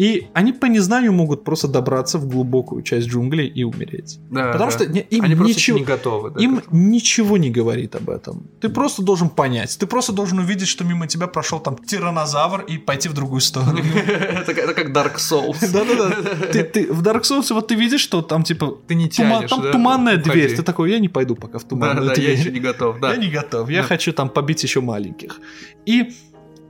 И 0.00 0.28
они 0.32 0.54
по 0.54 0.64
незнанию 0.64 1.12
могут 1.12 1.44
просто 1.44 1.68
добраться 1.68 2.16
в 2.16 2.26
глубокую 2.26 2.80
часть 2.80 3.06
джунглей 3.06 3.46
и 3.46 3.64
умереть. 3.64 4.18
Да, 4.30 4.52
Потому 4.52 4.70
да. 4.70 4.76
что 4.78 4.84
им 4.84 5.22
Они 5.22 5.34
ничего, 5.34 5.78
не 5.78 5.84
готовы. 5.84 6.30
да, 6.30 6.40
им 6.40 6.56
этому. 6.56 6.88
ничего 6.88 7.36
не 7.36 7.50
говорит 7.50 7.94
об 7.96 8.08
этом. 8.08 8.48
Ты 8.62 8.70
просто 8.70 9.02
должен 9.02 9.28
понять. 9.28 9.76
Ты 9.78 9.86
просто 9.86 10.14
должен 10.14 10.38
увидеть, 10.38 10.68
что 10.68 10.84
мимо 10.84 11.06
тебя 11.06 11.26
прошел 11.26 11.60
там 11.60 11.76
тиранозавр 11.76 12.62
и 12.62 12.78
пойти 12.78 13.10
в 13.10 13.12
другую 13.12 13.42
сторону. 13.42 13.78
это, 14.06 14.54
как 14.54 14.88
Dark 14.88 15.16
Souls. 15.16 15.58
Да-да-да. 15.70 16.94
В 16.94 17.02
Dark 17.02 17.20
Souls 17.20 17.52
вот 17.52 17.68
ты 17.68 17.74
видишь, 17.74 18.00
что 18.00 18.22
там 18.22 18.42
типа 18.42 18.78
Ты 18.88 18.94
не 18.94 19.10
тянешь, 19.10 19.50
там 19.50 19.70
туманная 19.70 20.16
дверь. 20.16 20.56
Ты 20.56 20.62
такой, 20.62 20.92
я 20.92 20.98
не 20.98 21.10
пойду 21.10 21.34
пока 21.34 21.58
в 21.58 21.64
туманную 21.64 22.06
да, 22.06 22.12
я 22.12 22.14
дверь. 22.14 22.38
еще 22.38 22.50
не 22.50 22.60
готов, 22.60 23.00
да. 23.00 23.10
Я 23.12 23.16
не 23.18 23.28
готов. 23.28 23.68
Я 23.68 23.82
хочу 23.82 24.14
там 24.14 24.30
побить 24.30 24.62
еще 24.62 24.80
маленьких. 24.80 25.40
И 25.84 26.14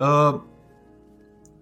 э, 0.01 0.33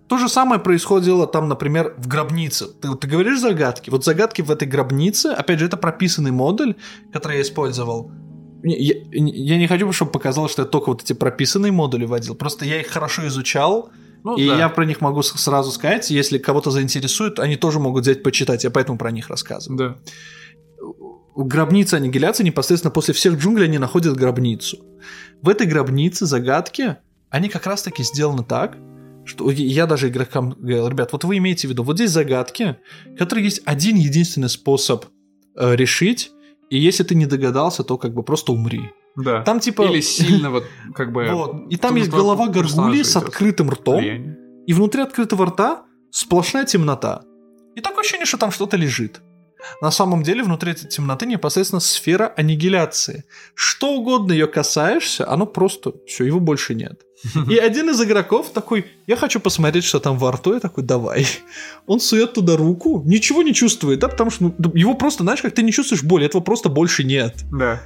то 0.09 0.16
же 0.16 0.29
самое 0.29 0.61
происходило 0.61 1.27
там, 1.27 1.49
например, 1.49 1.94
в 1.99 2.09
гробнице. 2.09 2.66
Ты, 2.81 2.94
ты 2.97 3.07
говоришь 3.07 3.40
загадки. 3.40 3.90
Вот 3.90 4.05
загадки 4.05 4.40
в 4.40 4.51
этой 4.51 4.66
гробнице, 4.66 5.27
опять 5.27 5.59
же, 5.59 5.66
это 5.66 5.77
прописанный 5.77 6.31
модуль, 6.31 6.77
который 7.12 7.37
я 7.37 7.42
использовал. 7.42 8.11
Я, 8.62 8.94
я 9.12 9.59
не 9.59 9.66
хочу, 9.68 9.92
чтобы 9.92 10.11
показалось, 10.11 10.53
что 10.53 10.62
я 10.62 10.68
только 10.68 10.88
вот 10.88 11.03
эти 11.03 11.12
прописанные 11.12 11.73
модули 11.73 12.07
водил. 12.07 12.35
Просто 12.35 12.64
я 12.64 12.81
их 12.81 12.88
хорошо 12.88 13.27
изучал, 13.29 13.90
Ну, 14.25 14.37
и 14.37 14.49
да. 14.49 14.57
я 14.57 14.68
про 14.71 14.87
них 14.87 15.01
могу 15.01 15.23
сразу 15.23 15.71
сказать. 15.71 16.11
Если 16.11 16.38
кого-то 16.38 16.71
заинтересует, 16.71 17.38
они 17.38 17.57
тоже 17.57 17.79
могут 17.79 18.03
взять 18.03 18.23
почитать. 18.23 18.64
Я 18.64 18.71
поэтому 18.71 18.99
про 18.99 19.11
них 19.11 19.29
рассказываю. 19.29 19.79
Да. 19.79 19.97
Гробница 21.37 21.99
аннигиляции 21.99 22.42
непосредственно 22.44 22.90
после 22.90 23.14
всех 23.14 23.35
джунглей 23.38 23.66
они 23.66 23.79
находят 23.79 24.16
гробницу. 24.16 24.79
В 25.42 25.49
этой 25.51 25.66
гробнице 25.66 26.27
загадки, 26.27 26.97
они 27.31 27.49
как 27.49 27.66
раз 27.66 27.83
таки 27.83 28.03
сделаны 28.03 28.42
так, 28.42 28.77
что 29.29 29.51
я 29.51 29.87
даже 29.87 30.09
игрокам 30.09 30.51
говорил, 30.51 30.88
ребят, 30.88 31.12
вот 31.12 31.25
вы 31.25 31.37
имеете 31.37 31.69
в 31.69 31.71
виду, 31.71 31.83
вот 31.83 31.97
здесь 31.97 32.11
загадки, 32.11 32.77
которые 33.19 33.45
есть 33.45 33.61
один 33.64 33.97
единственный 33.97 34.49
способ 34.49 35.05
э, 35.57 35.77
решить, 35.77 36.33
и 36.71 36.79
если 36.79 37.05
ты 37.05 37.14
не 37.14 37.27
догадался, 37.27 37.85
то 37.85 37.99
как 37.99 38.14
бы 38.14 38.23
просто 38.23 38.53
умри. 38.53 38.91
Да. 39.17 39.43
Там 39.43 39.61
типа... 39.61 39.83
Или 39.83 40.01
сильно 40.01 40.51
вот 40.51 40.64
как 40.95 41.12
бы... 41.12 41.29
Вот. 41.33 41.71
И 41.71 41.77
там 41.77 41.97
есть 41.97 42.11
голова 42.11 42.49
горгульи 42.49 43.03
с 43.03 43.17
открытым 43.17 43.71
ртом, 43.71 43.99
влияние. 43.99 44.38
и 44.67 44.73
внутри 44.73 45.03
открытого 45.03 45.47
рта 45.47 45.85
сплошная 46.11 46.64
темнота. 46.64 47.23
И 47.77 47.81
такое 47.81 48.01
ощущение, 48.01 48.27
что 48.27 48.38
там 48.38 48.51
что-то 48.51 48.77
лежит. 48.77 49.21
На 49.83 49.91
самом 49.91 50.23
деле 50.23 50.43
внутри 50.43 50.73
этой 50.73 50.88
темноты 50.88 51.27
непосредственно 51.27 51.81
сфера 51.81 52.33
аннигиляции. 52.37 53.25
Что 53.55 53.95
угодно 53.95 54.33
ее 54.33 54.47
касаешься, 54.47 55.29
оно 55.29 55.47
просто 55.47 55.93
все, 56.07 56.25
его 56.25 56.41
больше 56.41 56.75
нет. 56.75 57.03
И 57.49 57.57
один 57.57 57.91
из 57.91 58.01
игроков 58.01 58.51
такой, 58.51 58.87
я 59.07 59.17
хочу 59.17 59.41
посмотреть, 59.41 59.85
что 59.85 59.99
там 59.99 60.19
во 60.19 60.33
рту, 60.33 60.55
я 60.55 60.61
такой, 60.61 60.85
давай. 60.85 61.27
Он 61.87 62.01
сует 62.01 62.33
туда 62.35 62.57
руку, 62.57 63.03
ничего 63.05 63.43
не 63.43 63.55
чувствует, 63.55 63.99
да, 63.99 64.09
потому 64.09 64.31
что 64.31 64.55
ну, 64.57 64.73
его 64.75 64.95
просто, 64.95 65.25
знаешь, 65.25 65.43
как 65.43 65.55
ты 65.55 65.63
не 65.63 65.73
чувствуешь 65.73 66.03
боли, 66.03 66.27
этого 66.27 66.41
просто 66.41 66.69
больше 66.69 67.05
нет. 67.05 67.35
Да. 67.51 67.81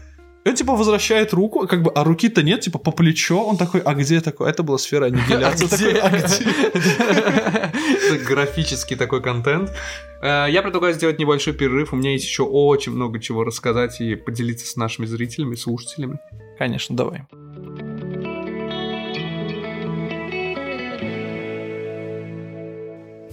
И 0.44 0.48
он 0.48 0.56
типа 0.56 0.74
возвращает 0.74 1.32
руку, 1.32 1.68
как 1.68 1.82
бы, 1.82 1.92
а 1.92 2.02
руки-то 2.02 2.42
нет, 2.42 2.62
типа 2.62 2.78
по 2.80 2.90
плечо. 2.90 3.44
Он 3.44 3.56
такой, 3.56 3.80
а 3.80 3.94
где 3.94 4.20
такой? 4.20 4.50
Это 4.50 4.64
была 4.64 4.76
сфера 4.76 5.04
аннигиляции. 5.06 5.66
Такой, 5.68 6.00
а 6.00 6.10
где? 6.10 8.08
Это 8.08 8.24
графический 8.24 8.96
такой 8.96 9.22
контент. 9.22 9.70
Э, 10.20 10.46
Я 10.50 10.62
предлагаю 10.62 10.94
сделать 10.94 11.20
небольшой 11.20 11.52
перерыв. 11.52 11.92
У 11.92 11.96
меня 11.96 12.10
есть 12.10 12.24
еще 12.24 12.42
очень 12.42 12.90
много 12.92 13.20
чего 13.20 13.44
рассказать 13.44 14.00
и 14.00 14.16
поделиться 14.16 14.66
с 14.66 14.74
нашими 14.74 15.06
зрителями, 15.06 15.54
слушателями. 15.54 16.18
Конечно, 16.58 16.96
давай. 16.96 17.22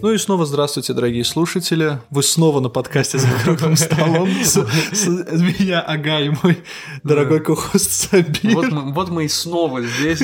Ну 0.01 0.13
и 0.13 0.17
снова 0.17 0.45
здравствуйте, 0.45 0.93
дорогие 0.93 1.25
слушатели. 1.25 1.99
Вы 2.09 2.23
снова 2.23 2.61
на 2.61 2.69
подкасте 2.69 3.17
за 3.17 3.27
круглым 3.43 3.75
столом. 3.75 4.29
Меня 4.29 5.81
Ага 5.81 6.21
и 6.21 6.29
мой 6.29 6.59
дорогой 7.03 7.41
кохост 7.41 7.91
Сабир. 7.91 8.55
Вот 8.93 9.09
мы, 9.09 9.25
и 9.25 9.27
снова 9.27 9.81
здесь. 9.81 10.19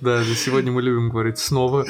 Да, 0.00 0.22
сегодня 0.24 0.72
мы 0.72 0.82
любим 0.82 1.08
говорить 1.08 1.38
снова. 1.38 1.86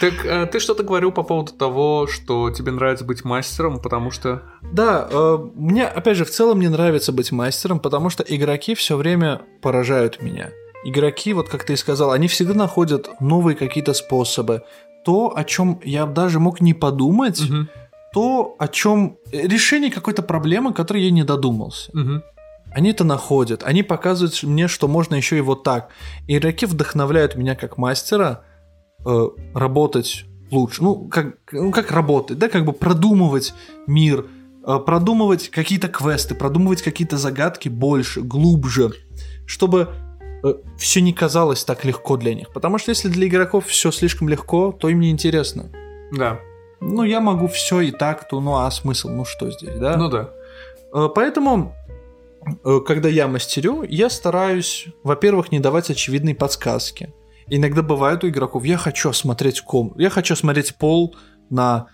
Так 0.00 0.24
э, 0.24 0.46
ты 0.46 0.60
что-то 0.60 0.82
говорил 0.82 1.12
по 1.12 1.22
поводу 1.22 1.52
того, 1.52 2.06
что 2.06 2.50
тебе 2.50 2.72
нравится 2.72 3.04
быть 3.04 3.22
мастером, 3.22 3.80
потому 3.80 4.10
что... 4.10 4.42
Да, 4.62 5.06
э, 5.10 5.38
мне, 5.54 5.86
опять 5.86 6.16
же, 6.16 6.24
в 6.24 6.30
целом 6.30 6.58
мне 6.58 6.70
нравится 6.70 7.12
быть 7.12 7.32
мастером, 7.32 7.80
потому 7.80 8.08
что 8.08 8.24
игроки 8.26 8.74
все 8.74 8.96
время 8.96 9.42
поражают 9.60 10.22
меня. 10.22 10.50
Игроки, 10.86 11.34
вот 11.34 11.50
как 11.50 11.64
ты 11.64 11.74
и 11.74 11.76
сказал, 11.76 12.12
они 12.12 12.28
всегда 12.28 12.54
находят 12.54 13.10
новые 13.20 13.56
какие-то 13.56 13.92
способы. 13.92 14.62
То, 15.04 15.32
о 15.36 15.44
чем 15.44 15.80
я 15.84 16.06
даже 16.06 16.40
мог 16.40 16.60
не 16.60 16.74
подумать, 16.74 17.40
Мгм, 17.40 17.68
то, 18.12 18.54
о 18.58 18.68
чем 18.68 19.16
решение 19.32 19.90
какой-то 19.90 20.22
проблемы, 20.22 20.72
которой 20.72 21.02
я 21.02 21.10
не 21.10 21.24
додумался. 21.24 21.90
мгм. 21.92 22.22
Они 22.72 22.90
это 22.90 23.04
находят, 23.04 23.62
они 23.64 23.82
показывают 23.82 24.42
мне, 24.42 24.66
что 24.68 24.88
можно 24.88 25.14
еще 25.14 25.36
и 25.38 25.40
вот 25.40 25.62
так. 25.62 25.90
И 26.26 26.36
игроки 26.36 26.66
вдохновляют 26.66 27.36
меня 27.36 27.54
как 27.54 27.78
мастера 27.78 28.42
э, 29.06 29.28
работать 29.54 30.24
лучше. 30.50 30.82
Ну 30.82 31.08
как, 31.08 31.36
ну, 31.52 31.70
как 31.70 31.90
работать, 31.92 32.38
да, 32.38 32.48
как 32.48 32.64
бы 32.64 32.72
продумывать 32.72 33.54
мир, 33.86 34.26
э, 34.66 34.78
продумывать 34.84 35.50
какие-то 35.50 35.88
квесты, 35.88 36.34
продумывать 36.34 36.82
какие-то 36.82 37.16
загадки 37.16 37.68
больше, 37.68 38.22
глубже, 38.22 38.92
чтобы 39.46 39.88
все 40.76 41.00
не 41.00 41.12
казалось 41.12 41.64
так 41.64 41.84
легко 41.84 42.16
для 42.16 42.34
них. 42.34 42.52
Потому 42.52 42.78
что 42.78 42.90
если 42.90 43.08
для 43.08 43.26
игроков 43.26 43.66
все 43.66 43.90
слишком 43.90 44.28
легко, 44.28 44.72
то 44.72 44.88
им 44.88 45.00
не 45.00 45.10
интересно. 45.10 45.70
Да. 46.12 46.40
Ну, 46.80 47.02
я 47.04 47.20
могу 47.20 47.46
все 47.46 47.80
и 47.80 47.90
так, 47.90 48.28
то 48.28 48.40
ну 48.40 48.56
а 48.56 48.70
смысл, 48.70 49.08
ну 49.08 49.24
что 49.24 49.50
здесь, 49.50 49.78
да? 49.78 49.96
Ну 49.96 50.08
да. 50.08 50.30
Э, 50.92 51.08
Поэтому, 51.14 51.74
э, 52.64 52.80
когда 52.86 53.08
я 53.08 53.26
мастерю, 53.26 53.84
я 53.88 54.10
стараюсь, 54.10 54.86
во-первых, 55.02 55.50
не 55.50 55.60
давать 55.60 55.90
очевидные 55.90 56.34
подсказки. 56.34 57.12
Иногда 57.48 57.82
бывает 57.82 58.24
у 58.24 58.28
игроков, 58.28 58.64
я 58.64 58.76
хочу 58.76 59.10
осмотреть 59.10 59.60
ком, 59.60 59.94
я 59.96 60.10
хочу 60.10 60.34
осмотреть 60.34 60.76
пол 60.76 61.14
на 61.50 61.88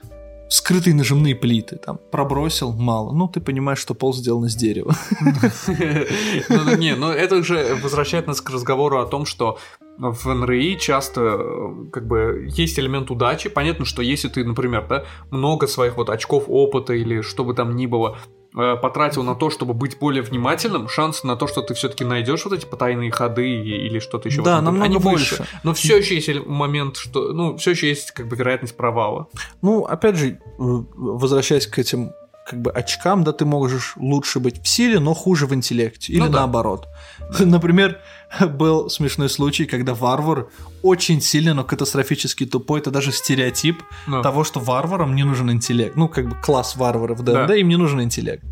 скрытые 0.51 0.95
нажимные 0.95 1.35
плиты, 1.35 1.77
там, 1.77 1.99
пробросил, 2.11 2.73
мало. 2.73 3.13
Ну, 3.13 3.29
ты 3.29 3.41
понимаешь, 3.41 3.79
что 3.79 3.95
пол 3.95 4.13
сделан 4.13 4.47
из 4.47 4.57
дерева. 4.57 4.95
Ну, 6.49 6.77
не, 6.77 6.97
ну 6.97 7.11
это 7.11 7.37
уже 7.37 7.77
возвращает 7.77 8.27
нас 8.27 8.41
к 8.41 8.51
разговору 8.51 8.99
о 8.99 9.07
том, 9.07 9.25
что 9.25 9.59
в 9.99 10.35
НРИ 10.35 10.79
часто 10.79 11.21
э, 11.21 11.91
как 11.93 12.07
бы 12.07 12.49
есть 12.49 12.79
элемент 12.79 13.11
удачи. 13.11 13.49
Понятно, 13.49 13.85
что 13.85 14.03
если 14.03 14.29
ты, 14.29 14.45
например, 14.45 14.87
да, 14.89 15.05
много 15.31 15.67
своих 15.67 15.97
вот 15.97 16.11
очков 16.11 16.45
опыта 16.49 16.95
или 16.95 17.21
что 17.21 17.45
бы 17.45 17.55
там 17.55 17.77
ни 17.77 17.87
было 17.87 18.19
потратил 18.53 19.23
на 19.23 19.35
то, 19.35 19.51
чтобы 19.51 19.75
быть 19.75 19.99
более 19.99 20.23
внимательным, 20.23 20.89
шансы 20.89 21.27
на 21.27 21.37
то, 21.37 21.47
что 21.47 21.63
ты 21.63 21.75
все-таки 21.75 22.05
найдешь 22.05 22.45
вот 22.45 22.55
эти 22.55 22.67
потайные 22.67 23.11
ходы 23.11 23.49
или 23.49 23.99
что-то 23.99 24.29
еще. 24.29 24.43
Да, 24.43 24.61
намного 24.61 24.85
они 24.85 24.99
больше. 24.99 25.37
выше. 25.37 25.51
Но 25.63 25.75
все 25.75 25.99
еще 25.99 26.17
есть 26.17 26.47
момент, 26.47 26.97
что, 26.97 27.33
ну, 27.33 27.57
все 27.57 27.73
еще 27.73 27.89
есть 27.89 28.11
как 28.11 28.29
бы 28.29 28.37
вероятность 28.37 28.77
провала. 28.77 29.29
Ну, 29.63 29.85
опять 29.85 30.17
же, 30.17 30.31
э, 30.31 30.39
возвращаясь 30.59 31.67
к 31.67 31.79
этим 31.79 32.13
как 32.47 32.61
бы 32.63 32.71
очкам, 32.73 33.23
да, 33.25 33.33
ты 33.33 33.45
можешь 33.45 33.95
лучше 33.97 34.41
быть 34.41 34.63
в 34.63 34.67
силе, 34.69 34.99
но 34.99 35.15
хуже 35.15 35.47
в 35.47 35.55
интеллекте. 35.55 36.13
Или 36.13 36.21
Ну 36.21 36.29
да. 36.29 36.39
наоборот. 36.41 36.89
Например, 37.39 37.99
был 38.41 38.91
смешной 38.91 39.29
случай, 39.29 39.67
когда 39.67 39.95
варвар 39.95 40.49
очень 40.83 41.21
сильно, 41.21 41.55
но 41.55 41.65
катастрофически 41.65 42.47
тупой. 42.47 42.81
Это 42.81 42.91
даже 42.91 43.13
стереотип 43.13 43.83
Ну. 44.07 44.23
того, 44.23 44.43
что 44.45 44.59
варварам 44.61 45.15
не 45.15 45.23
нужен 45.25 45.51
интеллект. 45.51 45.97
Ну, 45.97 46.09
как 46.09 46.29
бы 46.29 46.37
класс 46.43 46.77
варваров 46.77 47.19
ДНД, 47.23 47.47
Да. 47.49 47.55
им 47.57 47.69
не 47.69 47.77
нужен 47.77 48.01
интеллект. 48.03 48.43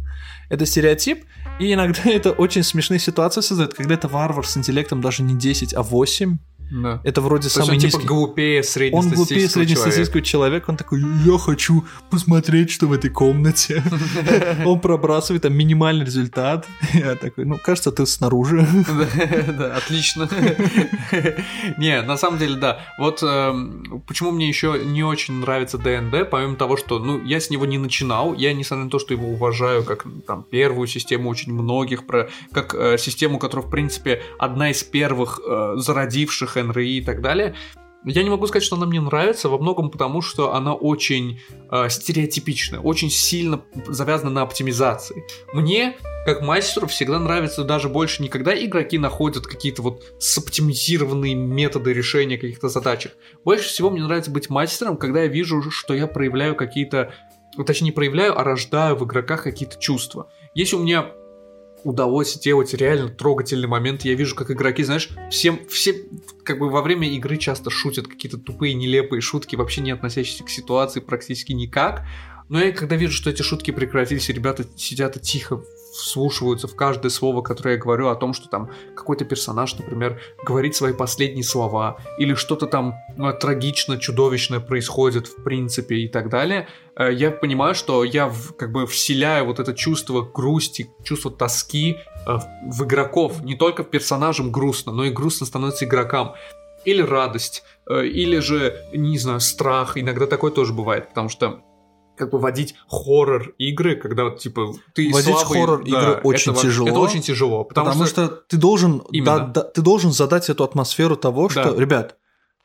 Это 0.48 0.64
стереотип, 0.64 1.24
и 1.58 1.72
иногда 1.72 2.00
это 2.04 2.30
очень 2.32 2.62
смешные 2.62 3.00
ситуации 3.00 3.40
создает, 3.40 3.74
когда 3.74 3.94
это 3.94 4.08
варвар 4.08 4.46
с 4.46 4.56
интеллектом 4.56 5.00
даже 5.00 5.22
не 5.22 5.34
10, 5.34 5.74
а 5.74 5.82
8. 5.82 6.38
Да. 6.70 7.00
Это 7.04 7.20
вроде 7.20 7.48
То 7.48 7.54
самый 7.54 7.74
он 7.74 7.78
типа 7.78 7.96
низкий. 7.96 8.06
глупее 8.06 8.58
Он 8.92 9.08
глупее 9.08 9.08
среднестатистического 9.08 9.32
человека. 9.32 9.48
среднестатистического 9.50 10.22
человека, 10.22 10.70
он 10.70 10.76
такой, 10.76 11.02
я 11.24 11.38
хочу 11.38 11.84
посмотреть, 12.10 12.70
что 12.70 12.86
в 12.86 12.92
этой 12.92 13.10
комнате. 13.10 13.82
Он 14.64 14.80
пробрасывает 14.80 15.42
там 15.42 15.54
минимальный 15.54 16.04
результат. 16.04 16.66
Я 16.92 17.14
такой, 17.14 17.44
ну, 17.44 17.58
кажется, 17.58 17.90
ты 17.92 18.06
снаружи. 18.06 18.66
Да, 18.86 19.52
да, 19.52 19.76
отлично. 19.76 20.28
Не, 21.78 22.02
на 22.02 22.16
самом 22.16 22.38
деле, 22.38 22.56
да. 22.56 22.80
Вот 22.98 23.22
эм, 23.22 24.02
почему 24.06 24.30
мне 24.30 24.48
еще 24.48 24.80
не 24.84 25.02
очень 25.02 25.34
нравится 25.40 25.78
ДНД, 25.78 26.28
помимо 26.30 26.56
того, 26.56 26.76
что, 26.76 26.98
ну, 26.98 27.22
я 27.24 27.40
с 27.40 27.50
него 27.50 27.66
не 27.66 27.78
начинал, 27.78 28.34
я, 28.34 28.52
несмотря 28.52 28.84
на 28.84 28.90
то, 28.90 28.98
что 28.98 29.14
его 29.14 29.28
уважаю 29.28 29.84
как 29.84 30.04
там 30.26 30.42
первую 30.42 30.86
систему 30.86 31.30
очень 31.30 31.52
многих, 31.52 32.06
про, 32.06 32.28
как 32.52 32.74
э, 32.74 32.98
систему, 32.98 33.38
которая, 33.38 33.66
в 33.66 33.70
принципе, 33.70 34.22
одна 34.38 34.70
из 34.70 34.82
первых 34.82 35.40
э, 35.46 35.74
зародивших 35.76 36.57
НРИ 36.62 36.98
и 36.98 37.00
так 37.02 37.20
далее, 37.20 37.54
я 38.04 38.22
не 38.22 38.30
могу 38.30 38.46
сказать, 38.46 38.64
что 38.64 38.76
она 38.76 38.86
мне 38.86 39.00
нравится, 39.00 39.48
во 39.48 39.58
многом 39.58 39.90
потому, 39.90 40.22
что 40.22 40.54
она 40.54 40.72
очень 40.72 41.40
э, 41.70 41.88
стереотипичная, 41.88 42.80
очень 42.80 43.10
сильно 43.10 43.62
завязана 43.88 44.30
на 44.30 44.42
оптимизации. 44.42 45.24
Мне, 45.52 45.96
как 46.24 46.40
мастеру, 46.40 46.86
всегда 46.86 47.18
нравится 47.18 47.64
даже 47.64 47.88
больше 47.88 48.22
не 48.22 48.28
когда 48.28 48.54
игроки 48.54 48.98
находят 48.98 49.46
какие-то 49.46 49.82
вот 49.82 50.04
соптимизированные 50.20 51.34
методы 51.34 51.92
решения 51.92 52.38
каких-то 52.38 52.68
задачек. 52.68 53.16
Больше 53.44 53.68
всего 53.68 53.90
мне 53.90 54.02
нравится 54.02 54.30
быть 54.30 54.48
мастером, 54.48 54.96
когда 54.96 55.22
я 55.22 55.28
вижу, 55.28 55.70
что 55.70 55.92
я 55.94 56.06
проявляю 56.06 56.54
какие-то... 56.54 57.12
Точнее, 57.66 57.86
не 57.86 57.92
проявляю, 57.92 58.38
а 58.38 58.44
рождаю 58.44 58.94
в 58.94 59.04
игроках 59.04 59.42
какие-то 59.42 59.78
чувства. 59.80 60.30
Если 60.54 60.76
у 60.76 60.80
меня 60.80 61.10
удалось 61.84 62.34
сделать 62.34 62.74
реально 62.74 63.08
трогательный 63.08 63.68
момент. 63.68 64.04
Я 64.04 64.14
вижу, 64.14 64.34
как 64.34 64.50
игроки, 64.50 64.82
знаешь, 64.82 65.10
всем, 65.30 65.60
все 65.68 66.04
как 66.42 66.58
бы 66.58 66.68
во 66.68 66.82
время 66.82 67.08
игры 67.10 67.36
часто 67.36 67.70
шутят 67.70 68.06
какие-то 68.06 68.38
тупые, 68.38 68.74
нелепые 68.74 69.20
шутки, 69.20 69.56
вообще 69.56 69.80
не 69.80 69.90
относящиеся 69.90 70.44
к 70.44 70.50
ситуации 70.50 71.00
практически 71.00 71.52
никак. 71.52 72.04
Но 72.48 72.60
я 72.60 72.72
когда 72.72 72.96
вижу, 72.96 73.12
что 73.12 73.30
эти 73.30 73.42
шутки 73.42 73.70
прекратились, 73.70 74.28
ребята 74.28 74.64
сидят 74.76 75.16
и 75.16 75.20
тихо 75.20 75.62
вслушиваются 75.92 76.68
в 76.68 76.76
каждое 76.76 77.10
слово, 77.10 77.42
которое 77.42 77.74
я 77.76 77.80
говорю, 77.80 78.08
о 78.08 78.14
том, 78.14 78.32
что 78.34 78.48
там 78.48 78.70
какой-то 78.94 79.24
персонаж, 79.24 79.74
например, 79.78 80.20
говорит 80.44 80.74
свои 80.76 80.92
последние 80.92 81.44
слова, 81.44 81.98
или 82.18 82.34
что-то 82.34 82.66
там 82.66 82.94
ну, 83.16 83.32
трагично, 83.32 83.98
чудовищное 83.98 84.60
происходит 84.60 85.26
в 85.26 85.42
принципе 85.42 85.96
и 85.96 86.08
так 86.08 86.28
далее, 86.28 86.68
э, 86.96 87.12
я 87.12 87.30
понимаю, 87.30 87.74
что 87.74 88.04
я 88.04 88.28
в- 88.28 88.54
как 88.56 88.72
бы 88.72 88.86
вселяю 88.86 89.46
вот 89.46 89.58
это 89.58 89.74
чувство 89.74 90.22
грусти, 90.22 90.90
чувство 91.04 91.30
тоски 91.30 91.96
э, 92.26 92.38
в- 92.66 92.84
игроков. 92.84 93.42
Не 93.42 93.54
только 93.56 93.84
персонажам 93.84 94.52
грустно, 94.52 94.92
но 94.92 95.04
и 95.04 95.10
грустно 95.10 95.46
становится 95.46 95.84
игрокам. 95.84 96.34
Или 96.84 97.02
радость, 97.02 97.64
э, 97.90 98.06
или 98.06 98.38
же, 98.38 98.84
не 98.92 99.18
знаю, 99.18 99.40
страх. 99.40 99.96
Иногда 99.98 100.26
такое 100.26 100.50
тоже 100.52 100.72
бывает, 100.72 101.08
потому 101.08 101.28
что 101.28 101.60
как 102.18 102.30
бы 102.32 102.38
водить 102.38 102.74
хоррор 102.88 103.54
игры, 103.58 103.96
когда 103.96 104.24
вот 104.24 104.38
типа 104.38 104.72
ты 104.94 105.10
Водить 105.12 105.34
слабый, 105.38 105.60
хоррор 105.60 105.80
игры 105.82 105.98
это 106.00 106.20
очень 106.24 106.52
во- 106.52 106.60
тяжело, 106.60 106.88
Это 106.88 106.98
очень 106.98 107.20
тяжело, 107.22 107.64
потому, 107.64 107.86
Потому, 107.88 108.06
что, 108.06 108.24
что... 108.26 108.34
ты 108.48 108.56
должен, 108.56 109.02
да- 109.24 109.38
да- 109.46 109.62
ты 109.62 109.80
должен 109.82 110.12
задать 110.12 110.50
эту 110.50 110.64
атмосферу 110.64 111.16
того, 111.16 111.48
что, 111.48 111.72
Да. 111.74 111.80
ребят, 111.80 112.16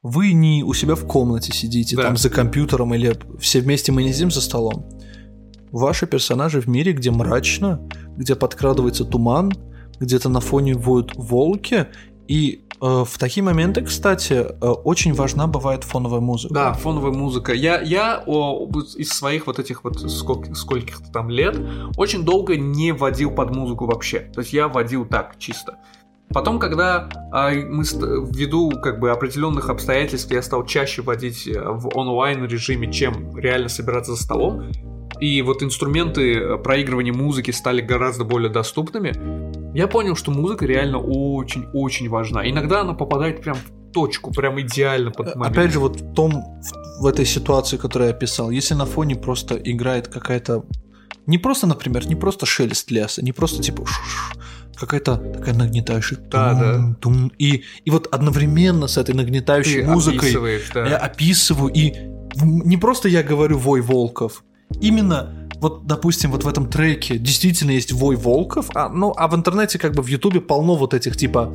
вы 0.02 0.34
не 0.34 0.64
у 0.64 0.74
себя 0.74 0.96
в 0.96 1.06
комнате 1.08 1.54
сидите, 1.54 1.96
Да. 1.96 2.04
там 2.04 2.18
за 2.18 2.30
компьютером 2.30 2.94
или 2.94 3.18
все 3.40 3.62
вместе 3.62 3.92
мы 3.92 4.04
не 4.04 4.12
сидим 4.12 4.32
за 4.32 4.42
столом. 4.42 4.86
Ваши 5.72 6.06
персонажи 6.08 6.60
в 6.62 6.68
мире, 6.68 6.92
где 6.94 7.10
мрачно, 7.10 7.80
где 8.18 8.36
подкрадывается 8.36 9.06
туман, 9.06 9.54
где-то 10.00 10.30
на 10.30 10.40
фоне 10.40 10.74
воют 10.76 11.14
волки, 11.16 11.88
и 12.28 12.66
в 12.80 13.18
такие 13.18 13.44
моменты, 13.44 13.82
кстати, 13.82 14.34
э, 14.34 14.68
очень 14.68 15.14
важна 15.14 15.48
бывает 15.48 15.84
фоновая 15.84 16.20
музыка. 16.20 16.54
Да, 16.54 16.74
фоновая 16.74 17.12
музыка. 17.12 17.54
Я, 17.54 17.82
я 17.82 18.24
о, 18.26 18.70
из 18.98 19.10
своих 19.10 19.48
вот 19.48 19.60
этих 19.60 19.84
вот 19.84 20.02
сколь- 20.12 20.54
скольких-то 20.54 21.12
там 21.12 21.30
лет 21.30 21.58
очень 21.98 22.24
долго 22.24 22.58
не 22.58 22.92
водил 22.92 23.32
под 23.32 23.56
музыку 23.56 23.86
вообще. 23.86 24.20
То 24.20 24.42
есть 24.42 24.54
я 24.54 24.68
водил 24.68 25.06
так, 25.06 25.38
чисто. 25.40 25.78
Потом, 26.34 26.58
когда 26.58 27.10
а, 27.32 27.52
мы 27.52 27.84
ввиду 27.84 28.72
как 28.82 29.00
бы 29.00 29.12
определенных 29.12 29.70
обстоятельств 29.70 30.32
я 30.32 30.42
стал 30.42 30.66
чаще 30.66 31.04
водить 31.04 31.48
э, 31.48 31.62
в 31.62 31.96
онлайн 31.96 32.46
режиме, 32.46 32.92
чем 32.92 33.38
реально 33.38 33.70
собираться 33.70 34.16
за 34.16 34.24
столом, 34.24 34.64
и 35.24 35.42
вот 35.42 35.64
инструменты 35.64 36.34
э, 36.34 36.58
проигрывания 36.58 37.14
музыки 37.14 37.52
стали 37.52 37.80
гораздо 37.80 38.26
более 38.26 38.50
доступными, 38.52 39.14
я 39.74 39.88
понял, 39.88 40.18
что 40.18 40.32
музыка 40.32 40.66
реально 40.66 40.98
очень-очень 40.98 42.10
важна. 42.10 42.50
Иногда 42.50 42.82
она 42.82 42.94
попадает 42.94 43.42
прям 43.42 43.56
в 43.56 43.94
точку, 43.94 44.34
прям 44.34 44.60
идеально 44.60 45.12
под 45.12 45.36
момент. 45.36 45.58
Опять 45.58 45.72
же, 45.72 45.80
вот 45.80 46.02
в 46.02 46.14
том, 46.14 46.62
в, 47.00 47.06
этой 47.06 47.26
ситуации, 47.26 47.78
которую 47.78 48.10
я 48.10 48.16
описал, 48.16 48.50
если 48.50 48.74
на 48.74 48.86
фоне 48.86 49.16
просто 49.16 49.56
играет 49.56 50.10
какая-то... 50.10 50.66
Не 51.26 51.38
просто, 51.38 51.68
например, 51.68 52.06
не 52.06 52.16
просто 52.16 52.46
шелест 52.46 52.92
леса, 52.92 53.24
не 53.24 53.32
просто 53.32 53.64
типа 53.64 53.86
какая-то 54.76 55.16
такая 55.16 55.54
нагнетающая 55.54 56.18
Да, 56.18 56.54
да. 56.54 56.96
тум, 57.00 57.32
и, 57.38 57.64
и 57.86 57.90
вот 57.90 58.08
одновременно 58.12 58.88
с 58.88 58.98
этой 58.98 59.16
нагнетающей 59.16 59.84
Ты 59.84 59.88
музыкой 59.88 60.60
да. 60.74 60.86
я 60.86 60.98
описываю, 60.98 61.72
и 61.72 61.94
не 62.42 62.76
просто 62.76 63.08
я 63.08 63.24
говорю 63.24 63.58
вой 63.58 63.80
волков, 63.80 64.44
именно 64.82 65.34
вот, 65.60 65.88
допустим, 65.88 66.32
вот 66.32 66.44
в 66.44 66.48
этом 66.48 66.68
треке 66.68 67.18
действительно 67.18 67.72
есть 67.72 67.94
вой 67.94 68.18
волков, 68.18 68.68
а, 68.76 68.90
ну, 68.90 69.14
а 69.16 69.30
в 69.30 69.36
интернете, 69.36 69.80
как 69.80 69.94
бы 69.94 70.04
в 70.04 70.08
Ютубе 70.08 70.42
полно 70.42 70.76
вот 70.76 70.94
этих, 70.94 71.16
типа, 71.16 71.54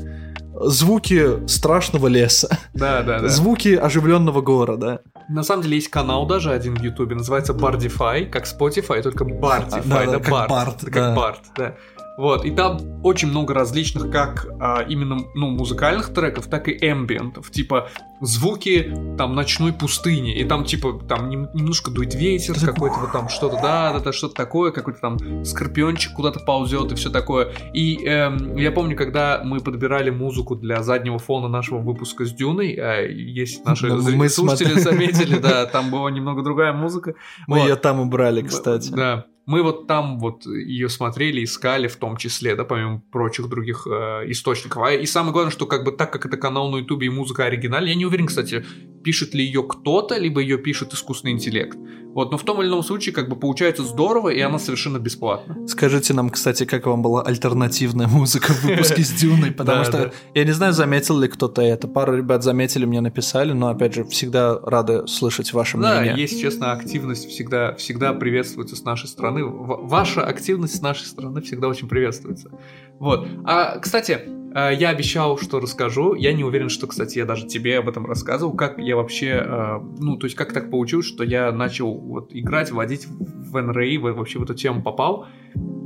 звуки 0.60 1.46
страшного 1.46 2.06
леса, 2.06 2.58
Да, 2.74 3.02
да, 3.02 3.20
да. 3.20 3.28
звуки 3.28 3.74
оживленного 3.74 4.40
города. 4.40 5.02
На 5.28 5.42
самом 5.42 5.62
деле 5.62 5.76
есть 5.76 5.88
канал 5.88 6.26
даже 6.26 6.52
один 6.52 6.74
в 6.74 6.82
Ютубе, 6.82 7.16
называется 7.16 7.52
Bardify, 7.52 8.26
как 8.26 8.44
Spotify, 8.46 9.02
только 9.02 9.24
Bardify, 9.24 9.82
Да, 9.86 10.04
да, 10.06 10.06
да, 10.06 10.18
как 10.20 10.50
Bard, 10.50 10.84
как 10.84 10.94
да. 10.94 11.14
Bard, 11.14 11.36
да. 11.56 11.74
Вот, 12.18 12.44
и 12.44 12.50
там 12.50 12.78
очень 13.04 13.28
много 13.28 13.54
различных 13.54 14.10
как 14.10 14.46
а, 14.60 14.82
именно, 14.82 15.18
ну, 15.36 15.50
музыкальных 15.50 16.12
треков, 16.12 16.48
так 16.48 16.68
и 16.68 16.72
эмбиентов, 16.72 17.50
типа 17.52 17.88
звуки 18.20 18.92
там 19.16 19.36
ночной 19.36 19.72
пустыни, 19.72 20.36
и 20.36 20.44
там 20.44 20.64
типа 20.64 21.00
там 21.08 21.28
нем- 21.30 21.48
немножко 21.54 21.92
дует 21.92 22.14
ветер, 22.16 22.54
какой-то 22.58 22.96
вот 22.98 23.12
там 23.12 23.28
что-то, 23.28 23.56
да, 23.62 23.92
да, 23.92 24.00
да, 24.00 24.12
что-то 24.12 24.34
такое, 24.34 24.72
какой-то 24.72 24.98
там 25.00 25.44
скорпиончик 25.44 26.12
куда-то 26.14 26.40
ползет 26.40 26.90
и 26.90 26.96
все 26.96 27.08
такое. 27.10 27.52
И 27.72 28.04
эм, 28.04 28.56
я 28.56 28.72
помню, 28.72 28.96
когда 28.96 29.40
мы 29.44 29.60
подбирали 29.60 30.10
музыку 30.10 30.56
для 30.56 30.82
заднего 30.82 31.20
фона 31.20 31.46
нашего 31.46 31.78
выпуска 31.78 32.24
с 32.24 32.32
Дюной, 32.32 32.74
а, 32.74 33.00
если 33.06 33.62
наши 33.64 33.86
Ну, 33.86 33.98
зрители- 33.98 34.16
мы 34.18 34.28
слушатели 34.28 34.78
смотрели. 34.80 35.08
заметили, 35.12 35.38
да, 35.38 35.66
там 35.66 35.90
была 35.90 36.10
немного 36.10 36.42
другая 36.42 36.72
музыка. 36.72 37.14
Мы 37.46 37.58
Вот. 37.60 37.68
ее 37.68 37.76
там 37.76 38.00
убрали, 38.00 38.42
кстати. 38.42 38.90
Да. 38.90 39.26
Мы 39.48 39.62
вот 39.62 39.86
там 39.86 40.18
вот 40.18 40.44
ее 40.44 40.90
смотрели, 40.90 41.42
искали 41.42 41.88
в 41.88 41.96
том 41.96 42.18
числе, 42.18 42.54
да, 42.54 42.64
помимо 42.64 43.00
прочих 43.10 43.48
других 43.48 43.86
э, 43.86 44.24
источников. 44.26 44.82
А, 44.82 44.92
и 44.92 45.06
самое 45.06 45.32
главное, 45.32 45.50
что 45.50 45.64
как 45.64 45.84
бы 45.84 45.92
так 45.92 46.12
как 46.12 46.26
это 46.26 46.36
канал 46.36 46.70
на 46.70 46.76
ютубе 46.76 47.06
и 47.06 47.10
музыка 47.10 47.46
оригинальная, 47.46 47.92
я 47.92 47.96
не 47.96 48.04
уверен, 48.04 48.26
кстати, 48.26 48.62
пишет 49.02 49.32
ли 49.32 49.42
ее 49.42 49.62
кто-то, 49.62 50.18
либо 50.18 50.42
ее 50.42 50.58
пишет 50.58 50.92
искусственный 50.92 51.32
интеллект. 51.32 51.78
Вот, 52.18 52.32
но 52.32 52.36
в 52.36 52.42
том 52.42 52.60
или 52.60 52.66
ином 52.66 52.82
случае 52.82 53.14
как 53.14 53.28
бы 53.28 53.36
получается 53.36 53.84
здорово, 53.84 54.30
и 54.30 54.40
она 54.40 54.58
совершенно 54.58 54.98
бесплатна. 54.98 55.68
Скажите 55.68 56.14
нам, 56.14 56.30
кстати, 56.30 56.64
как 56.64 56.86
вам 56.86 57.00
была 57.00 57.22
альтернативная 57.22 58.08
музыка 58.08 58.52
в 58.52 58.64
выпуске 58.64 59.04
с 59.04 59.12
Дюной, 59.12 59.52
потому 59.52 59.84
что 59.84 60.12
я 60.34 60.44
не 60.44 60.50
знаю, 60.50 60.72
заметил 60.72 61.16
ли 61.20 61.28
кто-то 61.28 61.62
это. 61.62 61.86
Пару 61.86 62.16
ребят 62.16 62.42
заметили, 62.42 62.86
мне 62.86 63.00
написали, 63.00 63.52
но 63.52 63.68
опять 63.68 63.94
же 63.94 64.02
всегда 64.02 64.58
рады 64.58 65.06
слышать 65.06 65.52
ваше 65.52 65.76
мнение. 65.76 66.12
Да, 66.12 66.20
есть, 66.20 66.40
честно, 66.40 66.72
активность 66.72 67.28
всегда, 67.28 67.76
всегда 67.76 68.12
приветствуется 68.12 68.74
с 68.74 68.82
нашей 68.82 69.06
стороны. 69.06 69.44
Ваша 69.44 70.26
активность 70.26 70.74
с 70.74 70.82
нашей 70.82 71.04
стороны 71.04 71.40
всегда 71.40 71.68
очень 71.68 71.86
приветствуется. 71.86 72.50
Вот. 72.98 73.26
А, 73.44 73.78
кстати, 73.78 74.20
Э, 74.54 74.74
я 74.74 74.90
обещал, 74.90 75.38
что 75.38 75.60
расскажу. 75.60 76.14
Я 76.14 76.32
не 76.32 76.44
уверен, 76.44 76.68
что, 76.68 76.86
кстати, 76.86 77.18
я 77.18 77.24
даже 77.24 77.46
тебе 77.46 77.78
об 77.78 77.88
этом 77.88 78.06
рассказывал. 78.06 78.54
Как 78.54 78.78
я 78.78 78.96
вообще, 78.96 79.42
э, 79.44 79.78
ну, 79.98 80.16
то 80.16 80.26
есть 80.26 80.36
как 80.36 80.52
так 80.52 80.70
получилось, 80.70 81.06
что 81.06 81.24
я 81.24 81.52
начал 81.52 81.94
вот 81.94 82.30
играть, 82.34 82.70
водить 82.70 83.06
в 83.08 83.60
НРИ, 83.60 83.98
вообще 83.98 84.38
в 84.38 84.42
эту 84.42 84.54
тему 84.54 84.82
попал. 84.82 85.26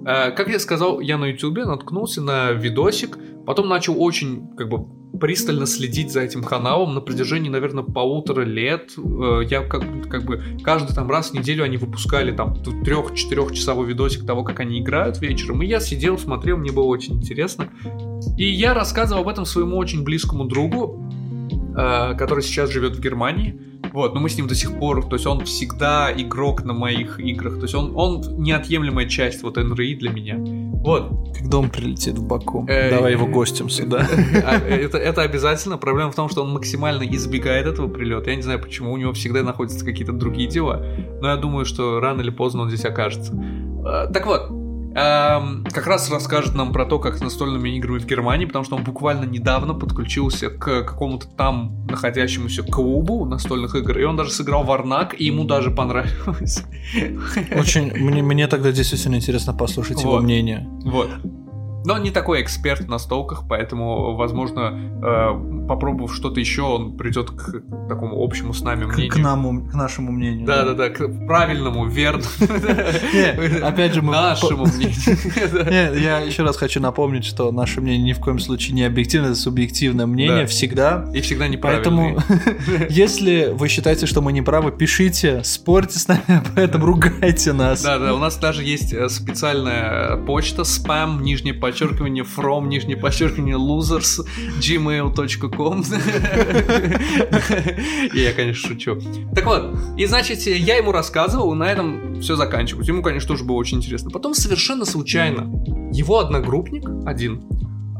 Э, 0.07 0.31
как 0.31 0.49
я 0.49 0.59
сказал, 0.59 1.01
я 1.01 1.19
на 1.19 1.27
YouTube 1.27 1.59
наткнулся 1.59 2.23
на 2.23 2.53
видосик, 2.53 3.19
потом 3.47 3.69
начал 3.69 4.01
очень, 4.03 4.49
как 4.57 4.69
бы, 4.69 4.87
пристально 5.19 5.67
следить 5.67 6.11
за 6.11 6.21
этим 6.23 6.43
каналом 6.43 6.95
на 6.95 7.01
протяжении, 7.01 7.51
наверное, 7.51 7.85
полутора 7.85 8.43
лет. 8.43 8.93
Я 9.49 9.63
как, 9.63 10.09
как 10.09 10.25
бы 10.25 10.43
каждый 10.65 10.95
там 10.95 11.11
раз 11.11 11.31
в 11.31 11.35
неделю 11.35 11.65
они 11.65 11.77
выпускали 11.77 12.33
там 12.33 12.57
трех-четырехчасовой 12.85 13.87
видосик 13.87 14.27
того, 14.27 14.43
как 14.43 14.61
они 14.61 14.81
играют 14.81 15.21
вечером. 15.21 15.63
И 15.63 15.67
я 15.67 15.81
сидел, 15.81 16.19
смотрел, 16.19 16.57
мне 16.57 16.73
было 16.73 16.85
очень 16.85 17.15
интересно. 17.15 17.69
И 18.37 18.47
я 18.47 18.75
рассказывал 18.75 19.23
об 19.23 19.29
этом 19.29 19.45
своему 19.45 19.77
очень 19.77 20.03
близкому 20.03 20.47
другу, 20.47 21.05
э, 21.77 22.15
который 22.17 22.43
сейчас 22.43 22.71
живет 22.71 22.97
в 22.97 23.01
Германии. 23.01 23.61
Вот, 23.93 24.15
но 24.15 24.21
мы 24.21 24.29
с 24.29 24.37
ним 24.37 24.47
до 24.47 24.55
сих 24.55 24.79
пор, 24.79 25.07
то 25.07 25.17
есть 25.17 25.27
он 25.27 25.45
всегда 25.45 26.11
игрок 26.17 26.65
на 26.65 26.73
моих 26.73 27.21
играх, 27.21 27.57
то 27.57 27.63
есть 27.63 27.75
он, 27.75 27.93
он 27.95 28.23
неотъемлемая 28.39 29.07
часть 29.09 29.43
вот 29.43 29.57
НРИ 29.57 29.97
для 29.97 30.11
меня. 30.11 30.37
Вот. 30.83 31.11
Когда 31.39 31.59
он 31.59 31.71
прилетит 31.71 32.19
в 32.19 32.27
Баку, 32.27 32.67
э, 32.69 32.91
давай 32.91 33.13
его 33.13 33.27
гостем 33.27 33.69
сюда. 33.69 34.07
А, 34.45 34.57
это, 34.57 34.99
это 34.99 35.23
обязательно. 35.23 35.79
Проблема 35.79 36.11
в 36.11 36.15
том, 36.15 36.29
что 36.29 36.43
он 36.43 36.53
максимально 36.53 37.05
избегает 37.05 37.67
этого 37.67 37.87
прилета. 37.87 38.31
Я 38.31 38.37
не 38.37 38.43
знаю, 38.43 38.61
почему 38.61 38.93
у 38.93 38.97
него 38.97 39.13
всегда 39.13 39.43
находятся 39.43 39.85
какие-то 39.85 40.13
другие 40.13 40.49
дела, 40.49 40.85
но 41.21 41.29
я 41.29 41.37
думаю, 41.37 41.65
что 41.65 42.01
рано 42.01 42.23
или 42.23 42.31
поздно 42.31 42.63
он 42.63 42.71
здесь 42.71 42.85
окажется. 42.85 43.33
Э, 43.87 44.11
так 44.13 44.27
вот, 44.27 44.62
эм, 44.95 45.65
как 45.71 45.87
раз 45.87 46.11
расскажет 46.11 46.55
нам 46.55 46.73
про 46.73 46.85
то, 46.85 46.99
как 46.99 47.17
с 47.17 47.21
настольными 47.21 47.77
играми 47.77 47.99
в 47.99 48.07
Германии, 48.07 48.47
потому 48.47 48.65
что 48.65 48.77
он 48.77 48.85
буквально 48.85 49.25
недавно 49.25 49.75
подключился 49.75 50.51
к 50.51 50.85
какому-то 50.85 51.27
там 51.29 51.87
находящемуся 51.87 52.63
клубу 52.63 53.25
настольных 53.25 53.75
игр, 53.75 53.99
и 53.99 54.05
он 54.05 54.17
даже 54.17 54.31
сыграл 54.31 54.65
в 54.65 54.73
Арнак, 54.73 55.19
и 55.21 55.25
ему 55.25 55.45
даже 55.45 55.71
понравилось. 55.71 56.63
Очень, 57.57 57.93
мне, 57.95 58.23
мне 58.23 58.47
тогда 58.47 58.73
действительно 58.73 59.17
интересно 59.17 59.55
послушать 59.55 59.97
вот. 59.97 60.05
его 60.05 60.21
мнение. 60.21 60.69
Вот. 60.85 61.11
Но 61.85 61.95
он 61.95 62.03
не 62.03 62.11
такой 62.11 62.43
эксперт 62.43 62.89
на 62.89 62.99
столках, 62.99 63.45
поэтому, 63.49 64.15
возможно, 64.15 64.73
э, 65.03 65.67
попробовав 65.69 66.15
что-то 66.15 66.39
еще, 66.39 66.63
он 66.63 66.97
придет 66.97 67.31
к 67.31 67.63
такому 67.89 68.23
общему 68.23 68.55
с 68.55 68.63
нами 68.63 68.85
мнению. 68.85 69.11
К, 69.11 69.15
к, 69.15 69.19
нам, 69.19 69.69
к 69.69 69.75
нашему 69.75 70.13
мнению. 70.13 70.47
Да, 70.47 70.65
да, 70.65 70.75
да, 70.75 70.91
к 70.91 71.27
правильному, 71.27 71.87
верному. 71.87 72.25
Опять 73.63 73.95
же, 73.95 74.03
мы... 74.03 74.13
Нашему 74.13 74.67
мнению. 74.67 74.93
Я 76.01 76.21
еще 76.21 76.43
раз 76.43 76.57
хочу 76.57 76.81
напомнить, 76.81 77.25
что 77.25 77.51
наше 77.53 77.81
мнение 77.81 78.03
ни 78.03 78.13
в 78.13 78.21
коем 78.21 78.39
случае 78.39 78.75
не 78.75 78.85
объективное, 78.85 79.31
это 79.31 79.39
субъективное 79.39 80.07
мнение 80.07 80.47
всегда. 80.47 81.09
И 81.15 81.21
всегда 81.21 81.49
неправильное. 81.49 81.83
Поэтому, 81.83 82.87
если 82.91 83.53
вы 83.53 83.69
считаете, 83.69 84.07
что 84.07 84.21
мы 84.21 84.33
не 84.33 84.43
правы, 84.43 84.73
пишите, 84.73 85.43
спорьте 85.45 85.99
с 85.99 86.09
нами 86.09 86.23
об 86.29 86.59
этом, 86.59 86.85
ругайте 86.85 87.53
нас. 87.53 87.83
Да, 87.83 87.99
да, 87.99 88.15
у 88.15 88.19
нас 88.19 88.37
даже 88.37 88.63
есть 88.63 88.93
э, 88.93 89.09
специальная 89.09 90.17
почта, 90.19 90.65
спам, 90.65 91.23
нижний 91.23 91.53
подчеркивание 91.73 92.25
from, 92.25 92.67
нижнее 92.69 92.97
подчеркивание 92.99 93.57
losers, 93.57 94.21
gmail.com. 94.61 95.85
Я, 98.15 98.33
конечно, 98.35 98.69
шучу. 98.69 99.01
Так 99.35 99.47
вот, 99.47 99.75
и 99.97 100.07
значит, 100.07 100.47
я 100.47 100.77
ему 100.77 100.93
рассказывал, 100.93 101.55
на 101.55 101.65
этом 101.65 102.21
все 102.21 102.37
заканчивалось. 102.37 102.87
Ему, 102.89 103.03
конечно, 103.03 103.29
тоже 103.29 103.45
было 103.45 103.57
очень 103.57 103.79
интересно. 103.79 104.11
Потом 104.11 104.35
совершенно 104.35 104.85
случайно 104.85 105.51
его 105.93 106.19
одногруппник 106.19 106.85
один 107.07 107.43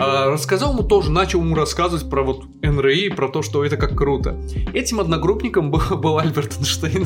а, 0.05 0.31
рассказал 0.31 0.73
ему 0.73 0.83
тоже, 0.83 1.11
начал 1.11 1.41
ему 1.41 1.55
рассказывать 1.55 2.09
про 2.09 2.23
вот 2.23 2.45
НРИ, 2.63 3.11
про 3.11 3.29
то, 3.29 3.43
что 3.43 3.65
это 3.65 3.77
как 3.77 3.97
круто. 3.97 4.37
Этим 4.73 5.01
одногруппником 5.01 5.71
был, 5.71 5.83
был 5.97 6.19
Альберт 6.19 6.59
Эйнштейн. 6.59 7.03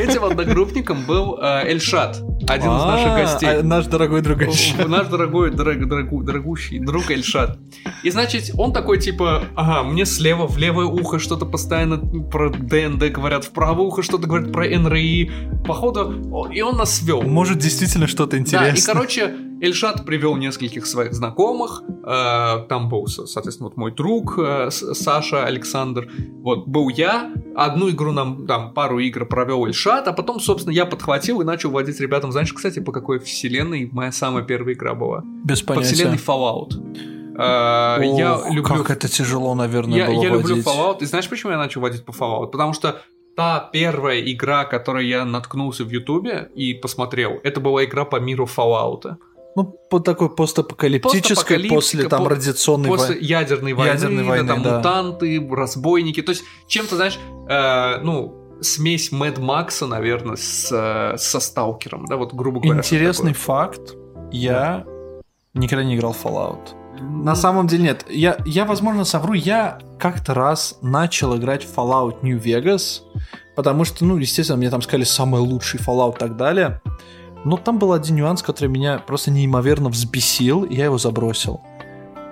Этим 0.00 0.24
одногруппником 0.24 1.04
был 1.06 1.38
э, 1.40 1.68
Эльшат, 1.68 2.16
один 2.48 2.70
из 2.70 2.84
наших 2.84 3.08
а, 3.08 3.22
гостей. 3.22 3.48
А, 3.48 3.62
наш 3.62 3.86
дорогой 3.86 4.22
друг 4.22 4.42
Эльшат. 4.42 4.88
Наш 4.88 5.08
дорогой, 5.08 5.50
дорогущий 5.50 6.78
друг 6.78 7.10
Эльшат. 7.10 7.58
И 8.02 8.10
значит, 8.10 8.50
он 8.56 8.72
такой 8.72 8.98
типа, 8.98 9.44
ага, 9.54 9.82
мне 9.82 10.04
слева 10.04 10.46
в 10.46 10.56
левое 10.58 10.86
ухо 10.86 11.18
что-то 11.18 11.46
постоянно 11.46 11.98
про 11.98 12.50
ДНД 12.50 13.10
говорят, 13.10 13.44
в 13.44 13.50
правое 13.50 13.86
ухо 13.86 14.02
что-то 14.02 14.26
говорят 14.26 14.52
про 14.52 14.68
НРИ. 14.68 15.30
Походу, 15.66 16.48
и 16.52 16.60
он 16.62 16.76
нас 16.76 16.96
свел. 16.96 17.22
Может, 17.22 17.58
действительно 17.58 18.06
что-то 18.06 18.38
интересное. 18.38 18.72
Да, 18.72 18.78
и 18.78 18.82
короче, 18.82 19.49
Эльшат 19.60 20.06
привел 20.06 20.36
нескольких 20.36 20.86
своих 20.86 21.12
знакомых. 21.12 21.82
Э, 22.04 22.64
там 22.68 22.88
был, 22.88 23.06
соответственно, 23.06 23.68
вот 23.68 23.76
мой 23.76 23.92
друг 23.92 24.38
э, 24.38 24.70
Саша 24.70 25.44
Александр. 25.44 26.10
Вот 26.42 26.66
был 26.66 26.88
я. 26.88 27.32
Одну 27.54 27.90
игру 27.90 28.12
нам, 28.12 28.46
там, 28.46 28.72
пару 28.72 28.98
игр 28.98 29.26
провел 29.26 29.66
Эльшат, 29.66 30.08
а 30.08 30.12
потом, 30.12 30.40
собственно, 30.40 30.72
я 30.72 30.86
подхватил 30.86 31.42
и 31.42 31.44
начал 31.44 31.70
водить 31.70 32.00
ребятам. 32.00 32.32
Знаешь, 32.32 32.52
кстати, 32.52 32.80
по 32.80 32.92
какой 32.92 33.18
вселенной 33.18 33.90
моя 33.92 34.12
самая 34.12 34.44
первая 34.44 34.74
игра 34.74 34.94
была? 34.94 35.22
Без 35.44 35.60
понятия. 35.60 35.88
По 35.88 35.94
вселенной 35.94 36.18
Fallout. 36.18 37.20
Uh, 37.36 38.10
Ох, 38.10 38.18
я 38.18 38.40
люблю... 38.50 38.84
Как 38.84 38.90
это 38.90 39.08
тяжело, 39.08 39.54
наверное, 39.54 39.98
я, 39.98 40.06
было 40.06 40.22
Я 40.22 40.30
водить. 40.30 40.48
люблю 40.48 40.62
Fallout. 40.62 40.98
И 41.00 41.06
знаешь, 41.06 41.28
почему 41.28 41.52
я 41.52 41.58
начал 41.58 41.80
водить 41.80 42.04
по 42.04 42.12
Fallout? 42.12 42.50
Потому 42.50 42.72
что 42.72 43.00
та 43.36 43.70
первая 43.72 44.20
игра, 44.20 44.64
которой 44.64 45.08
я 45.08 45.24
наткнулся 45.24 45.84
в 45.84 45.90
Ютубе 45.90 46.50
и 46.54 46.74
посмотрел, 46.74 47.40
это 47.42 47.60
была 47.60 47.84
игра 47.84 48.04
по 48.04 48.16
миру 48.16 48.46
Fallout. 48.46 49.16
Ну, 49.56 49.64
по 49.64 49.98
такой 49.98 50.34
постапокалиптической, 50.34 51.68
после 51.68 52.08
там 52.08 52.26
радиационной 52.26 52.88
после 52.88 53.14
войны. 53.14 53.24
ядерной 53.24 53.72
войны, 53.72 53.90
ядерной 53.90 54.24
войны 54.24 54.48
там 54.48 54.62
да. 54.62 54.76
мутанты, 54.76 55.48
разбойники. 55.50 56.22
То 56.22 56.30
есть 56.30 56.44
чем-то, 56.68 56.96
знаешь, 56.96 57.18
э, 57.48 58.00
ну, 58.02 58.58
смесь 58.60 59.10
Мэд 59.10 59.38
Макса, 59.38 59.86
наверное, 59.86 60.36
с, 60.36 60.70
э, 60.70 61.18
со 61.18 61.40
Сталкером, 61.40 62.06
да, 62.06 62.16
вот 62.16 62.32
грубо 62.32 62.60
говоря. 62.60 62.78
Интересный 62.78 63.32
факт. 63.32 63.96
Я 64.30 64.86
никогда 65.54 65.84
не 65.84 65.96
играл 65.96 66.12
в 66.12 66.24
Fallout. 66.24 66.76
На 67.00 67.34
самом 67.34 67.66
деле 67.66 67.84
нет. 67.84 68.04
Я, 68.08 68.36
я, 68.44 68.64
возможно, 68.64 69.04
совру. 69.04 69.32
Я 69.32 69.78
как-то 69.98 70.34
раз 70.34 70.78
начал 70.82 71.36
играть 71.36 71.64
в 71.64 71.76
Fallout 71.76 72.18
New 72.22 72.38
Vegas, 72.38 73.00
потому 73.56 73.84
что, 73.84 74.04
ну, 74.04 74.18
естественно, 74.18 74.58
мне 74.58 74.70
там 74.70 74.82
сказали 74.82 75.04
самый 75.04 75.40
лучший 75.40 75.80
Fallout 75.80 76.16
и 76.16 76.18
так 76.18 76.36
далее. 76.36 76.80
Но 77.44 77.56
там 77.56 77.78
был 77.78 77.92
один 77.92 78.16
нюанс, 78.16 78.42
который 78.42 78.68
меня 78.68 78.98
просто 78.98 79.30
неимоверно 79.30 79.88
взбесил, 79.88 80.64
и 80.64 80.74
я 80.74 80.84
его 80.86 80.98
забросил 80.98 81.60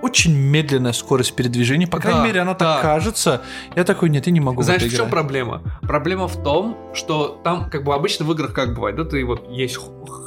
очень 0.03 0.34
медленная 0.34 0.92
скорость 0.92 1.34
передвижения, 1.34 1.86
по 1.86 1.99
крайней 1.99 2.20
да, 2.20 2.26
мере, 2.26 2.40
она 2.40 2.55
да. 2.55 2.74
так 2.74 2.82
кажется. 2.82 3.42
Я 3.74 3.84
такой, 3.84 4.11
нет, 4.11 4.26
я 4.26 4.32
не 4.32 4.40
могу 4.40 4.62
Знаешь, 4.62 4.82
в, 4.82 4.86
в 4.86 4.96
чем 4.96 5.11
проблема? 5.11 5.62
Проблема 5.82 6.28
в 6.28 6.42
том, 6.42 6.76
что 6.94 7.40
там, 7.44 7.70
как 7.70 7.84
бы 7.84 7.94
обычно 7.94 8.24
в 8.24 8.32
играх 8.32 8.53
как 8.53 8.74
бывает, 8.74 8.96
да, 8.96 9.05
ты 9.05 9.24
вот 9.24 9.49
есть 9.51 9.78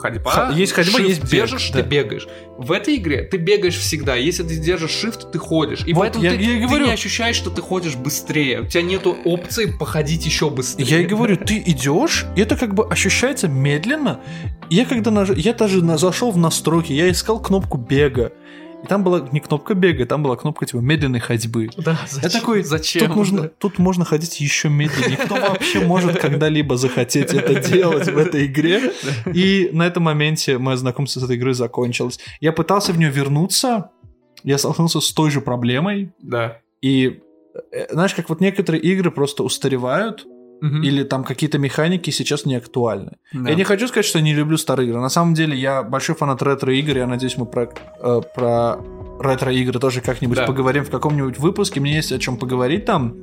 ходьба, 0.02 0.32
Х- 0.32 0.52
есть 0.52 0.74
ходьба, 0.74 1.00
есть 1.00 1.22
бег, 1.24 1.32
держишь, 1.32 1.72
да. 1.72 1.82
ты 1.82 1.88
бегаешь. 1.88 2.28
В 2.58 2.72
этой 2.72 2.96
игре 2.98 3.24
ты 3.24 3.38
бегаешь 3.38 3.78
всегда. 3.78 4.16
Если 4.16 4.44
ты 4.44 4.58
держишь 4.58 4.92
shift, 4.92 5.32
ты 5.32 5.40
ходишь. 5.40 5.84
И 5.86 5.94
вот 5.94 6.02
поэтому 6.02 6.24
я, 6.24 6.32
ты, 6.32 6.38
я 6.38 6.54
ты 6.54 6.60
говорю... 6.60 6.86
не 6.86 6.92
ощущаешь, 6.92 7.36
что 7.36 7.50
ты 7.50 7.62
ходишь 7.62 7.96
быстрее. 7.96 8.62
У 8.62 8.66
тебя 8.66 8.84
нету 8.84 9.18
опции 9.26 9.66
походить 9.80 10.26
еще 10.26 10.50
быстрее. 10.50 10.86
Я 10.86 11.00
и 11.00 11.06
говорю, 11.06 11.38
ты 11.38 11.62
идешь, 11.66 12.26
и 12.36 12.42
это 12.42 12.58
как 12.58 12.74
бы 12.74 12.86
ощущается 12.86 13.48
медленно. 13.48 14.20
Я 14.70 14.86
когда 14.86 15.12
наж... 15.12 15.32
я 15.32 15.54
даже 15.54 15.82
зашел 15.98 16.32
в 16.32 16.38
настройки, 16.38 16.94
я 16.94 17.10
искал 17.10 17.40
кнопку 17.40 17.78
бега. 17.78 18.32
И 18.84 18.88
там 18.88 19.04
была 19.04 19.28
не 19.32 19.40
кнопка 19.40 19.74
бега, 19.76 20.06
там 20.06 20.24
была 20.24 20.36
кнопка 20.36 20.66
типа 20.66 20.80
медленной 20.80 21.20
ходьбы. 21.20 21.70
Да, 21.78 22.00
зачем? 22.10 22.30
Я 22.32 22.40
такой, 22.40 22.64
зачем? 22.64 23.08
Тут, 23.08 23.16
нужно, 23.16 23.48
тут 23.48 23.80
можно 23.80 24.06
ходить 24.06 24.40
еще 24.40 24.70
медленнее. 24.70 25.18
Кто 25.18 25.36
вообще 25.36 25.86
может 25.86 26.20
когда-либо 26.20 26.78
захотеть 26.78 27.34
это 27.34 27.56
делать 27.60 28.08
в 28.08 28.18
этой 28.18 28.48
игре? 28.48 28.94
И 29.34 29.70
на 29.72 29.86
этом 29.86 30.04
моменте 30.04 30.58
мое 30.58 30.78
знакомство 30.78 31.20
с 31.20 31.24
этой 31.24 31.36
игрой 31.36 31.54
закончилось. 31.54 32.20
Я 32.40 32.52
пытался 32.54 32.92
в 32.92 32.98
нее 32.98 33.10
вернуться, 33.10 33.92
я 34.44 34.58
столкнулся 34.58 35.00
с 35.00 35.12
той 35.12 35.30
же 35.30 35.42
проблемой. 35.42 36.12
Да. 36.20 36.60
И 36.82 37.22
э, 37.72 37.88
знаешь, 37.92 38.16
как 38.16 38.30
вот 38.30 38.42
некоторые 38.42 38.82
игры 38.82 39.12
просто 39.12 39.44
устаревают, 39.44 40.26
Мгм. 40.62 40.84
или 40.84 41.04
там 41.04 41.24
какие-то 41.24 41.58
механики 41.58 42.12
сейчас 42.12 42.46
не 42.46 42.56
актуальны. 42.56 43.18
Да. 43.34 43.50
Я 43.50 43.56
не 43.56 43.64
хочу 43.64 43.88
сказать, 43.88 44.06
что 44.06 44.20
я 44.20 44.24
не 44.24 44.34
люблю 44.36 44.58
старые 44.58 44.88
игры. 44.88 45.00
На 45.02 45.10
самом 45.10 45.34
деле 45.34 45.58
я 45.58 45.82
большой 45.84 46.16
фанат 46.16 46.42
ретро-игр. 46.44 46.98
Я 46.98 47.08
надеюсь, 47.08 47.36
мы 47.38 47.46
про, 47.48 47.64
э, 48.00 48.22
про 48.36 48.78
ретро-игры 49.20 49.80
тоже 49.80 50.02
как-нибудь 50.02 50.38
Да. 50.38 50.46
поговорим 50.46 50.84
в 50.86 50.90
каком-нибудь 50.92 51.40
выпуске. 51.40 51.80
Мне 51.80 51.96
есть 51.96 52.12
о 52.12 52.20
чем 52.20 52.38
поговорить 52.38 52.86
там. 52.86 53.16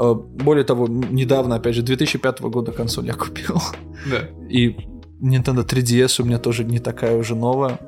Э, 0.00 0.14
Более 0.14 0.64
того, 0.64 0.86
недавно, 0.88 1.56
опять 1.56 1.74
же, 1.74 1.82
2005 1.82 2.50
года 2.50 2.72
консоль 2.72 3.06
я 3.06 3.14
купил. 3.14 3.60
Да. 4.10 4.28
И 4.48 4.76
Nintendo 5.22 5.64
3DS 5.64 6.20
у 6.22 6.24
меня 6.24 6.38
тоже 6.38 6.64
не 6.64 6.78
такая 6.80 7.16
уже 7.16 7.34
новая. 7.34 7.78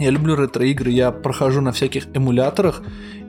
Я 0.00 0.10
люблю 0.10 0.34
ретро-игры, 0.36 0.90
я 0.90 1.10
прохожу 1.12 1.60
на 1.60 1.70
всяких 1.72 2.06
эмуляторах. 2.14 2.82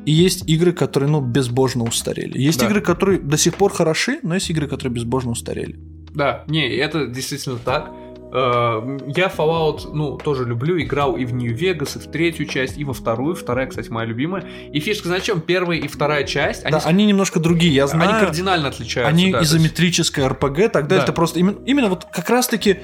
И 0.06 0.12
есть 0.12 0.50
игры, 0.50 0.72
которые, 0.74 1.10
ну, 1.12 1.22
безбожно 1.22 1.84
устарели. 1.84 2.40
Есть 2.40 2.60
Да. 2.60 2.66
игры, 2.68 2.82
которые 2.82 3.20
до 3.20 3.38
сих 3.38 3.54
пор 3.56 3.72
хороши, 3.72 4.20
но 4.24 4.34
есть 4.36 4.50
игры, 4.50 4.68
которые 4.68 4.94
безбожно 4.94 5.32
устарели. 5.32 5.76
Да, 6.16 6.44
не, 6.48 6.68
это 6.76 7.06
действительно 7.08 7.58
так. 7.64 7.92
Э, 8.34 8.98
Я 9.16 9.28
Fallout, 9.28 9.92
ну, 9.94 10.18
тоже 10.18 10.46
люблю, 10.46 10.82
играл 10.82 11.18
и 11.18 11.26
в 11.26 11.34
Нью-Вегас, 11.34 11.98
и 11.98 12.00
в 12.00 12.06
третью 12.10 12.46
часть, 12.46 12.78
и 12.78 12.86
во 12.86 12.94
вторую. 12.94 13.36
Вторая, 13.36 13.68
кстати, 13.68 13.90
моя 13.90 14.08
любимая. 14.08 14.44
И 14.72 14.80
фишка, 14.80 15.10
знаешь, 15.10 15.24
чем? 15.24 15.42
Первая 15.42 15.78
и 15.80 15.88
вторая 15.90 16.24
часть, 16.24 16.64
они, 16.64 16.72
да, 16.72 16.82
они 16.86 17.06
немножко 17.06 17.40
другие, 17.42 17.74
я 17.74 17.84
они 17.84 17.92
знаю. 17.92 18.26
кардинально 18.26 18.70
отличаются. 18.70 19.10
Они 19.14 19.32
да, 19.34 19.44
изометрическое 19.44 20.30
РПГ, 20.30 20.72
тогда 20.72 20.96
Да. 20.96 21.04
это 21.04 21.12
просто 21.14 21.40
именно, 21.40 21.58
именно 21.66 21.90
вот 21.90 22.06
как 22.12 22.30
раз-таки 22.30 22.78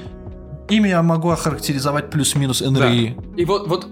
ими 0.69 0.89
я 0.89 1.01
могу 1.01 1.29
охарактеризовать 1.29 2.09
плюс-минус 2.09 2.61
НРИ. 2.61 3.17
И 3.35 3.45
вот, 3.45 3.67
вот 3.67 3.87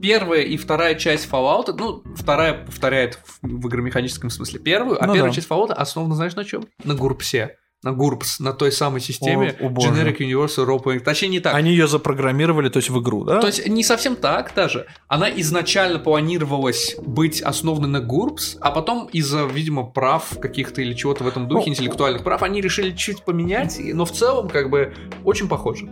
первая 0.00 0.42
и 0.42 0.56
вторая 0.56 0.94
часть 0.94 1.28
Fallout, 1.30 1.74
ну, 1.78 2.02
вторая 2.16 2.64
повторяет 2.64 3.18
в, 3.24 3.38
в 3.42 3.68
игромеханическом 3.68 4.30
смысле 4.30 4.60
первую, 4.60 5.02
а 5.02 5.06
Ну 5.06 5.14
первая 5.14 5.30
да. 5.30 5.34
часть 5.34 5.48
Fallout 5.48 5.72
основана, 5.72 6.14
знаешь, 6.14 6.34
на 6.36 6.44
чем? 6.44 6.64
На 6.84 6.94
гурпсе. 6.94 7.56
На 7.82 7.92
гурпс, 7.92 8.40
на 8.40 8.54
той 8.54 8.72
самой 8.72 9.02
системе 9.02 9.54
О, 9.60 9.66
о 9.66 9.68
боже. 9.68 9.90
Generic 9.90 10.16
Universal 10.16 10.82
Playing. 10.82 11.00
Точнее, 11.00 11.28
не 11.28 11.40
так. 11.40 11.54
Они 11.54 11.70
ее 11.70 11.86
запрограммировали, 11.86 12.70
то 12.70 12.78
есть 12.78 12.88
в 12.88 12.98
игру, 13.02 13.24
да? 13.24 13.40
То 13.42 13.46
есть 13.46 13.68
не 13.68 13.84
совсем 13.84 14.16
так 14.16 14.52
даже. 14.56 14.86
Она 15.06 15.28
изначально 15.28 15.98
планировалась 15.98 16.96
быть 17.04 17.42
основанной 17.42 17.90
на 17.90 17.98
GURPS, 18.02 18.56
а 18.62 18.70
потом 18.70 19.06
из-за, 19.12 19.44
видимо, 19.44 19.84
прав 19.84 20.38
каких-то 20.40 20.80
или 20.80 20.94
чего-то 20.94 21.24
в 21.24 21.28
этом 21.28 21.46
духе, 21.46 21.66
Ну, 21.66 21.72
интеллектуальных 21.72 22.24
прав, 22.24 22.42
они 22.42 22.62
решили 22.62 22.90
чуть 22.96 23.22
поменять, 23.22 23.78
но 23.78 24.06
в 24.06 24.12
целом 24.12 24.48
как 24.48 24.70
бы 24.70 24.94
очень 25.22 25.46
похоже. 25.46 25.86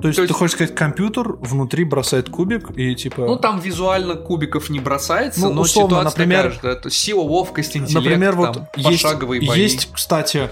То, 0.00 0.08
есть 0.08 0.16
то 0.16 0.22
ты 0.22 0.28
есть- 0.28 0.32
хочешь 0.38 0.52
сказать, 0.52 0.74
компьютер 0.74 1.32
внутри 1.40 1.84
бросает 1.84 2.28
кубик 2.28 2.70
и 2.76 2.94
типа... 2.94 3.22
Ну, 3.26 3.36
там 3.36 3.58
визуально 3.60 4.14
кубиков 4.14 4.68
не 4.70 4.78
бросается, 4.80 5.40
Ну, 5.40 5.52
но 5.54 5.62
условно, 5.62 5.96
ситуация 6.00 6.10
например- 6.20 6.42
такая 6.42 6.52
же. 6.54 6.60
да, 6.62 6.70
это 6.72 6.90
сила, 6.90 7.20
ловкость, 7.20 7.76
интеллект, 7.76 8.04
Например, 8.04 8.32
там, 8.34 8.44
вот 8.44 8.62
есть, 8.76 9.02
пошаговые 9.02 9.46
бои. 9.46 9.60
есть, 9.60 9.88
кстати, 9.92 10.50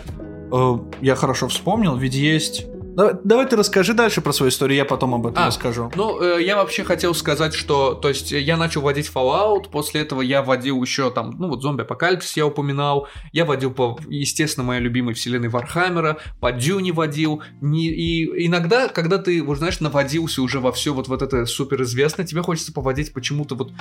э, 0.53 0.79
я 1.01 1.15
хорошо 1.15 1.49
вспомнил, 1.49 1.97
ведь 1.97 2.15
есть... 2.15 2.67
Давай, 2.95 3.15
давай 3.25 3.47
ты 3.47 3.57
расскажи 3.57 3.93
дальше 3.93 4.21
про 4.21 4.33
свою 4.33 4.51
историю, 4.51 4.77
я 4.77 4.85
потом 4.85 5.15
об 5.15 5.27
этом 5.27 5.43
А, 5.43 5.47
расскажу. 5.49 5.91
Ну, 5.95 6.21
э, 6.21 6.43
я 6.43 6.57
вообще 6.57 6.85
хотел 6.85 7.15
сказать, 7.15 7.55
что, 7.55 7.95
то 7.95 8.09
есть, 8.09 8.31
я 8.31 8.57
начал 8.57 8.83
водить 8.83 9.11
Fallout, 9.13 9.71
после 9.71 10.03
этого 10.03 10.21
я 10.21 10.43
водил 10.43 10.81
еще 10.83 11.11
там, 11.11 11.35
ну 11.39 11.49
вот 11.49 11.63
зомби 11.63 11.83
апокалипсис 11.83 12.37
я 12.37 12.47
упоминал, 12.47 13.09
я 13.33 13.45
водил 13.45 13.73
по, 13.73 13.99
естественно, 14.09 14.65
моей 14.65 14.81
любимой 14.81 15.15
вселенной 15.15 15.49
Warhammer 15.49 16.01
'а, 16.01 16.19
по 16.41 16.53
Дюне 16.53 16.93
водил, 16.93 17.43
не, 17.61 17.87
и 17.87 18.47
иногда, 18.47 18.89
когда 18.89 19.19
ты, 19.19 19.43
вот 19.43 19.59
знаешь, 19.59 19.81
наводился 19.81 20.43
уже 20.43 20.61
во 20.61 20.73
все 20.73 20.95
вот, 20.95 21.09
вот 21.09 21.23
это 21.23 21.47
суперизвестное, 21.47 22.27
тебе 22.27 22.43
хочется 22.43 22.73
поводить 22.73 23.13
почему-то 23.13 23.57
вот 23.57 23.73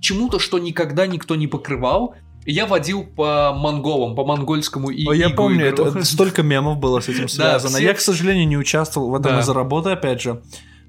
чему-то, 0.00 0.38
что 0.38 0.58
никогда 0.58 1.06
никто 1.06 1.36
не 1.36 1.46
покрывал, 1.46 2.14
я 2.46 2.66
водил 2.66 3.04
по 3.04 3.52
монголам, 3.54 4.14
по 4.14 4.24
монгольскому 4.24 4.90
и 4.90 5.06
Ой, 5.06 5.18
я 5.18 5.30
помню, 5.30 5.68
игру. 5.70 5.86
это, 5.86 6.04
столько 6.04 6.42
мемов 6.42 6.78
было 6.78 7.00
с 7.00 7.08
этим 7.08 7.28
связано. 7.28 7.76
все- 7.76 7.84
Я, 7.84 7.94
к 7.94 8.00
сожалению, 8.00 8.48
не 8.48 8.56
участвовал 8.56 9.10
в 9.10 9.14
этом 9.14 9.32
Да. 9.32 9.40
из-за 9.40 9.54
работы, 9.54 9.90
опять 9.90 10.20
же. 10.20 10.42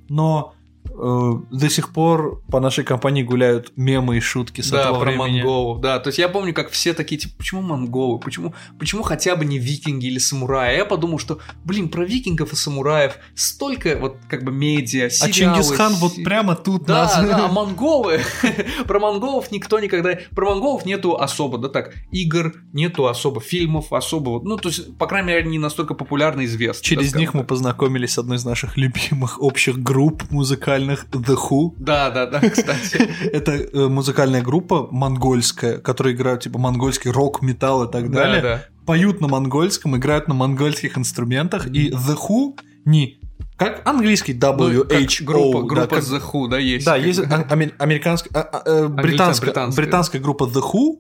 Но 0.10 0.54
до 0.96 1.70
сих 1.70 1.92
пор 1.92 2.42
по 2.52 2.60
нашей 2.60 2.84
компании 2.84 3.24
гуляют 3.24 3.74
мемы 3.76 4.18
и 4.18 4.20
шутки 4.20 4.62
с 4.62 4.70
Да, 4.70 4.82
этого 4.82 5.00
про 5.00 5.06
времени. 5.12 5.38
монголов, 5.42 5.82
да. 5.82 6.00
То 6.00 6.10
есть 6.10 6.20
я 6.20 6.30
помню, 6.30 6.54
как 6.54 6.70
все 6.70 6.94
такие, 6.94 7.20
типа, 7.20 7.34
почему 7.38 7.62
монголы? 7.62 8.20
Почему, 8.20 8.54
почему 8.78 9.02
хотя 9.04 9.36
бы 9.36 9.44
не 9.46 9.58
викинги 9.58 10.06
или 10.06 10.20
самураи? 10.20 10.70
А 10.74 10.78
я 10.78 10.86
подумал, 10.86 11.18
что, 11.18 11.40
блин, 11.66 11.90
про 11.90 12.06
викингов 12.06 12.54
и 12.54 12.56
самураев 12.56 13.18
столько 13.36 13.98
вот 14.00 14.18
как 14.30 14.44
бы 14.44 14.52
медиа, 14.52 15.08
А 15.08 15.10
сериалы... 15.10 15.34
Чингисхан 15.64 15.94
вот 15.96 16.14
си- 16.14 16.24
прямо 16.24 16.56
тут 16.56 16.84
Да, 16.86 17.04
нас... 17.06 17.16
да, 17.16 17.46
а 17.46 17.48
монголы, 17.52 18.20
про 18.88 19.00
монголов 19.00 19.52
никто 19.52 19.80
никогда, 19.80 20.20
про 20.36 20.50
монголов 20.52 20.86
нету 20.86 21.16
особо, 21.18 21.58
да 21.58 21.70
так, 21.70 21.94
игр, 22.12 22.54
нету 22.72 23.08
особо 23.08 23.42
фильмов, 23.42 23.92
особо, 23.94 24.30
вот, 24.30 24.44
ну, 24.44 24.58
то 24.58 24.70
есть, 24.70 24.96
по 24.98 25.08
крайней 25.08 25.30
мере, 25.30 25.50
не 25.50 25.58
настолько 25.60 25.96
популярно 25.96 26.42
и 26.42 26.46
известно. 26.46 26.84
Через 26.84 27.12
да, 27.14 27.20
них 27.20 27.34
мы 27.34 27.44
познакомились 27.44 28.14
с 28.14 28.18
одной 28.20 28.38
из 28.38 28.46
наших 28.46 28.78
любимых 28.78 29.42
общих 29.42 29.80
групп 29.80 30.30
музыкальных 30.30 30.83
The 30.92 31.38
Who. 31.50 31.74
Да, 31.78 32.10
да, 32.10 32.26
да, 32.26 32.40
кстати. 32.50 33.10
Это 33.32 33.52
э, 33.54 33.88
музыкальная 33.88 34.42
группа 34.42 34.88
монгольская, 34.92 35.78
которая 35.78 36.14
играет 36.14 36.42
типа 36.42 36.60
монгольский 36.60 37.12
рок, 37.12 37.42
металл 37.42 37.84
и 37.84 37.92
так 37.92 38.10
Да, 38.12 38.24
далее. 38.24 38.42
да. 38.42 38.66
Поют 38.86 39.22
на 39.22 39.28
монгольском, 39.28 39.96
играют 39.96 40.28
на 40.28 40.34
монгольских 40.34 40.98
инструментах. 40.98 41.68
И 41.68 41.90
The 41.92 42.18
Who 42.18 42.60
не 42.86 43.20
как 43.56 43.88
английский 43.88 44.34
Ну, 44.34 44.40
как 44.40 44.60
WHO. 44.60 45.24
группа, 45.24 45.62
да, 45.62 45.68
группа 45.68 45.96
как- 45.96 46.04
The 46.04 46.22
Who, 46.32 46.50
да, 46.50 46.58
есть. 46.58 46.86
Да, 46.86 46.96
есть 46.98 47.20
а- 47.20 47.46
американская, 47.80 48.42
а- 48.44 48.50
а, 48.58 48.62
э, 48.66 48.88
британская, 48.88 49.46
британская. 49.48 49.82
британская 49.82 50.20
группа 50.20 50.44
The 50.46 50.62
Who, 50.74 50.98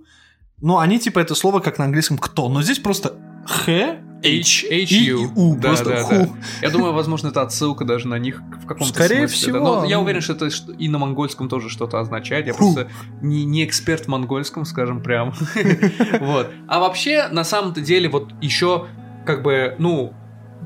но 0.62 0.80
они 0.80 1.00
типа 1.00 1.20
это 1.20 1.36
слово 1.36 1.60
как 1.60 1.78
на 1.80 1.86
английском 1.86 2.18
кто, 2.18 2.48
но 2.50 2.62
здесь 2.62 2.80
просто 2.80 3.16
Х, 3.46 3.98
H, 4.24 4.66
H, 4.70 4.92
и 4.92 5.10
U. 5.10 5.32
U, 5.36 5.56
Да, 5.56 5.70
просто 5.70 5.86
да, 5.86 6.10
да. 6.10 6.30
Я 6.62 6.70
думаю, 6.70 6.94
возможно, 6.94 7.28
это 7.28 7.42
отсылка 7.42 7.84
даже 7.86 8.08
на 8.08 8.18
них 8.18 8.42
в 8.62 8.66
каком-то 8.66 8.94
Скорее 8.94 9.28
смысле, 9.28 9.54
да. 9.54 9.60
всего, 9.60 9.82
Но 9.82 9.86
я 9.86 10.00
уверен, 10.00 10.22
что 10.22 10.34
это 10.34 10.50
и 10.78 10.88
на 10.88 10.98
монгольском 10.98 11.50
тоже 11.50 11.70
что-то 11.70 12.00
означает. 12.00 12.48
Я 12.48 12.54
Фу. 12.54 12.74
просто 12.74 12.90
не, 13.22 13.44
не 13.44 13.66
эксперт 13.66 14.06
в 14.06 14.08
монгольском, 14.08 14.66
скажем 14.66 15.02
прям. 15.02 15.34
Вот. 16.20 16.52
А 16.68 16.80
вообще, 16.80 17.28
на 17.30 17.44
самом-то 17.44 17.82
деле, 17.82 18.08
вот 18.10 18.34
еще 18.42 18.88
как 19.26 19.44
бы, 19.44 19.76
ну, 19.80 20.14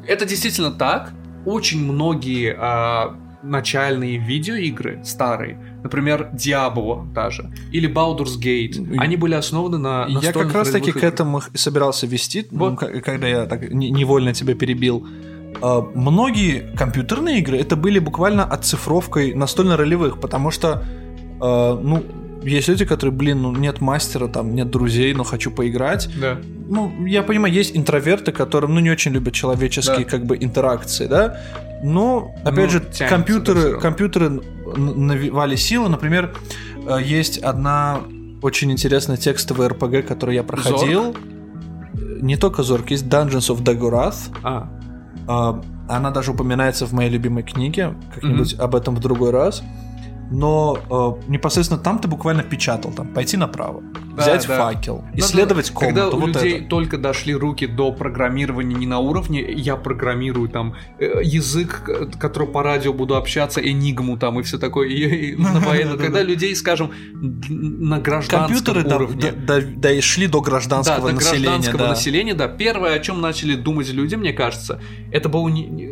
это 0.06 0.26
действительно 0.26 0.72
так. 0.72 1.14
Очень 1.46 1.84
многие 1.84 2.56
а, 2.58 3.16
начальные 3.44 4.18
видеоигры 4.18 5.02
старые, 5.04 5.77
например, 5.88 6.30
Diablo 6.34 7.12
даже, 7.14 7.50
или 7.72 7.88
Baldur's 7.90 8.38
Gate, 8.40 8.98
они 9.00 9.16
были 9.18 9.34
основаны 9.36 9.78
на 9.78 10.06
Я 10.10 10.16
как 10.16 10.24
настольных 10.24 10.54
раз 10.54 10.68
таки 10.70 10.92
ролевых 10.92 11.02
к 11.02 11.04
этому 11.04 11.42
собирался 11.54 12.08
вести, 12.08 12.46
ну, 12.52 12.70
Вот. 12.70 12.80
когда 13.06 13.28
я 13.28 13.46
так 13.46 13.72
не- 13.72 13.90
невольно 13.90 14.34
тебя 14.34 14.54
перебил. 14.56 15.06
А, 15.62 15.82
Многие 15.96 16.76
компьютерные 16.78 17.40
игры 17.40 17.58
это 17.58 17.76
были 17.76 18.00
буквально 18.00 18.44
оцифровкой 18.44 19.34
настольно-ролевых, 19.34 20.20
потому 20.20 20.52
что, 20.52 20.84
а, 21.42 21.80
ну, 21.82 22.04
есть 22.50 22.68
люди, 22.68 22.86
которые, 22.86 23.14
блин, 23.16 23.42
ну 23.42 23.52
нет 23.52 23.82
мастера, 23.82 24.28
там 24.28 24.56
нет 24.56 24.70
друзей, 24.70 25.14
но 25.14 25.24
хочу 25.24 25.52
поиграть. 25.52 26.10
Да. 26.20 26.38
Ну, 26.70 27.06
я 27.06 27.24
понимаю, 27.24 27.54
есть 27.54 27.76
интроверты, 27.78 28.32
которым, 28.32 28.74
ну, 28.76 28.80
не 28.80 28.90
очень 28.92 29.12
любят 29.12 29.34
человеческие, 29.34 30.06
Да. 30.06 30.12
как 30.12 30.26
бы, 30.26 30.38
интеракции, 30.40 31.08
да. 31.08 31.40
Но, 31.84 32.34
опять 32.44 32.66
Ну, 32.66 32.70
же, 32.70 33.08
компьютеры, 33.10 33.80
компьютеры 33.80 34.26
н- 34.28 35.08
навевали 35.08 35.56
силы. 35.56 35.90
Например, 35.90 36.34
э, 36.88 36.98
есть 37.04 37.38
одна 37.38 38.00
очень 38.42 38.72
интересная 38.72 39.18
текстовая 39.18 39.70
РПГ, 39.70 40.06
которую 40.08 40.36
я 40.36 40.44
проходил. 40.44 41.16
Не 42.22 42.36
только 42.38 42.64
Зорк, 42.64 42.92
есть 42.92 43.06
Dungeons 43.06 43.50
of 43.56 43.64
Dagorath. 43.64 44.30
А, 44.44 44.70
А, 45.30 45.62
Она 45.90 46.12
даже 46.12 46.32
упоминается 46.32 46.86
в 46.86 46.92
моей 46.94 47.10
любимой 47.10 47.44
книге, 47.44 47.94
как-нибудь 48.14 48.56
об 48.60 48.76
этом 48.76 48.96
в 48.96 49.00
другой 49.00 49.32
раз. 49.32 49.62
Но 50.30 51.18
э, 51.28 51.30
непосредственно 51.32 51.80
там 51.82 52.00
ты 52.00 52.08
буквально 52.08 52.44
печатал, 52.44 52.92
там, 52.92 53.08
пойти 53.08 53.38
направо, 53.38 53.82
Да, 54.16 54.22
взять 54.24 54.46
да. 54.48 54.58
факел, 54.58 55.04
Да, 55.14 55.20
исследовать 55.20 55.68
да, 55.68 55.74
да. 55.74 55.80
Когда 55.86 56.02
комнату, 56.02 56.18
у 56.18 56.20
вот 56.20 56.28
людей 56.44 56.60
это. 56.60 56.70
только 56.70 56.98
дошли 56.98 57.34
руки 57.34 57.66
до 57.68 57.92
программирования 57.92 58.76
не 58.76 58.86
на 58.88 59.00
уровне, 59.00 59.42
я 59.52 59.76
программирую 59.78 60.50
там 60.50 60.76
э, 61.00 61.22
язык, 61.24 61.90
который 62.20 62.48
по 62.50 62.62
радио 62.64 62.92
буду 62.94 63.16
общаться, 63.16 63.62
энигму 63.62 64.18
там 64.18 64.40
и 64.40 64.44
все 64.44 64.58
такое, 64.58 64.90
и- 64.90 65.32
и 65.32 65.36
на 65.38 65.54
Да-да-да. 65.62 65.98
когда 66.04 66.24
людей, 66.24 66.56
скажем, 66.56 66.92
на 67.22 68.00
гражданском 68.00 68.40
Компьютеры 68.48 68.84
уровне. 68.96 69.32
до- 69.32 69.62
до- 69.62 69.68
дошли 69.68 70.28
до 70.28 70.40
Да, 70.40 70.46
гражданского 70.46 71.10
до 71.10 71.16
населения, 71.16 71.46
гражданского 71.46 71.78
да. 71.84 71.90
населения, 71.90 72.34
да. 72.34 72.48
Первое, 72.48 72.96
о 72.96 73.00
чем 73.00 73.22
начали 73.22 73.56
думать 73.56 73.90
люди, 73.94 74.16
мне 74.16 74.34
кажется, 74.34 74.82
это 75.12 75.30
было 75.30 75.50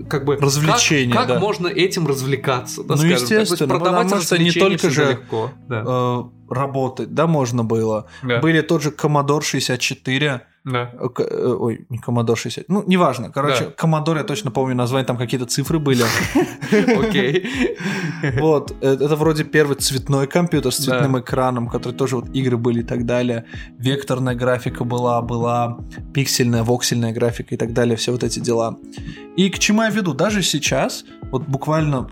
как 0.09 0.25
бы 0.25 0.35
Развлечение, 0.35 1.15
Как, 1.15 1.39
можно 1.39 1.67
этим 1.67 2.05
развлекаться? 2.07 2.83
Ну, 2.85 2.95
естественно, 3.05 3.75
продавать 3.75 4.09
что 4.25 4.37
не 4.37 4.51
только 4.51 4.89
же, 4.89 5.09
легко. 5.11 5.51
Да. 5.69 5.83
Э, 5.87 6.23
работать, 6.49 7.13
да, 7.13 7.27
можно 7.27 7.63
было. 7.63 8.05
Да. 8.23 8.39
Были 8.39 8.61
тот 8.61 8.81
же 8.83 8.89
Commodore 8.89 9.41
64, 9.41 10.41
Да. 10.65 10.85
К- 11.13 11.19
э, 11.21 11.55
Ой, 11.59 11.85
не 11.89 11.99
Commodore 11.99 12.35
60. 12.35 12.65
Ну, 12.69 12.83
неважно. 12.87 13.31
Короче, 13.31 13.65
Да. 13.65 13.87
Commodore, 13.87 14.17
я 14.17 14.23
точно 14.23 14.51
помню 14.51 14.75
название, 14.75 15.05
там 15.05 15.17
какие-то 15.17 15.45
цифры 15.45 15.79
были. 15.79 16.03
Окей. 16.71 17.45
Вот, 18.39 18.75
э, 18.81 18.93
это 18.93 19.15
вроде 19.15 19.43
первый 19.43 19.75
цветной 19.77 20.27
компьютер 20.27 20.71
с 20.71 20.77
цветным 20.77 21.19
экраном, 21.19 21.67
который 21.67 21.93
тоже 21.93 22.15
вот 22.15 22.29
игры 22.35 22.57
были 22.57 22.79
и 22.79 22.83
так 22.83 23.05
далее. 23.05 23.45
Векторная 23.77 24.35
графика 24.35 24.83
была, 24.83 25.21
была 25.21 25.77
пиксельная, 26.13 26.63
воксельная 26.63 27.13
графика 27.13 27.55
и 27.55 27.57
так 27.57 27.73
далее, 27.73 27.95
все 27.95 28.11
вот 28.11 28.23
эти 28.23 28.39
дела. 28.39 28.77
И 29.37 29.49
к 29.49 29.59
чему 29.59 29.81
я 29.83 29.89
веду? 29.89 30.13
Даже 30.13 30.41
сейчас, 30.41 31.05
вот 31.31 31.43
буквально 31.47 32.09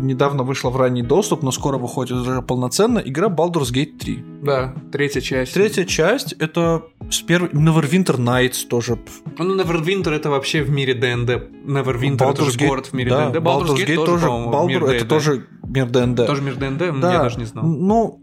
недавно 0.00 0.42
вышла 0.42 0.70
в 0.70 0.76
ранний 0.76 1.02
доступ, 1.02 1.42
но 1.42 1.50
скоро 1.52 1.78
выходит 1.78 2.12
уже 2.12 2.42
полноценно, 2.42 2.98
игра 2.98 3.28
Baldur's 3.28 3.72
Gate 3.72 3.98
3. 3.98 4.24
Да, 4.42 4.74
третья 4.92 5.20
часть. 5.20 5.54
Третья 5.54 5.84
часть, 5.84 6.32
это 6.34 6.82
с 7.10 7.20
первой... 7.20 7.48
Neverwinter 7.50 8.16
Nights 8.18 8.66
тоже. 8.68 8.98
Ну, 9.38 9.56
Neverwinter 9.56 10.10
это 10.10 10.30
вообще 10.30 10.62
в 10.62 10.70
мире 10.70 10.94
д&д. 10.94 11.48
Neverwinter 11.66 12.14
это 12.30 12.42
Baldur's 12.42 12.50
же 12.50 12.58
Gate- 12.58 12.66
город 12.68 12.86
в 12.86 12.92
мире 12.92 13.10
да, 13.10 13.30
д&д. 13.30 13.38
Baldur's 13.40 13.76
Gate 13.76 14.04
тоже, 14.06 14.26
по-моему, 14.26 14.68
мир 14.68 14.82
Baldur 14.82 14.90
это 14.90 15.04
D&D. 15.04 15.08
тоже 15.08 15.46
мир 15.66 15.86
ДНД. 15.90 16.26
Тоже 16.26 16.42
мир? 16.42 16.56
М, 16.62 17.00
Да, 17.00 17.12
Я 17.12 17.18
даже 17.22 17.38
не 17.38 17.44
знал. 17.44 17.64
Ну, 17.64 18.20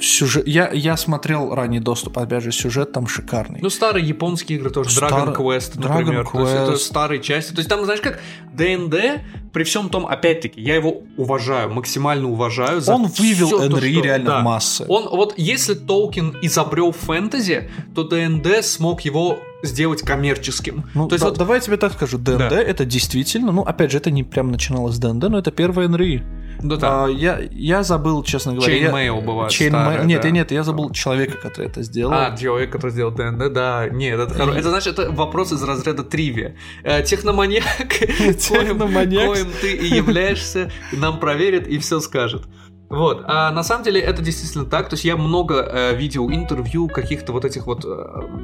сюжет... 0.00 0.46
я, 0.46 0.70
я 0.72 0.96
смотрел 0.96 1.54
ранний 1.54 1.80
доступ, 1.80 2.18
опять 2.18 2.42
же, 2.42 2.52
сюжет 2.52 2.92
там 2.92 3.06
шикарный. 3.06 3.60
Ну, 3.62 3.70
старые 3.70 4.06
японские 4.06 4.58
игры 4.58 4.70
тоже, 4.70 4.90
Dragon 4.90 5.08
Стар- 5.08 5.28
Quest, 5.30 5.76
Dragon 5.78 5.98
например. 5.98 6.28
То 6.30 6.40
есть 6.40 6.52
это 6.52 6.72
Quest. 6.72 6.76
старые 6.78 7.22
части. 7.22 7.52
То 7.52 7.58
есть 7.58 7.68
там, 7.68 7.84
знаешь, 7.84 8.00
как 8.00 8.20
ДНД, 8.52 9.22
при 9.52 9.64
всем 9.64 9.88
том, 9.88 10.06
опять-таки, 10.06 10.60
я 10.60 10.74
его 10.76 11.02
уважаю, 11.16 11.70
максимально 11.72 12.28
уважаю. 12.28 12.80
за 12.80 12.94
Он 12.94 13.06
вывел 13.06 13.58
НРИ 13.68 13.92
что- 13.94 14.02
реально 14.04 14.26
да. 14.30 14.40
массы. 14.42 14.84
Он, 14.88 15.08
вот 15.08 15.34
если 15.36 15.74
Толкин 15.74 16.36
изобрел 16.42 16.92
фэнтези, 16.92 17.70
то 17.94 18.04
ДНД 18.04 18.64
смог 18.64 19.02
его 19.02 19.38
сделать 19.62 20.02
коммерческим. 20.02 20.84
Ну, 20.94 21.06
то 21.06 21.14
есть 21.14 21.22
да- 21.22 21.28
вот 21.30 21.38
давай 21.38 21.58
я 21.58 21.60
тебе 21.60 21.76
так 21.76 21.92
скажу, 21.92 22.18
ДНД 22.18 22.38
Да. 22.50 22.60
это 22.60 22.84
действительно, 22.84 23.52
ну, 23.52 23.62
опять 23.62 23.92
же, 23.92 23.98
это 23.98 24.10
не 24.10 24.24
прям 24.24 24.50
начиналось 24.50 24.96
с 24.96 24.98
ДНД, 24.98 25.28
но 25.28 25.38
это 25.38 25.50
первая 25.52 25.86
НРИ. 25.88 26.22
Ну 26.60 26.76
да. 26.76 27.04
А, 27.04 27.08
я, 27.08 27.40
я 27.50 27.82
забыл, 27.82 28.22
честно 28.22 28.54
говоря. 28.54 28.74
я- 28.74 28.90
Chainmail 28.90 29.20
бывает 29.22 29.52
Chainmail- 29.52 29.68
старая, 29.68 30.04
Нет, 30.04 30.20
да. 30.22 30.28
я- 30.28 30.32
нет, 30.34 30.50
я 30.52 30.62
забыл 30.64 30.90
человека, 30.90 31.38
который 31.38 31.66
это 31.66 31.82
сделал. 31.82 32.12
А, 32.12 32.36
человек, 32.36 32.70
который 32.72 32.90
сделал 32.90 33.10
ДНД, 33.12 33.52
да. 33.52 33.88
Нет, 33.88 34.18
это, 34.20 34.34
хоро- 34.34 34.54
И- 34.54 34.58
это 34.58 34.70
значит, 34.70 34.98
это 34.98 35.10
вопрос 35.10 35.52
из 35.52 35.62
разряда 35.62 36.02
тривия. 36.04 36.56
Э, 36.84 37.02
техноманьяк, 37.02 37.64
коим 39.34 39.50
ты 39.60 39.72
и 39.72 39.86
являешься, 39.86 40.70
нам 40.92 41.18
проверит 41.20 41.66
и 41.68 41.78
все 41.78 42.00
скажет. 42.00 42.42
Вот, 42.92 43.24
а 43.26 43.50
на 43.52 43.62
самом 43.62 43.84
деле 43.84 44.02
это 44.02 44.20
действительно 44.20 44.66
так, 44.66 44.90
то 44.90 44.94
есть 44.94 45.06
я 45.06 45.16
много 45.16 45.54
э, 45.62 45.96
видел 45.96 46.28
интервью 46.28 46.88
каких-то 46.88 47.32
вот 47.32 47.46
этих 47.46 47.66
вот, 47.66 47.86
э, 47.86 47.88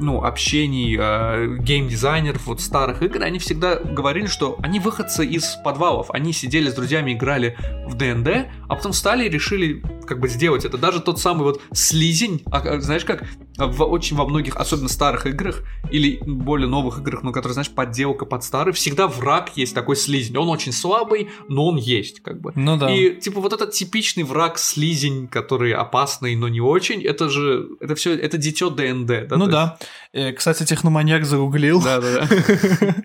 ну, 0.01 0.24
общений 0.24 0.96
э, 0.99 1.59
геймдизайнеров 1.59 2.46
вот 2.46 2.62
старых 2.62 3.03
игр, 3.03 3.22
они 3.22 3.38
всегда 3.38 3.74
говорили, 3.74 4.24
что 4.24 4.57
они 4.62 4.80
выходцы 4.80 5.26
из 5.26 5.57
подвалов, 5.62 6.11
они 6.12 6.32
сидели 6.32 6.70
с 6.70 6.74
друзьями, 6.74 7.12
играли 7.12 7.59
в 7.86 7.94
ДНД, 7.94 8.49
а 8.68 8.74
потом 8.74 8.92
встали 8.92 9.26
и 9.26 9.28
решили 9.28 9.82
как 10.07 10.18
бы 10.18 10.28
сделать 10.28 10.64
это. 10.64 10.78
Даже 10.78 11.01
тот 11.01 11.20
самый 11.20 11.42
вот 11.42 11.61
слизень, 11.74 12.42
а, 12.51 12.61
а, 12.61 12.80
знаешь 12.80 13.05
как, 13.05 13.24
в 13.59 13.83
очень 13.85 14.17
во 14.17 14.25
многих, 14.27 14.57
особенно 14.57 14.89
старых 14.89 15.27
играх 15.27 15.63
или 15.91 16.21
более 16.25 16.69
новых 16.69 17.01
играх, 17.01 17.23
ну, 17.23 17.33
которые, 17.33 17.55
знаешь, 17.55 17.71
подделка 17.71 18.25
под 18.25 18.45
старый, 18.45 18.73
всегда 18.73 19.09
враг 19.09 19.51
есть 19.57 19.75
такой 19.75 19.97
слизень. 19.97 20.37
Он 20.37 20.49
очень 20.49 20.73
слабый, 20.73 21.29
но 21.49 21.67
он 21.67 21.77
есть, 21.77 22.23
как 22.23 22.41
бы. 22.41 22.53
Ну 22.55 22.77
да. 22.77 22.95
И 22.95 23.17
типа 23.17 23.41
вот 23.41 23.53
этот 23.53 23.73
типичный 23.73 24.23
враг 24.23 24.59
слизень, 24.59 25.29
который 25.29 25.73
опасный, 25.73 26.37
но 26.37 26.49
не 26.49 26.61
очень, 26.61 27.03
это 27.03 27.29
же, 27.29 27.69
это 27.81 27.95
все, 27.95 28.15
это 28.17 28.39
дитё 28.39 28.71
ДНД. 28.71 29.29
Да, 29.29 29.37
ну 29.37 29.47
да. 29.47 29.79
Э, 30.13 30.33
Кстати, 30.33 30.65
техноманьяк 30.65 31.25
загуглил. 31.25 31.77
есть- 31.77 31.85
Да, 31.87 32.01
да, 32.01 32.27
да. 32.27 32.99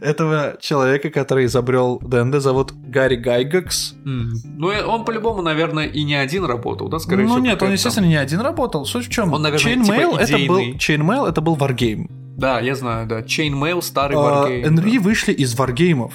Этого 0.00 0.56
человека, 0.60 1.10
который 1.10 1.46
изобрел 1.46 1.98
ДНД, 2.00 2.40
зовут 2.40 2.72
Гарри 2.72 3.16
Гайгакс. 3.16 3.94
Ну, 4.04 4.70
и 4.72 4.80
он 4.80 5.04
по-любому, 5.04 5.42
наверное, 5.42 5.86
и 5.86 6.04
не 6.04 6.14
один 6.14 6.44
работал, 6.44 6.88
да, 6.88 6.98
скорее 6.98 7.24
ну 7.24 7.34
всего. 7.34 7.44
нет, 7.44 7.62
он, 7.62 7.72
естественно, 7.72 8.06
не 8.06 8.16
один 8.16 8.40
работал. 8.40 8.84
Суть 8.86 9.06
в 9.06 9.10
чем? 9.10 9.32
Он, 9.32 9.42
наверное, 9.42 9.76
Chainmail 9.88 10.10
типа 10.10 10.36
это 10.36 10.38
был. 10.46 10.58
Chainmail 10.58 11.28
это 11.28 11.40
был 11.40 11.56
Wargame. 11.56 12.10
Да, 12.36 12.60
я 12.60 12.74
знаю, 12.74 13.06
да. 13.06 13.20
Chainmail, 13.20 13.82
старый 13.82 14.16
А, 14.16 14.20
Wargame. 14.20 14.66
Энри 14.66 14.98
вышли 14.98 15.32
из 15.32 15.54
варгеймов. 15.54 16.12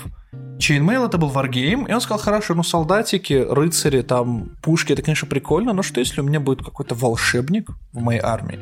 Chainmail 0.57 1.05
это 1.05 1.17
был 1.17 1.28
варгейм, 1.30 1.86
и 1.86 1.93
он 1.93 1.99
сказал, 1.99 2.19
хорошо, 2.19 2.53
ну 2.53 2.63
солдатики, 2.63 3.34
рыцари, 3.49 4.01
там, 4.01 4.51
пушки, 4.61 4.93
это, 4.93 5.01
конечно, 5.01 5.28
прикольно, 5.28 5.74
но 5.74 5.82
что 5.82 5.99
если 5.99 6.21
у 6.21 6.24
меня 6.24 6.39
будет 6.39 6.63
какой-то 6.63 6.95
волшебник 6.95 7.69
в 7.91 8.01
моей 8.01 8.21
армии? 8.21 8.59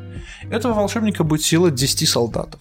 Этого 0.49 0.74
волшебника 0.74 1.24
будет 1.24 1.43
сила 1.43 1.70
10 1.70 2.09
солдатов. 2.09 2.59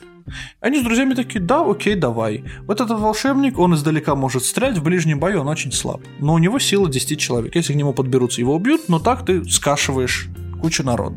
Они 0.61 0.81
с 0.81 0.85
друзьями 0.85 1.15
такие, 1.15 1.41
да, 1.41 1.65
окей, 1.65 1.95
давай. 1.95 2.45
Вот 2.67 2.81
этот 2.81 2.99
волшебник, 3.01 3.59
он 3.59 3.75
издалека 3.75 4.15
может 4.15 4.45
стрелять, 4.45 4.79
в 4.79 4.83
ближнем 4.83 5.19
бою 5.19 5.41
он 5.41 5.49
очень 5.49 5.73
слаб. 5.73 6.03
Но 6.19 6.35
у 6.35 6.39
него 6.39 6.59
сила 6.59 6.89
10 6.89 7.19
человек. 7.19 7.57
Если 7.57 7.73
к 7.73 7.77
нему 7.77 7.93
подберутся, 7.93 8.41
его 8.41 8.55
убьют, 8.55 8.89
но 8.89 8.99
так 8.99 9.25
ты 9.25 9.45
скашиваешь 9.45 10.29
кучу 10.61 10.85
народу. 10.85 11.17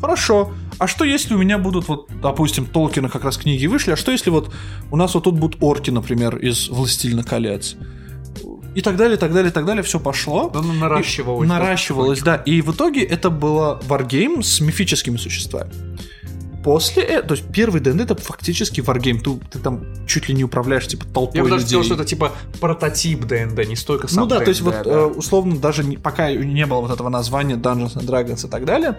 Хорошо. 0.00 0.52
А 0.78 0.86
что 0.86 1.04
если 1.04 1.34
у 1.34 1.38
меня 1.38 1.58
будут 1.58 1.88
вот, 1.88 2.08
допустим, 2.22 2.64
Толкина 2.64 3.08
как 3.08 3.24
раз 3.24 3.36
книги 3.36 3.66
вышли, 3.66 3.92
а 3.92 3.96
что 3.96 4.12
если 4.12 4.30
вот 4.30 4.52
у 4.90 4.96
нас 4.96 5.14
вот 5.14 5.24
тут 5.24 5.38
будут 5.38 5.62
орки, 5.62 5.90
например, 5.90 6.38
из 6.38 6.68
«Властелина 6.68 7.22
колец»? 7.22 7.76
И 8.74 8.82
так 8.82 8.96
далее, 8.96 9.16
так 9.16 9.32
далее, 9.32 9.50
так 9.50 9.66
далее, 9.66 9.82
все 9.82 9.98
пошло. 9.98 10.48
Да, 10.48 10.62
ну, 10.62 10.72
наращивалось. 10.72 11.48
Наращивалось, 11.48 12.20
да. 12.20 12.36
И 12.36 12.62
в 12.62 12.72
итоге 12.72 13.02
это 13.02 13.28
было 13.28 13.80
варгейм 13.86 14.42
с 14.42 14.60
мифическими 14.60 15.16
существами. 15.16 15.72
После 16.62 17.02
этого, 17.04 17.28
то 17.28 17.34
есть 17.36 17.46
первый 17.52 17.80
ДНД 17.80 18.02
это 18.02 18.14
фактически 18.16 18.80
варгейм. 18.82 19.20
Ты, 19.20 19.38
ты 19.50 19.58
там 19.58 19.82
чуть 20.06 20.28
ли 20.28 20.34
не 20.34 20.44
управляешь 20.44 20.86
типа 20.86 21.06
толпой 21.06 21.38
Я 21.38 21.42
бы 21.44 21.48
даже 21.50 21.62
людей. 21.64 21.78
сказал, 21.78 21.84
что 21.84 21.94
это 21.94 22.04
типа 22.04 22.32
прототип 22.60 23.24
ДНД, 23.24 23.66
не 23.66 23.76
столько 23.76 24.08
сам 24.08 24.24
Ну 24.24 24.28
да, 24.28 24.36
ДНД, 24.36 24.44
то 24.44 24.48
есть 24.50 24.60
вот 24.60 24.74
да. 24.84 24.90
э, 24.90 25.04
условно 25.06 25.56
даже 25.58 25.84
не- 25.84 25.96
пока 25.96 26.30
не 26.32 26.66
было 26.66 26.82
вот 26.82 26.90
этого 26.90 27.08
названия 27.08 27.54
Dungeons 27.56 27.96
and 27.96 28.04
Dragons 28.06 28.46
и 28.46 28.50
так 28.50 28.66
далее, 28.66 28.98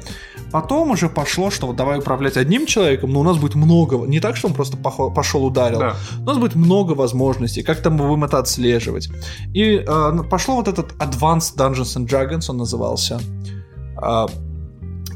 потом 0.52 0.92
уже 0.92 1.08
пошло, 1.08 1.52
что 1.52 1.68
вот 1.68 1.76
давай 1.76 2.00
управлять 2.00 2.36
одним 2.38 2.66
человеком, 2.66 3.12
но 3.14 3.20
у 3.20 3.24
нас 3.24 3.38
будет 3.38 3.54
много, 3.56 3.98
не 4.08 4.20
так, 4.20 4.38
что 4.38 4.48
он 4.48 4.54
просто 4.56 4.78
пошел 4.78 5.46
ударил, 5.46 5.80
Да. 5.80 5.96
у 6.20 6.24
нас 6.24 6.38
будет 6.38 6.56
много 6.56 6.94
возможностей, 6.94 7.62
как 7.62 7.82
там 7.82 7.94
мы 7.94 8.08
будем 8.08 8.24
это 8.24 8.40
отслеживать. 8.40 9.10
И 9.54 9.84
э, 9.88 10.24
пошло 10.30 10.56
вот 10.56 10.68
этот 10.68 10.94
Advanced 10.94 11.56
Dungeons 11.58 11.96
and 11.98 12.08
Dragons, 12.08 12.46
он 12.50 12.58
назывался. 12.58 13.20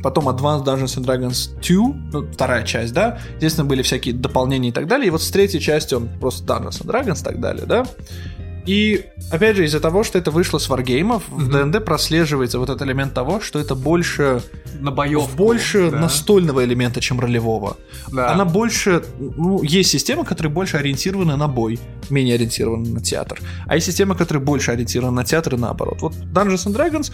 Потом 0.05 0.29
Advanced 0.29 0.65
Dungeons 0.65 0.99
and 0.99 1.03
Dragons 1.03 1.59
2, 1.67 1.95
ну, 2.13 2.31
вторая 2.31 2.63
часть, 2.63 2.93
да. 2.93 3.17
Естественно, 3.37 3.65
были 3.65 3.81
всякие 3.81 4.13
дополнения 4.13 4.69
и 4.69 4.71
так 4.71 4.85
далее. 4.85 5.07
И 5.07 5.09
вот 5.09 5.23
с 5.23 5.31
третьей 5.31 5.59
части 5.59 5.95
он 5.95 6.09
просто 6.19 6.45
Dungeons 6.45 6.83
and 6.83 6.85
Dragons 6.85 7.21
и 7.21 7.23
так 7.23 7.39
далее, 7.39 7.65
да. 7.65 7.87
И, 8.65 9.05
опять 9.31 9.55
же, 9.55 9.65
из-за 9.65 9.79
того, 9.79 10.03
что 10.03 10.17
это 10.17 10.31
вышло 10.31 10.57
с 10.57 10.69
варгеймов, 10.69 11.23
в 11.29 11.49
ДНД 11.49 11.83
прослеживается 11.85 12.59
вот 12.59 12.69
этот 12.69 12.81
элемент 12.81 13.13
того, 13.13 13.39
что 13.41 13.59
это 13.59 13.75
больше, 13.75 14.41
На 14.79 14.91
боевку. 14.91 15.29
больше 15.35 15.91
да. 15.91 15.99
настольного 15.99 16.63
элемента, 16.65 17.01
чем 17.01 17.19
ролевого. 17.19 17.77
Да. 18.11 18.31
Она 18.31 18.45
больше... 18.45 19.03
Ну, 19.19 19.61
есть 19.63 19.89
системы, 19.91 20.25
которые 20.25 20.51
больше 20.51 20.77
ориентированы 20.77 21.35
на 21.35 21.47
бой, 21.47 21.79
менее 22.09 22.35
ориентированы 22.35 22.89
на 22.89 23.01
театр. 23.01 23.39
А 23.67 23.75
есть 23.75 23.87
системы, 23.87 24.15
которые 24.15 24.43
больше 24.43 24.71
ориентированы 24.71 25.15
на 25.15 25.23
театр 25.25 25.55
и 25.55 25.57
наоборот. 25.57 26.01
Вот 26.01 26.13
Dungeons 26.13 26.65
and 26.67 26.75
Dragons 26.75 27.11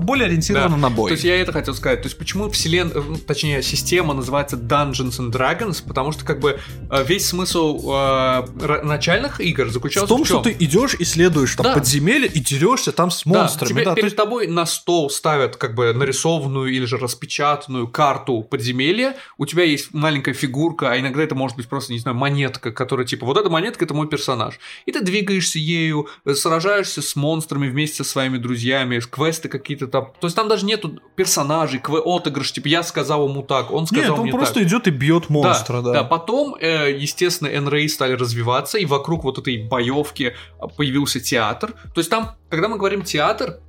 более 0.00 0.26
ориентированы 0.26 0.70
Да. 0.70 0.76
на 0.76 0.90
бой. 0.90 1.10
То 1.10 1.12
есть 1.14 1.24
я 1.24 1.40
это 1.40 1.52
хотел 1.52 1.74
сказать. 1.74 2.02
То 2.02 2.06
есть 2.06 2.18
почему 2.18 2.48
вселен... 2.50 2.90
э, 2.94 3.02
точнее, 3.26 3.62
система 3.62 4.14
называется 4.14 4.56
Dungeons 4.56 5.18
and 5.20 5.30
Dragons, 5.32 5.82
потому 5.86 6.12
что 6.12 6.24
как 6.24 6.40
бы 6.40 6.58
э, 6.90 7.04
весь 7.06 7.26
смысл 7.26 7.80
э, 7.92 8.80
начальных 8.82 9.40
игр 9.40 9.64
в 9.66 9.72
заключался 9.72 10.08
том, 10.08 10.24
в 10.24 10.28
чем? 10.28 10.40
что 10.40 10.50
ты 10.50 10.56
идешь, 10.64 10.93
исследуешь 10.98 11.54
там 11.56 11.64
Да. 11.64 11.74
подземелье 11.74 12.28
и 12.28 12.40
дерешься 12.40 12.92
там 12.92 13.10
с 13.10 13.26
монстрами. 13.26 13.68
Да, 13.68 13.74
тебе 13.74 13.84
Да, 13.84 13.94
перед 13.94 14.04
есть- 14.06 14.16
тобой 14.16 14.46
на 14.46 14.66
стол 14.66 15.10
ставят 15.10 15.56
как 15.56 15.74
бы 15.74 15.92
нарисованную 15.92 16.72
или 16.72 16.84
же 16.84 16.96
распечатанную 16.98 17.88
карту 17.88 18.42
подземелья. 18.42 19.16
У 19.38 19.46
тебя 19.46 19.64
есть 19.64 19.92
маленькая 19.92 20.34
фигурка, 20.34 20.90
а 20.92 20.98
иногда 20.98 21.22
это 21.22 21.34
может 21.34 21.56
быть 21.56 21.68
просто, 21.68 21.92
не 21.92 21.98
знаю, 21.98 22.16
монетка, 22.16 22.72
которая 22.72 23.06
типа 23.06 23.26
вот 23.26 23.36
эта 23.36 23.50
монетка 23.50 23.84
это 23.84 23.94
мой 23.94 24.08
персонаж. 24.08 24.58
И 24.86 24.92
ты 24.92 25.00
двигаешься 25.00 25.58
ею, 25.58 26.08
э, 26.24 26.34
сражаешься 26.34 27.02
с 27.02 27.16
монстрами 27.16 27.68
вместе 27.68 28.04
со 28.04 28.10
своими 28.10 28.38
друзьями, 28.38 29.00
квесты 29.00 29.48
какие-то 29.48 29.86
там. 29.86 30.12
То 30.20 30.26
есть 30.26 30.36
там 30.36 30.48
даже 30.48 30.64
нету 30.66 31.00
персонажей, 31.16 31.78
кве 31.80 31.98
отыгрыш, 31.98 32.52
типа 32.52 32.68
я 32.68 32.82
сказал 32.82 33.28
ему 33.28 33.42
так, 33.42 33.70
он 33.70 33.86
сказал 33.86 34.02
Нет, 34.04 34.12
он 34.18 34.22
мне 34.22 34.32
просто 34.32 34.54
так. 34.54 34.62
идет 34.64 34.86
и 34.88 34.90
бьет 34.90 35.28
монстра, 35.30 35.80
да. 35.82 35.92
Да, 35.92 36.04
потом, 36.04 36.54
э, 36.60 36.96
естественно, 36.96 37.50
НРА 37.60 37.88
стали 37.88 38.12
развиваться, 38.14 38.78
и 38.78 38.84
вокруг 38.84 39.24
вот 39.24 39.38
этой 39.38 39.58
боевки 39.58 40.34
а, 40.58 40.68
появился 40.84 41.20
театр. 41.20 41.72
То 41.94 42.00
есть 42.00 42.10
там, 42.10 42.32
когда 42.50 42.68
мы 42.68 42.76
говорим 42.76 43.02
театр, 43.02 43.60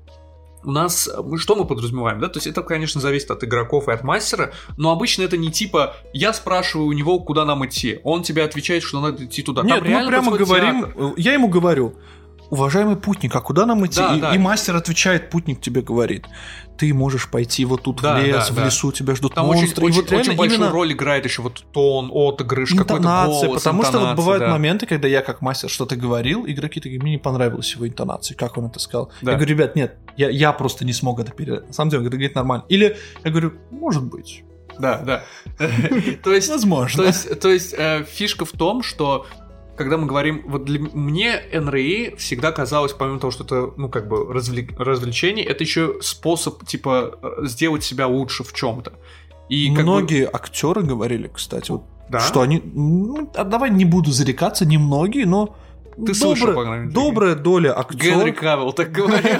у 0.63 0.71
нас, 0.71 1.09
что 1.37 1.55
мы 1.55 1.65
подразумеваем, 1.65 2.19
да? 2.19 2.27
То 2.27 2.37
есть 2.37 2.47
это, 2.47 2.61
конечно, 2.63 2.99
зависит 2.99 3.31
от 3.31 3.43
игроков 3.43 3.87
и 3.87 3.91
от 3.91 4.03
мастера, 4.03 4.51
но 4.77 4.91
обычно 4.91 5.21
это 5.23 5.37
не 5.37 5.51
типа, 5.51 5.95
я 6.11 6.33
спрашиваю 6.33 6.87
у 6.87 6.91
него, 6.91 7.19
куда 7.19 7.45
нам 7.45 7.65
идти, 7.65 7.99
он 8.03 8.23
тебе 8.23 8.43
отвечает, 8.43 8.83
что 8.83 8.99
надо 8.99 9.25
идти 9.25 9.43
туда. 9.43 9.61
Нет, 9.61 9.83
Там 9.83 9.87
мы 9.87 10.07
прямо 10.07 10.35
говорим, 10.37 10.85
театр. 10.85 10.93
э, 10.97 11.13
я 11.17 11.33
ему 11.33 11.47
говорю, 11.47 11.95
уважаемый 12.49 12.95
путник, 12.95 13.35
а 13.35 13.41
куда 13.41 13.65
нам 13.65 13.85
идти? 13.85 13.99
Да, 13.99 14.15
и, 14.15 14.21
да. 14.21 14.35
и 14.35 14.37
мастер 14.37 14.75
отвечает, 14.75 15.29
путник 15.29 15.61
тебе 15.61 15.81
говорит, 15.81 16.25
ты 16.77 16.93
можешь 16.93 17.29
пойти 17.29 17.65
вот 17.65 17.83
тут 17.83 18.01
Да, 18.01 18.19
в 18.19 18.23
лес, 18.23 18.47
да, 18.47 18.53
в 18.53 18.55
да. 18.55 18.65
лесу 18.65 18.91
тебя 18.91 19.15
ждут 19.15 19.33
Там 19.33 19.49
очень, 19.49 19.61
монстры. 19.61 19.83
и 19.83 19.87
очень, 19.87 20.01
вот 20.01 20.11
реально 20.11 20.31
очень 20.33 20.37
большую 20.37 20.71
роль 20.71 20.93
играет 20.93 21.25
еще 21.25 21.41
вот 21.41 21.63
тон, 21.71 22.11
отыгрыш, 22.13 22.71
какой-то 22.71 22.99
голос, 22.99 23.63
потому 23.63 23.83
что 23.83 23.99
вот 23.99 24.15
бывают 24.15 24.41
да. 24.43 24.49
моменты, 24.49 24.85
когда 24.85 25.07
я 25.07 25.21
как 25.21 25.41
мастер 25.41 25.69
что-то 25.69 25.95
говорил, 25.95 26.45
игроки 26.45 26.79
такие, 26.79 26.99
мне 26.99 27.11
не 27.11 27.17
понравилась 27.17 27.73
его 27.73 27.87
интонация, 27.87 28.35
как 28.35 28.57
он 28.57 28.65
это 28.65 28.79
сказал. 28.79 29.11
Да. 29.21 29.31
Я 29.31 29.37
говорю, 29.37 29.55
ребят, 29.55 29.75
нет, 29.75 29.97
я, 30.17 30.29
я 30.29 30.51
просто 30.53 30.85
не 30.85 30.93
смог 30.93 31.19
это 31.19 31.31
передать. 31.31 31.67
На 31.67 31.73
самом 31.73 31.91
деле, 31.91 32.03
он 32.03 32.09
говорит, 32.09 32.35
нормально. 32.35 32.65
Или 32.69 32.97
я 33.23 33.31
говорю, 33.31 33.53
может 33.71 34.03
быть. 34.03 34.43
Да, 34.77 34.97
да. 34.97 35.23
То 36.23 36.33
есть, 36.33 36.49
Возможно. 36.49 37.03
то 37.03 37.07
есть, 37.07 37.39
то 37.39 37.49
есть 37.49 37.73
э, 37.77 38.03
фишка 38.03 38.43
в 38.45 38.51
том, 38.51 38.83
что 38.83 39.25
когда 39.77 39.97
мы 39.97 40.07
говорим, 40.07 40.43
вот 40.47 40.65
для 40.65 40.79
мне 40.79 41.41
НРИ 41.53 42.15
всегда 42.17 42.51
казалось, 42.51 42.93
помимо 42.93 43.19
того, 43.19 43.31
что 43.31 43.43
это, 43.43 43.73
ну, 43.77 43.89
как 43.89 44.07
бы 44.07 44.17
развлек- 44.33 44.75
развлечение, 44.77 45.45
это 45.45 45.63
еще 45.63 45.95
способ, 46.01 46.65
типа, 46.65 47.19
э, 47.21 47.45
сделать 47.45 47.83
себя 47.83 48.07
лучше 48.07 48.43
в 48.43 48.53
чем-то. 48.53 48.93
И 49.49 49.67
как 49.67 49.77
бы- 49.77 49.83
Многие 49.83 50.29
актеры 50.31 50.81
говорили, 50.81 51.29
кстати, 51.33 51.71
вот, 51.71 51.83
да? 52.09 52.19
что 52.19 52.41
они... 52.41 52.61
ну, 52.63 53.29
а 53.35 53.43
давай 53.43 53.69
не 53.69 53.85
буду 53.85 54.11
зарекаться, 54.11 54.65
не 54.65 54.77
многие, 54.77 55.25
но 55.25 55.55
Ты 56.03 56.13
слышал, 56.13 56.47
добрая, 56.47 56.55
по 56.55 56.63
крайней 56.63 56.85
мере. 56.85 56.93
добрая 56.93 57.35
доля 57.35 57.85
Генри 57.91 58.29
актеров. 58.29 58.35
Кавилл 58.37 58.73
так 58.73 58.91
говорил. 58.91 59.39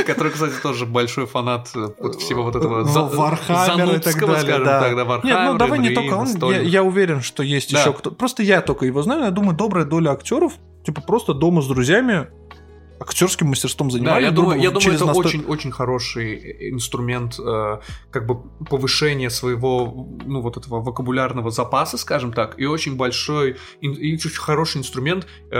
Который, 0.06 0.32
кстати, 0.32 0.54
тоже 0.62 0.86
большой 0.86 1.26
фанат 1.26 1.70
э, 1.74 1.88
всего 2.18 2.42
вот 2.42 2.56
этого 2.56 2.84
за- 2.84 3.02
Warhammer 3.02 3.96
и 3.96 3.98
так 3.98 4.14
занудского, 4.14 4.34
далее, 4.34 4.64
скажем 4.64 5.06
так, 5.08 5.24
Нет, 5.24 5.38
ну 5.44 5.58
давай 5.58 5.78
не 5.78 5.90
только 5.90 6.14
он, 6.14 6.28
я, 6.62 6.82
уверен, 6.82 7.20
что 7.20 7.42
есть 7.42 7.70
еще 7.72 7.92
кто 7.92 8.10
Просто 8.10 8.42
я 8.42 8.60
только 8.60 8.86
его 8.86 9.02
знаю, 9.02 9.24
я 9.24 9.30
думаю, 9.30 9.56
добрая 9.56 9.84
доля 9.84 10.10
актеров, 10.10 10.54
типа 10.84 11.00
просто 11.00 11.34
дома 11.34 11.62
с 11.62 11.66
друзьями 11.66 12.28
актерским 13.00 13.48
мастерством 13.48 13.88
Да, 13.88 13.92
занимались. 13.92 14.24
я 14.24 14.30
грубо 14.30 14.42
думаю, 14.52 14.62
я 14.62 14.70
думаю, 14.70 14.94
это 14.94 15.04
насто- 15.06 15.16
очень, 15.18 15.44
очень 15.44 15.72
хороший 15.72 16.70
инструмент, 16.70 17.38
э, 17.38 17.78
как 18.10 18.26
бы 18.26 18.42
повышения 18.68 19.30
своего, 19.30 20.06
ну 20.26 20.40
вот 20.42 20.56
этого 20.56 20.80
вокабулярного 20.82 21.50
запаса, 21.50 21.96
скажем 21.98 22.32
так, 22.32 22.58
и 22.60 22.66
очень 22.66 22.96
большой, 22.96 23.56
ин- 23.80 23.94
и 23.94 24.14
очень 24.14 24.30
хороший 24.30 24.78
инструмент 24.78 25.26
э, 25.50 25.56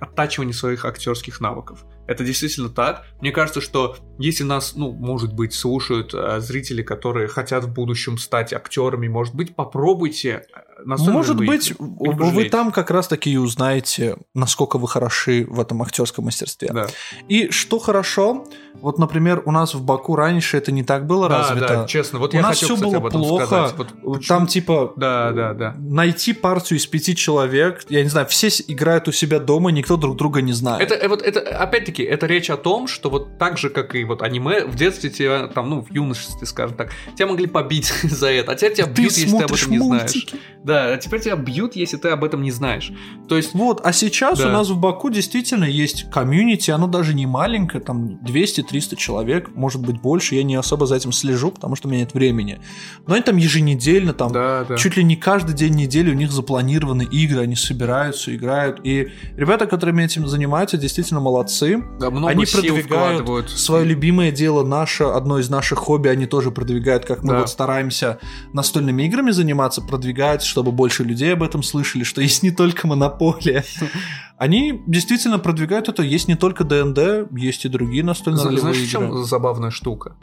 оттачивания 0.00 0.52
своих 0.52 0.84
актерских 0.84 1.40
навыков. 1.40 1.84
Это 2.06 2.24
действительно 2.24 2.68
так. 2.68 3.04
Мне 3.20 3.30
кажется, 3.32 3.60
что 3.60 3.96
если 4.18 4.44
нас, 4.44 4.74
ну, 4.76 4.92
может 4.92 5.32
быть, 5.32 5.52
слушают 5.52 6.14
э, 6.14 6.40
зрители, 6.40 6.82
которые 6.82 7.28
хотят 7.28 7.64
в 7.64 7.72
будущем 7.72 8.16
стать 8.18 8.52
актерами, 8.52 9.08
может 9.08 9.34
быть, 9.34 9.54
попробуйте. 9.54 10.46
э, 10.54 10.82
Может 10.84 11.36
быть, 11.36 11.74
вы 11.78 12.48
там 12.48 12.70
как 12.72 12.90
раз 12.90 13.08
таки 13.08 13.30
и 13.32 13.36
узнаете, 13.36 14.16
насколько 14.34 14.78
вы 14.78 14.88
хороши 14.88 15.46
в 15.48 15.58
этом 15.60 15.82
актерском 15.82 16.26
мастерстве. 16.26 16.70
Да. 16.72 16.86
И 17.28 17.50
что 17.50 17.78
хорошо, 17.78 18.44
вот, 18.74 18.98
например, 18.98 19.42
у 19.46 19.50
нас 19.52 19.74
в 19.74 19.82
Баку 19.84 20.16
раньше 20.16 20.56
это 20.58 20.70
не 20.72 20.84
так 20.84 21.06
было 21.06 21.28
Да, 21.28 21.38
развито. 21.38 21.68
да, 21.68 21.86
честно. 21.86 22.18
Вот 22.18 22.34
У 22.34 22.36
я 22.36 22.42
нас 22.42 22.60
хотел, 22.60 22.68
все 22.68 22.74
кстати, 22.76 22.90
было 22.90 22.98
об 22.98 23.06
этом 23.06 23.22
плохо. 23.22 23.46
сказать. 23.46 23.74
Вот 23.76 23.88
почему- 23.88 24.38
Там 24.38 24.46
типа 24.46 24.92
Да, 24.96 25.32
да, 25.32 25.54
да. 25.54 25.74
найти 25.78 26.32
партию 26.34 26.78
из 26.78 26.86
пяти 26.86 27.16
человек, 27.16 27.84
я 27.88 28.02
не 28.02 28.08
знаю, 28.08 28.26
все 28.26 28.48
играют 28.68 29.08
у 29.08 29.12
себя 29.12 29.38
дома, 29.40 29.70
никто 29.70 29.96
друг 29.96 30.16
друга 30.16 30.42
не 30.42 30.52
знает. 30.52 30.82
Это 30.82 30.94
э, 30.94 31.08
вот 31.08 31.22
это 31.22 31.40
опять-таки 31.40 31.95
это 32.02 32.26
речь 32.26 32.50
о 32.50 32.56
том, 32.56 32.86
что 32.86 33.10
вот 33.10 33.38
так 33.38 33.58
же 33.58 33.70
как 33.70 33.94
и 33.94 34.04
вот 34.04 34.22
аниме 34.22 34.64
в 34.66 34.74
детстве 34.76 35.10
тебя 35.10 35.46
там 35.48 35.70
ну 35.70 35.82
в 35.82 35.90
юношестве 35.92 36.46
скажем 36.46 36.76
так 36.76 36.92
тебя 37.16 37.26
могли 37.28 37.46
побить 37.46 37.86
за 38.02 38.28
это, 38.30 38.52
а 38.52 38.54
теперь 38.54 38.74
тебя 38.74 38.86
Ты 38.86 39.02
бьют 39.02 39.12
если 39.12 39.30
ты 39.36 39.42
об 39.44 39.52
этом 39.52 39.70
не 39.70 39.78
знаешь. 39.78 40.02
мультики. 40.02 40.36
Да, 40.64 40.92
а 40.92 40.96
теперь 40.96 41.20
тебя 41.20 41.36
бьют 41.36 41.76
если 41.76 41.96
ты 41.96 42.08
об 42.08 42.24
этом 42.24 42.42
не 42.42 42.50
знаешь. 42.50 42.92
То 43.28 43.36
есть 43.36 43.54
Вот, 43.54 43.80
а 43.84 43.92
сейчас 43.92 44.38
Да. 44.38 44.48
у 44.48 44.52
нас 44.52 44.68
в 44.68 44.78
Баку 44.78 45.10
действительно 45.10 45.64
есть 45.64 46.10
комьюнити, 46.10 46.70
оно 46.70 46.86
даже 46.86 47.14
не 47.14 47.26
маленькое, 47.26 47.82
там 47.82 48.18
200-300 48.24 48.96
человек, 48.96 49.50
может 49.54 49.80
быть 49.82 50.00
больше, 50.00 50.34
я 50.34 50.42
не 50.42 50.54
особо 50.56 50.86
за 50.86 50.96
этим 50.96 51.12
слежу, 51.12 51.50
потому 51.50 51.76
что 51.76 51.88
у 51.88 51.90
меня 51.90 52.00
нет 52.00 52.14
времени. 52.14 52.60
Но 53.06 53.14
они 53.14 53.22
там 53.22 53.36
еженедельно, 53.36 54.12
там 54.12 54.32
да, 54.32 54.64
да. 54.64 54.76
чуть 54.76 54.96
ли 54.96 55.04
не 55.04 55.16
каждый 55.16 55.54
день 55.54 55.74
недели 55.74 56.10
у 56.10 56.14
них 56.14 56.30
запланированы 56.32 57.02
игры, 57.04 57.40
они 57.40 57.56
собираются, 57.56 58.34
играют. 58.34 58.80
И 58.84 59.08
ребята, 59.36 59.66
которыми 59.66 60.02
этим 60.04 60.26
занимаются, 60.26 60.76
действительно 60.76 61.20
молодцы. 61.20 61.82
Много 61.98 62.28
они 62.28 62.44
сил 62.44 62.60
продвигают 62.60 63.20
вкладывают. 63.20 63.50
свое 63.50 63.84
любимое 63.86 64.30
дело, 64.30 64.62
наше, 64.62 65.04
одно 65.04 65.38
из 65.38 65.48
наших 65.48 65.78
хобби, 65.78 66.08
они 66.08 66.26
тоже 66.26 66.50
продвигают, 66.50 67.06
как 67.06 67.22
мы 67.22 67.32
Да. 67.32 67.38
вот 67.40 67.48
стараемся 67.48 68.18
настольными 68.52 69.04
играми 69.04 69.30
заниматься, 69.30 69.80
продвигают, 69.80 70.42
чтобы 70.42 70.72
больше 70.72 71.04
людей 71.04 71.32
об 71.32 71.42
этом 71.42 71.62
слышали, 71.62 72.04
что 72.04 72.20
есть 72.20 72.42
не 72.42 72.50
только 72.50 72.86
монополия. 72.86 73.64
Они 74.38 74.82
действительно 74.86 75.38
продвигают 75.38 75.88
это. 75.88 76.02
Есть 76.02 76.28
не 76.28 76.34
только 76.34 76.64
ДНД, 76.64 77.30
есть 77.34 77.64
и 77.64 77.68
другие 77.68 78.04
настольные 78.04 78.44
ролевые 78.44 78.60
Знаешь, 78.60 78.76
в 78.76 78.80
игры. 78.80 78.90
чем 78.90 79.24
забавная 79.24 79.70
штука? 79.70 80.16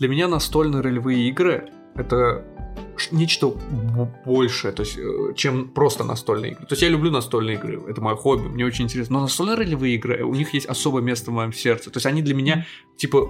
Для 0.00 0.08
меня 0.08 0.26
настольные 0.26 0.80
ролевые 0.82 1.28
игры 1.28 1.68
это 1.94 2.44
нечто 3.10 3.48
большее, 4.24 4.72
то 4.72 4.82
есть, 4.82 4.98
э, 4.98 5.34
чем 5.34 5.68
просто 5.68 6.04
настольные 6.04 6.52
игры. 6.52 6.66
То 6.66 6.72
есть 6.72 6.82
я 6.82 6.88
люблю 6.88 7.10
настольные 7.10 7.56
игры, 7.56 7.82
это 7.88 8.00
мое 8.00 8.16
хобби, 8.16 8.48
мне 8.48 8.64
очень 8.64 8.84
интересно. 8.84 9.14
Но 9.14 9.20
настольные 9.22 9.56
ролевые 9.56 9.94
игры, 9.94 10.24
у 10.24 10.34
них 10.34 10.54
есть 10.54 10.66
особое 10.66 11.02
место 11.02 11.30
в 11.30 11.34
моем 11.34 11.52
сердце. 11.52 11.90
То 11.90 11.96
есть 11.96 12.06
они 12.06 12.22
для 12.22 12.34
меня 12.34 12.66
типа 12.96 13.28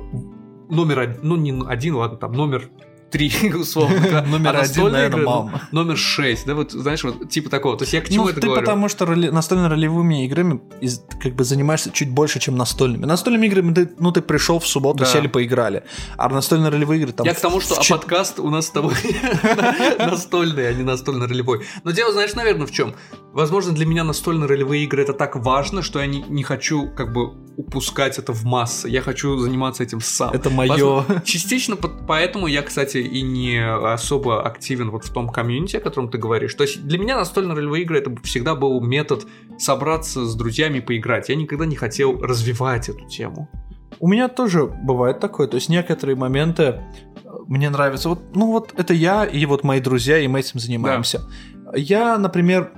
номер 0.68 0.98
один, 1.00 1.20
ну 1.22 1.36
не 1.36 1.52
один, 1.66 1.96
ладно, 1.96 2.16
там 2.16 2.32
номер 2.32 2.70
три, 3.10 3.32
условно. 3.54 4.22
Номер 4.26 4.56
А 4.56 4.60
один, 4.60 4.90
наверное, 4.92 5.20
ну, 5.22 5.28
мама. 5.30 5.62
Номер 5.72 5.96
шесть, 5.96 6.46
да, 6.46 6.54
вот 6.54 6.72
знаешь, 6.72 7.02
вот 7.04 7.28
типа 7.30 7.50
такого. 7.50 7.76
То 7.76 7.82
есть 7.82 7.92
я 7.92 8.00
к 8.00 8.08
чему 8.08 8.24
Ну, 8.24 8.28
это 8.30 8.40
ты 8.40 8.46
говорю? 8.46 8.62
потому 8.62 8.88
что 8.88 9.04
роли- 9.06 9.30
настольно-ролевыми 9.30 10.24
играми 10.26 10.60
из- 10.80 11.02
как 11.22 11.34
бы 11.34 11.44
занимаешься 11.44 11.90
чуть 11.90 12.10
больше, 12.10 12.38
чем 12.40 12.56
настольными. 12.56 13.04
Настольными 13.06 13.46
играми 13.46 13.74
ты, 13.74 13.90
ну, 13.98 14.12
ты 14.12 14.20
пришел 14.22 14.58
в 14.58 14.66
субботу, 14.66 15.00
Да. 15.00 15.06
сели, 15.06 15.26
поиграли. 15.26 15.82
А 16.16 16.28
настольно-ролевые 16.28 17.00
игры 17.00 17.12
там... 17.12 17.26
Я 17.26 17.34
к 17.34 17.40
тому, 17.40 17.60
что 17.60 17.74
в 17.74 17.78
а 17.78 17.96
подкаст 17.96 18.38
у 18.40 18.48
нас 18.50 18.66
с 18.66 18.70
тобой 18.70 18.94
настольный, 19.98 20.68
а 20.68 20.72
не 20.72 20.82
настольно-ролевой. 20.82 21.64
Но 21.84 21.90
дело, 21.90 22.12
знаешь, 22.12 22.34
наверное, 22.34 22.66
в 22.66 22.70
чем? 22.72 22.94
Возможно, 23.32 23.72
для 23.72 23.86
меня 23.86 24.02
настольно-ролевые 24.02 24.84
игры 24.84 25.02
это 25.02 25.12
так 25.12 25.36
важно, 25.36 25.82
что 25.82 26.00
я 26.00 26.06
не, 26.06 26.22
не 26.22 26.42
хочу 26.42 26.88
как 26.88 27.12
бы 27.12 27.32
упускать 27.56 28.18
это 28.18 28.32
в 28.32 28.44
массы. 28.44 28.88
Я 28.88 29.02
хочу 29.02 29.38
заниматься 29.38 29.84
этим 29.84 30.00
сам. 30.00 30.32
Это 30.32 30.50
мое... 30.50 30.70
Возможно, 30.70 31.22
Частично 31.24 31.76
по- 31.76 31.88
поэтому 31.88 32.48
я, 32.48 32.62
кстати, 32.62 32.98
и 32.98 33.22
не 33.22 33.64
особо 33.64 34.42
активен 34.42 34.90
вот 34.90 35.04
в 35.04 35.12
том 35.12 35.28
комьюнити, 35.28 35.76
о 35.76 35.80
котором 35.80 36.10
ты 36.10 36.18
говоришь. 36.18 36.54
То 36.54 36.64
есть 36.64 36.84
для 36.84 36.98
меня 36.98 37.16
настольно-ролевые 37.16 37.84
игры 37.84 37.98
это 37.98 38.12
всегда 38.22 38.56
был 38.56 38.80
метод 38.80 39.26
собраться 39.58 40.24
с 40.24 40.34
друзьями 40.34 40.78
и 40.78 40.80
поиграть. 40.80 41.28
Я 41.28 41.36
никогда 41.36 41.66
не 41.66 41.76
хотел 41.76 42.20
развивать 42.20 42.88
эту 42.88 43.06
тему. 43.06 43.48
У 44.00 44.08
меня 44.08 44.28
тоже 44.28 44.64
бывает 44.64 45.20
такое, 45.20 45.46
то 45.46 45.56
есть 45.56 45.68
некоторые 45.68 46.16
моменты 46.16 46.62
э, 46.62 46.80
мне 47.46 47.68
нравятся. 47.68 48.08
Вот, 48.08 48.34
ну 48.34 48.50
вот 48.50 48.72
это 48.76 48.94
я 48.94 49.24
и 49.24 49.44
вот 49.46 49.62
мои 49.62 49.80
друзья, 49.80 50.18
и 50.18 50.26
мы 50.26 50.40
этим 50.40 50.58
занимаемся. 50.58 51.28
Я, 51.74 52.16
например, 52.18 52.72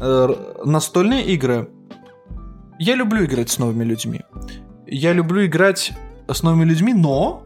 э, 0.00 0.28
настольные 0.64 1.24
игры. 1.26 1.68
Я 2.78 2.94
люблю 2.94 3.24
играть 3.24 3.50
с 3.50 3.58
новыми 3.58 3.84
людьми. 3.84 4.20
Я 4.86 5.12
люблю 5.12 5.44
играть 5.44 5.92
с 6.28 6.42
новыми 6.42 6.64
людьми, 6.64 6.94
но 6.94 7.44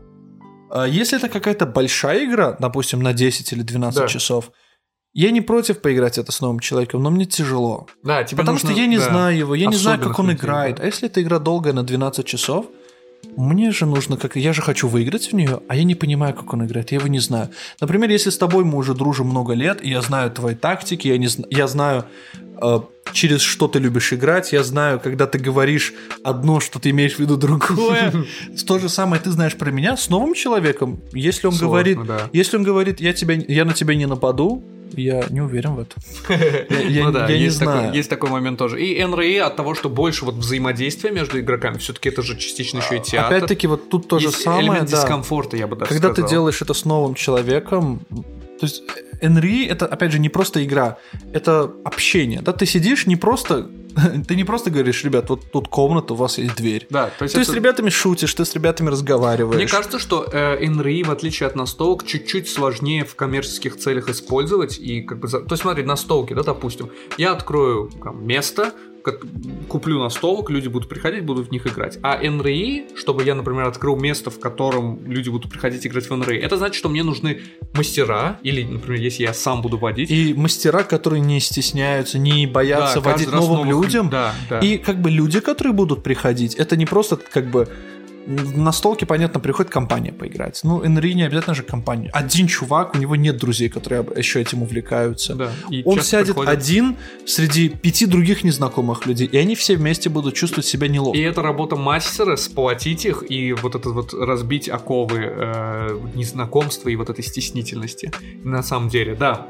э, 0.75 0.87
если 0.89 1.19
это 1.19 1.29
какая-то 1.29 1.67
большая 1.67 2.25
игра, 2.25 2.57
допустим, 2.61 3.01
на 3.03 3.13
10 3.13 3.53
или 3.53 3.63
12 3.63 4.01
Да. 4.01 4.09
часов, 4.09 4.51
я 5.15 5.31
не 5.31 5.41
против 5.43 5.81
поиграть 5.83 6.19
это 6.19 6.33
с 6.33 6.41
новым 6.41 6.59
человеком, 6.61 7.03
но 7.03 7.11
мне 7.11 7.25
тяжело. 7.27 7.87
Да, 8.05 8.25
тебе 8.25 8.39
Потому 8.39 8.55
нужно- 8.57 8.71
что 8.71 8.81
я 8.81 8.87
не 8.87 8.97
да. 8.99 9.05
знаю 9.05 9.37
его, 9.37 9.55
я 9.55 9.67
не 9.67 9.77
знаю, 9.77 9.99
как 10.01 10.19
он 10.19 10.33
играет. 10.33 10.77
да. 10.77 10.83
А 10.85 10.87
если 10.87 11.09
эта 11.09 11.21
игра 11.23 11.39
долгая 11.39 11.73
на 11.75 11.83
12 11.83 12.27
часов, 12.27 12.67
мне 13.37 13.71
же 13.71 13.87
нужно, 13.87 14.17
как 14.17 14.37
я 14.37 14.53
же 14.53 14.63
хочу 14.63 14.89
выиграть 14.89 15.31
в 15.31 15.35
нее, 15.35 15.61
а 15.69 15.77
я 15.77 15.85
не 15.85 15.95
понимаю, 15.95 16.35
как 16.35 16.53
он 16.55 16.65
играет, 16.67 16.93
я 16.93 16.99
его 16.99 17.09
не 17.09 17.21
знаю. 17.21 17.51
Например, 17.81 18.11
если 18.11 18.31
с 18.31 18.39
тобой 18.39 18.65
мы 18.65 18.79
уже 18.79 18.95
дружим 18.95 19.27
много 19.29 19.53
лет, 19.55 19.85
и 19.85 19.91
я 19.91 20.01
знаю 20.03 20.31
твои 20.31 20.55
тактики, 20.55 21.09
я, 21.09 21.19
не, 21.19 21.29
я 21.51 21.67
знаю, 21.67 22.05
через 23.13 23.41
что 23.41 23.69
ты 23.69 23.79
любишь 23.79 24.13
играть, 24.13 24.53
я 24.53 24.63
знаю, 24.63 25.01
когда 25.01 25.27
ты 25.27 25.39
говоришь 25.39 25.93
одно, 26.25 26.61
что 26.61 26.79
ты 26.79 26.91
имеешь 26.91 27.17
в 27.17 27.19
виду 27.19 27.37
другое. 27.37 28.13
То 28.67 28.79
же 28.79 28.89
самое 28.89 29.21
ты 29.21 29.31
знаешь 29.31 29.57
про 29.57 29.71
меня 29.71 29.97
с 29.97 30.09
новым 30.09 30.35
человеком. 30.35 31.01
Если 31.13 31.47
он 31.47 31.53
Сложно, 31.53 31.69
говорит, 31.69 32.07
да. 32.07 32.31
если 32.33 32.57
он 32.57 32.63
говорит, 32.63 33.01
я, 33.01 33.13
тебя, 33.13 33.35
я 33.35 33.65
на 33.65 33.73
тебя 33.73 33.95
не 33.95 34.07
нападу, 34.07 34.65
я 34.95 35.25
не 35.31 35.41
уверен 35.41 35.75
в 35.75 35.81
этом. 35.81 36.03
Я, 36.89 37.05
ну 37.05 37.13
да, 37.13 37.29
я 37.29 37.39
не 37.39 37.49
знаю. 37.49 37.95
Есть 37.95 38.11
такой 38.11 38.31
момент 38.31 38.59
тоже. 38.59 38.83
И 38.83 39.03
НРИ 39.03 39.39
от 39.39 39.57
того, 39.57 39.75
что 39.75 39.89
больше 39.89 40.25
вот 40.25 40.35
взаимодействия 40.35 41.11
между 41.11 41.41
игроками, 41.41 41.79
все-таки 41.79 42.11
это 42.11 42.23
же 42.23 42.37
частично 42.37 42.79
еще 42.79 42.99
и 42.99 43.01
театр. 43.01 43.37
Опять-таки, 43.37 43.67
вот 43.67 43.89
тут 43.89 44.09
то 44.09 44.19
же 44.19 44.27
Есть 44.27 44.43
самое, 44.43 44.65
элемент 44.65 44.91
да. 44.91 44.99
дискомфорта, 44.99 45.57
я 45.57 45.67
бы 45.67 45.77
даже 45.77 45.89
Когда 45.89 46.13
сказал. 46.13 46.29
ты 46.29 46.31
делаешь 46.31 46.61
это 46.61 46.75
с 46.75 46.85
новым 46.85 47.15
человеком, 47.15 48.01
то 48.11 48.67
есть 48.67 48.83
NRI 49.23 49.69
это, 49.69 49.87
опять 49.87 50.13
же, 50.13 50.19
не 50.19 50.29
просто 50.29 50.65
игра, 50.65 50.99
это 51.33 51.71
общение. 51.85 52.41
Да, 52.43 52.53
ты 52.53 52.67
сидишь 52.67 53.07
не 53.07 53.17
просто, 53.17 53.69
ты 54.29 54.35
не 54.37 54.45
просто 54.45 54.71
говоришь, 54.71 55.05
ребят, 55.05 55.29
вот 55.31 55.51
тут 55.53 55.69
комната, 55.69 56.15
у 56.15 56.17
вас 56.17 56.39
есть 56.39 56.57
дверь. 56.57 56.87
Да, 56.91 57.11
то 57.19 57.23
есть 57.25 57.35
Ты 57.35 57.41
это- 57.43 57.51
с 57.53 57.55
ребятами 57.55 57.91
шутишь, 57.91 58.35
ты 58.35 58.45
с 58.45 58.55
ребятами 58.55 58.89
разговариваешь. 58.91 59.57
Мне 59.57 59.67
кажется, 59.69 59.99
что 59.99 60.27
э, 60.33 60.65
NRI, 60.65 61.05
в 61.05 61.11
отличие 61.11 61.47
от 61.47 61.57
настолок, 61.57 62.05
чуть-чуть 62.07 62.49
сложнее 62.49 63.05
в 63.05 63.15
коммерческих 63.15 63.77
целях 63.77 64.09
использовать. 64.09 64.79
И 64.79 65.03
как 65.03 65.21
бы 65.21 65.29
То 65.29 65.45
есть, 65.51 65.63
смотри, 65.63 65.85
настолки, 65.85 66.35
да, 66.35 66.43
допустим, 66.43 66.91
я 67.19 67.33
открою 67.33 67.91
там, 68.03 68.27
место, 68.27 68.73
куплю 69.69 69.99
настолок, 69.99 70.51
люди 70.51 70.69
будут 70.69 70.89
приходить, 70.89 71.25
будут 71.25 71.49
в 71.49 71.51
них 71.51 71.67
играть. 71.67 71.99
А 72.03 72.23
NRE, 72.23 72.97
чтобы 72.97 73.25
я, 73.25 73.35
например, 73.35 73.67
открыл 73.67 73.97
место, 73.97 74.31
в 74.31 74.39
котором 74.39 75.01
люди 75.07 75.29
будут 75.29 75.51
приходить 75.51 75.87
играть 75.87 76.07
в 76.09 76.13
NRE, 76.13 76.39
это 76.39 76.57
значит, 76.57 76.77
что 76.77 76.89
мне 76.89 77.03
нужны 77.03 77.41
мастера, 77.75 78.39
или, 78.43 78.63
например, 78.65 79.01
если 79.01 79.23
я 79.23 79.35
сам 79.35 79.63
буду 79.63 79.79
водить. 79.79 80.11
И 80.11 80.35
мастера, 80.35 80.83
которые 80.83 81.21
не 81.21 81.41
стесняются, 81.41 82.19
не 82.19 82.47
боятся 82.47 83.01
да, 83.01 83.11
водить 83.13 83.31
новым 83.31 83.69
новых... 83.69 83.85
людям. 83.85 84.11
Да, 84.11 84.35
да. 84.49 84.61
И 84.61 84.79
как 84.79 85.01
бы 85.01 85.11
люди, 85.11 85.41
которые 85.41 85.73
будут 85.73 86.03
приходить, 86.03 86.55
это 86.55 86.77
не 86.77 86.87
просто 86.87 87.17
как 87.17 87.51
бы 87.51 87.69
на 88.27 88.73
столке, 88.73 89.07
понятно, 89.07 89.41
приходит 89.41 89.71
компания 89.71 90.13
поиграть. 90.13 90.61
Ну, 90.63 90.85
Энри 90.85 91.15
не 91.15 91.23
обязательно 91.23 91.55
же 91.55 91.63
компания. 91.63 92.11
Один 92.13 92.47
чувак, 92.47 92.95
у 92.95 92.99
него 92.99 93.17
нет 93.17 93.37
друзей, 93.37 93.69
которые 93.69 94.05
еще 94.17 94.41
этим 94.41 94.63
увлекаются. 94.63 95.35
Да, 95.35 95.51
Он 95.85 96.01
сядет 96.01 96.37
приходит... 96.37 96.53
один 96.53 96.97
среди 97.27 97.69
пяти 97.69 98.07
других 98.07 98.45
незнакомых 98.45 99.07
людей, 99.07 99.27
и 99.27 99.37
они 99.37 99.55
все 99.55 99.77
вместе 99.77 100.09
будут 100.09 100.35
чувствовать 100.35 100.67
себя 100.67 100.89
неловко. 100.89 101.19
И 101.19 101.23
это 101.23 101.43
работа 101.43 101.77
мастера, 101.77 102.37
сплотить 102.37 103.05
их 103.05 103.25
и 103.29 103.53
вот 103.53 103.75
это 103.75 103.91
вот 103.91 104.15
разбить 104.15 104.69
оковы 104.69 105.21
э, 105.25 105.99
незнакомства 106.15 106.89
и 106.89 106.97
вот 106.97 107.11
этой 107.11 107.25
стеснительности. 107.25 108.13
На 108.45 108.63
самом 108.63 108.89
деле, 108.89 109.15
да. 109.15 109.47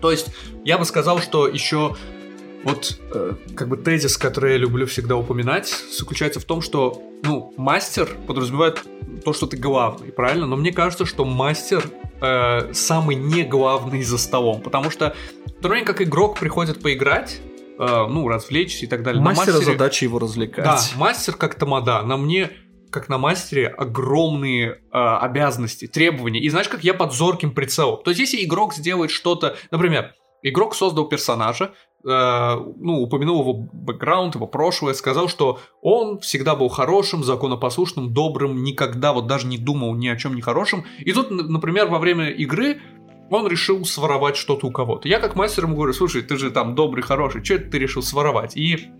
То 0.00 0.10
есть, 0.10 0.28
я 0.64 0.78
бы 0.78 0.84
сказал, 0.84 1.20
что 1.20 1.48
еще 1.48 1.96
вот 2.64 3.00
э, 3.12 3.34
как 3.54 3.68
бы 3.68 3.76
тезис, 3.76 4.16
который 4.16 4.52
я 4.52 4.58
люблю 4.58 4.86
всегда 4.86 5.16
упоминать, 5.16 5.68
заключается 5.92 6.40
в 6.40 6.44
том, 6.44 6.60
что 6.60 7.02
ну, 7.22 7.52
мастер 7.56 8.08
подразумевает 8.26 8.82
то, 9.24 9.32
что 9.32 9.46
ты 9.46 9.56
главный, 9.56 10.12
правильно? 10.12 10.46
Но 10.46 10.56
мне 10.56 10.72
кажется, 10.72 11.06
что 11.06 11.24
мастер 11.24 11.84
э, 12.20 12.72
самый 12.72 13.16
не 13.16 13.42
главный 13.44 14.02
за 14.02 14.18
столом, 14.18 14.60
потому 14.60 14.90
что 14.90 15.14
в 15.60 15.84
как 15.84 16.02
игрок 16.02 16.38
приходит 16.38 16.80
поиграть, 16.80 17.40
э, 17.78 18.06
ну, 18.08 18.28
развлечься 18.28 18.86
и 18.86 18.88
так 18.88 19.02
далее. 19.02 19.22
Мастера 19.22 19.54
мастере... 19.54 19.72
задача 19.72 20.04
его 20.04 20.18
развлекать. 20.18 20.64
Да, 20.64 20.80
мастер 20.96 21.34
как 21.34 21.54
тамада. 21.54 22.02
На 22.02 22.16
мне 22.16 22.50
как 22.90 23.08
на 23.08 23.16
мастере 23.16 23.68
огромные 23.68 24.70
э, 24.70 24.76
обязанности, 24.92 25.86
требования. 25.86 26.40
И 26.40 26.48
знаешь, 26.50 26.68
как 26.68 26.84
я 26.84 26.94
под 26.94 27.14
зорким 27.14 27.52
прицелом. 27.52 28.02
То 28.04 28.10
есть, 28.10 28.20
если 28.20 28.44
игрок 28.44 28.74
сделает 28.74 29.10
что-то, 29.10 29.56
например, 29.70 30.14
игрок 30.42 30.74
создал 30.74 31.08
персонажа, 31.08 31.72
ну, 32.04 33.00
упомянул 33.00 33.40
его 33.40 33.54
бэкграунд, 33.72 34.34
его 34.34 34.46
прошлое, 34.46 34.94
сказал, 34.94 35.28
что 35.28 35.60
он 35.80 36.18
всегда 36.18 36.56
был 36.56 36.68
хорошим, 36.68 37.22
законопослушным, 37.22 38.12
добрым, 38.12 38.62
никогда 38.62 39.12
вот 39.12 39.26
даже 39.26 39.46
не 39.46 39.58
думал 39.58 39.94
ни 39.94 40.08
о 40.08 40.16
чем 40.16 40.34
нехорошем. 40.34 40.84
И 40.98 41.12
тут, 41.12 41.30
например, 41.30 41.88
во 41.88 41.98
время 41.98 42.30
игры 42.30 42.80
он 43.30 43.46
решил 43.46 43.84
своровать 43.84 44.36
что-то 44.36 44.66
у 44.66 44.70
кого-то. 44.70 45.08
Я 45.08 45.20
как 45.20 45.36
мастер 45.36 45.64
ему 45.64 45.76
говорю, 45.76 45.92
слушай, 45.92 46.22
ты 46.22 46.36
же 46.36 46.50
там 46.50 46.74
добрый, 46.74 47.02
хороший, 47.02 47.44
что 47.44 47.54
это 47.54 47.70
ты 47.70 47.78
решил 47.78 48.02
своровать? 48.02 48.56
И 48.56 48.90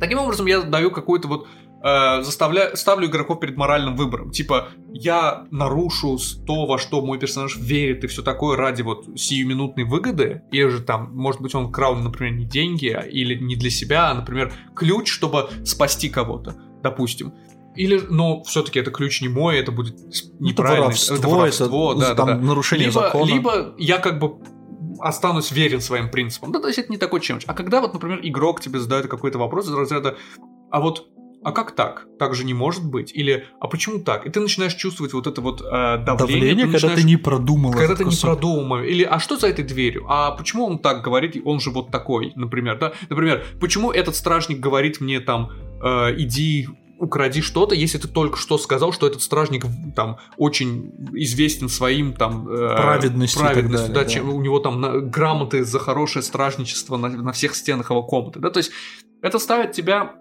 таким 0.00 0.18
образом 0.18 0.46
я 0.46 0.62
даю 0.62 0.90
какую-то 0.90 1.28
вот 1.28 1.46
э, 1.84 2.22
заставля... 2.22 2.74
ставлю 2.74 3.06
игроков 3.06 3.40
перед 3.40 3.56
моральным 3.56 3.94
выбором. 3.94 4.30
Типа, 4.30 4.68
я 4.92 5.46
нарушу 5.50 6.18
то, 6.46 6.66
во 6.66 6.78
что 6.78 7.02
мой 7.02 7.18
персонаж 7.18 7.56
верит 7.56 8.04
и 8.04 8.06
все 8.06 8.22
такое 8.22 8.56
ради 8.56 8.82
вот 8.82 9.06
сиюминутной 9.16 9.84
выгоды, 9.84 10.42
или 10.50 10.68
же 10.68 10.80
там, 10.80 11.10
может 11.14 11.40
быть, 11.40 11.54
он 11.54 11.70
крал, 11.70 11.94
например, 11.96 12.34
не 12.34 12.46
деньги, 12.46 12.88
а, 12.88 13.00
или 13.00 13.36
не 13.36 13.54
для 13.56 13.70
себя, 13.70 14.10
а, 14.10 14.14
например, 14.14 14.52
ключ, 14.74 15.10
чтобы 15.10 15.50
спасти 15.64 16.08
кого-то, 16.08 16.56
допустим. 16.82 17.34
Или, 17.76 18.00
но 18.08 18.42
все-таки 18.44 18.78
это 18.78 18.90
ключ 18.90 19.20
не 19.20 19.28
мой, 19.28 19.58
это 19.58 19.72
будет 19.72 19.96
неправильно. 20.38 20.84
Это 20.84 20.86
воровство, 20.86 21.16
это, 21.16 21.28
воровство, 21.28 21.92
это, 21.92 22.00
да, 22.00 22.14
там, 22.14 22.26
да, 22.26 22.36
нарушение 22.36 22.86
либо, 22.86 23.00
закона. 23.00 23.26
Либо 23.26 23.74
я 23.78 23.98
как 23.98 24.20
бы 24.20 24.38
останусь 25.00 25.50
верен 25.50 25.80
своим 25.80 26.08
принципам. 26.08 26.52
Да, 26.52 26.60
то 26.60 26.68
есть 26.68 26.78
это 26.78 26.90
не 26.92 26.98
такой 26.98 27.20
челлендж. 27.20 27.42
А 27.48 27.54
когда 27.54 27.80
вот, 27.80 27.92
например, 27.92 28.20
игрок 28.22 28.60
тебе 28.60 28.78
задает 28.78 29.08
какой-то 29.08 29.38
вопрос 29.38 29.66
из 29.66 29.74
разряда, 29.74 30.16
а 30.70 30.80
вот 30.80 31.08
а 31.44 31.52
как 31.52 31.72
так? 31.72 32.06
Так 32.18 32.34
же 32.34 32.44
не 32.44 32.54
может 32.54 32.84
быть. 32.84 33.12
Или, 33.14 33.46
а 33.60 33.68
почему 33.68 34.00
так? 34.00 34.26
И 34.26 34.30
ты 34.30 34.40
начинаешь 34.40 34.74
чувствовать 34.74 35.12
вот 35.12 35.26
это 35.26 35.40
вот 35.42 35.60
э, 35.60 35.98
давление. 35.98 36.16
Давление, 36.16 36.66
ты 36.66 36.72
когда 36.72 36.94
ты 36.94 37.02
не 37.02 37.16
продумал. 37.16 37.72
Когда 37.72 37.94
ты 37.94 38.04
не 38.04 38.16
продумал. 38.16 38.78
Или, 38.82 39.04
а 39.04 39.18
что 39.20 39.36
за 39.36 39.48
этой 39.48 39.64
дверью? 39.64 40.06
А 40.08 40.30
почему 40.30 40.66
он 40.66 40.78
так 40.78 41.02
говорит? 41.02 41.40
Он 41.44 41.60
же 41.60 41.70
вот 41.70 41.90
такой, 41.90 42.32
например, 42.34 42.78
да? 42.78 42.92
Например, 43.10 43.44
почему 43.60 43.92
этот 43.92 44.16
стражник 44.16 44.58
говорит 44.58 45.00
мне 45.00 45.20
там, 45.20 45.50
э, 45.82 46.14
иди 46.16 46.68
укради 46.98 47.42
что-то, 47.42 47.74
если 47.74 47.98
ты 47.98 48.08
только 48.08 48.38
что 48.38 48.56
сказал, 48.56 48.92
что 48.92 49.06
этот 49.06 49.20
стражник 49.20 49.66
там 49.94 50.18
очень 50.38 50.92
известен 51.12 51.68
своим 51.68 52.14
там 52.14 52.48
э, 52.48 52.76
праведностью, 52.76 53.40
праведностью 53.40 53.92
далее, 53.92 53.94
да, 53.94 54.04
да. 54.04 54.08
Чем, 54.08 54.30
у 54.30 54.40
него 54.40 54.60
там 54.60 54.80
на, 54.80 55.00
грамоты 55.00 55.64
за 55.64 55.78
хорошее 55.78 56.22
стражничество 56.22 56.96
на, 56.96 57.08
на 57.08 57.32
всех 57.32 57.54
стенах 57.54 57.90
его 57.90 58.02
комнаты, 58.02 58.40
да, 58.40 58.50
то 58.50 58.58
есть 58.58 58.70
это 59.22 59.38
ставит 59.38 59.72
тебя 59.72 60.14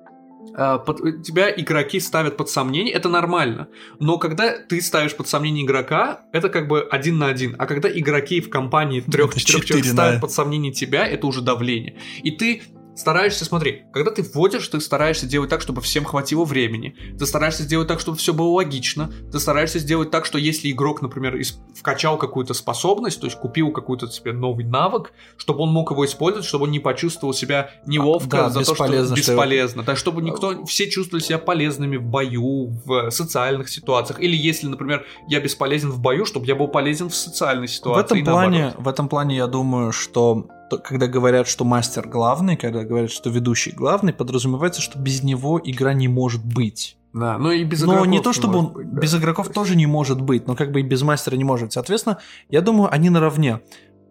под, 0.51 1.23
тебя 1.23 1.51
игроки 1.51 1.99
ставят 1.99 2.37
под 2.37 2.49
сомнение, 2.49 2.93
это 2.93 3.09
нормально. 3.09 3.67
Но 3.99 4.17
когда 4.17 4.57
ты 4.57 4.81
ставишь 4.81 5.15
под 5.15 5.27
сомнение 5.27 5.65
игрока, 5.65 6.21
это 6.31 6.49
как 6.49 6.67
бы 6.67 6.81
один 6.81 7.17
на 7.17 7.27
один. 7.27 7.55
А 7.57 7.65
когда 7.65 7.89
игроки 7.89 8.41
в 8.41 8.49
компании 8.49 9.01
трех-четырех 9.01 9.65
человек 9.65 9.87
ставят 9.87 10.21
под 10.21 10.31
сомнение 10.31 10.71
тебя, 10.71 11.07
это 11.07 11.27
уже 11.27 11.41
давление. 11.41 11.97
И 12.23 12.31
ты 12.31 12.61
стараешься, 12.95 13.45
смотри, 13.45 13.83
когда 13.93 14.11
ты 14.11 14.23
вводишь, 14.23 14.67
ты 14.67 14.79
стараешься 14.79 15.25
делать 15.25 15.49
так, 15.49 15.61
чтобы 15.61 15.81
всем 15.81 16.05
хватило 16.05 16.45
времени. 16.45 16.95
Ты 17.17 17.25
стараешься 17.25 17.63
сделать 17.63 17.87
так, 17.87 17.99
чтобы 17.99 18.17
все 18.17 18.33
было 18.33 18.49
логично. 18.49 19.11
Ты 19.31 19.39
стараешься 19.39 19.79
сделать 19.79 20.11
так, 20.11 20.25
что 20.25 20.37
если 20.37 20.71
игрок, 20.71 21.01
например, 21.01 21.39
вкачал 21.75 22.17
какую-то 22.17 22.53
способность, 22.53 23.19
то 23.19 23.27
есть 23.27 23.37
купил 23.37 23.71
какой-то 23.71 24.07
себе 24.07 24.33
новый 24.33 24.65
навык, 24.65 25.13
чтобы 25.37 25.61
он 25.61 25.69
мог 25.69 25.91
его 25.91 26.05
использовать, 26.05 26.45
чтобы 26.45 26.65
он 26.65 26.71
не 26.71 26.79
почувствовал 26.79 27.33
себя 27.33 27.71
неловко 27.85 28.45
а, 28.45 28.49
да, 28.49 28.49
за 28.49 28.63
то, 28.63 28.75
что 28.75 29.13
бесполезно. 29.13 29.83
Да, 29.83 29.95
чтобы 29.95 30.21
никто, 30.21 30.65
все 30.65 30.89
чувствовали 30.89 31.23
себя 31.23 31.39
полезными 31.39 31.97
в 31.97 32.03
бою, 32.03 32.71
в 32.85 33.09
социальных 33.11 33.69
ситуациях. 33.69 34.19
Или 34.21 34.35
если, 34.35 34.67
например, 34.67 35.05
я 35.27 35.39
бесполезен 35.39 35.91
в 35.91 35.99
бою, 35.99 36.25
чтобы 36.25 36.45
я 36.45 36.55
был 36.55 36.67
полезен 36.67 37.09
в 37.09 37.15
социальной 37.15 37.67
ситуации. 37.67 38.01
В 38.01 38.05
этом 38.05 38.25
плане, 38.25 38.73
в 38.77 38.87
этом 38.87 39.09
плане 39.09 39.37
я 39.37 39.47
думаю, 39.47 39.91
что 39.91 40.47
когда 40.77 41.07
говорят, 41.07 41.47
что 41.47 41.65
мастер 41.65 42.07
главный, 42.07 42.55
когда 42.57 42.83
говорят, 42.83 43.11
что 43.11 43.29
ведущий 43.29 43.71
главный, 43.71 44.13
подразумевается, 44.13 44.81
что 44.81 44.99
без 44.99 45.23
него 45.23 45.59
игра 45.63 45.93
не 45.93 46.07
может 46.07 46.43
быть. 46.45 46.97
Да, 47.13 47.37
но 47.37 47.51
и 47.51 47.63
без 47.63 47.81
но 47.81 47.93
игроков. 47.93 48.07
Но 48.07 48.11
не 48.11 48.21
то, 48.21 48.33
чтобы 48.33 48.57
он 48.57 48.73
быть, 48.73 48.91
да. 48.91 49.01
без 49.01 49.15
игроков 49.15 49.49
тоже 49.49 49.75
не 49.75 49.85
может 49.85 50.19
быть, 50.19 50.47
но 50.47 50.55
как 50.55 50.71
бы 50.71 50.79
и 50.79 50.83
без 50.83 51.03
мастера 51.03 51.35
не 51.35 51.43
может. 51.43 51.71
Соответственно, 51.71 52.17
я 52.49 52.61
думаю, 52.61 52.91
они 52.91 53.09
наравне. 53.09 53.59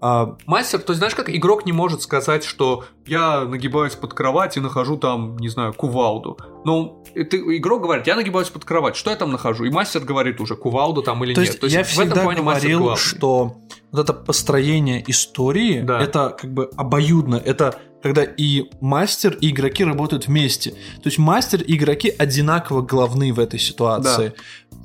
А... 0.02 0.36
Мастер, 0.46 0.80
то 0.80 0.90
есть 0.90 0.98
знаешь, 0.98 1.14
как 1.14 1.30
игрок 1.30 1.64
не 1.64 1.72
может 1.72 2.02
сказать, 2.02 2.42
что 2.42 2.84
я 3.06 3.42
нагибаюсь 3.42 3.94
под 3.94 4.14
кровать 4.14 4.56
и 4.56 4.60
нахожу 4.60 4.96
там, 4.96 5.36
не 5.38 5.48
знаю, 5.48 5.72
кувалду. 5.72 6.36
Ну, 6.64 7.04
ты, 7.14 7.36
игрок 7.56 7.82
говорит, 7.82 8.08
я 8.08 8.16
нагибаюсь 8.16 8.48
под 8.48 8.64
кровать, 8.64 8.96
что 8.96 9.10
я 9.10 9.16
там 9.16 9.30
нахожу? 9.30 9.64
И 9.64 9.70
мастер 9.70 10.00
говорит 10.00 10.40
уже, 10.40 10.56
кувалду 10.56 11.02
там 11.02 11.22
или 11.22 11.34
то 11.34 11.40
нет. 11.40 11.50
Есть 11.50 11.60
то 11.60 11.66
есть 11.66 11.76
я 11.76 11.84
в 11.84 11.98
этом 12.00 12.24
плане 12.24 12.40
говорил, 12.40 12.96
что 12.96 13.56
вот 13.92 14.00
это 14.00 14.12
построение 14.12 15.04
истории, 15.06 15.82
да. 15.82 16.00
это 16.02 16.36
как 16.36 16.52
бы 16.52 16.70
обоюдно, 16.76 17.36
это 17.36 17.78
когда 18.02 18.24
и 18.24 18.64
мастер, 18.80 19.36
и 19.40 19.50
игроки 19.50 19.84
работают 19.84 20.26
вместе. 20.26 20.70
То 20.70 21.04
есть 21.04 21.18
мастер 21.18 21.62
и 21.62 21.76
игроки 21.76 22.08
одинаково 22.10 22.82
главны 22.82 23.32
в 23.32 23.38
этой 23.38 23.60
ситуации. 23.60 24.28
Да. 24.28 24.34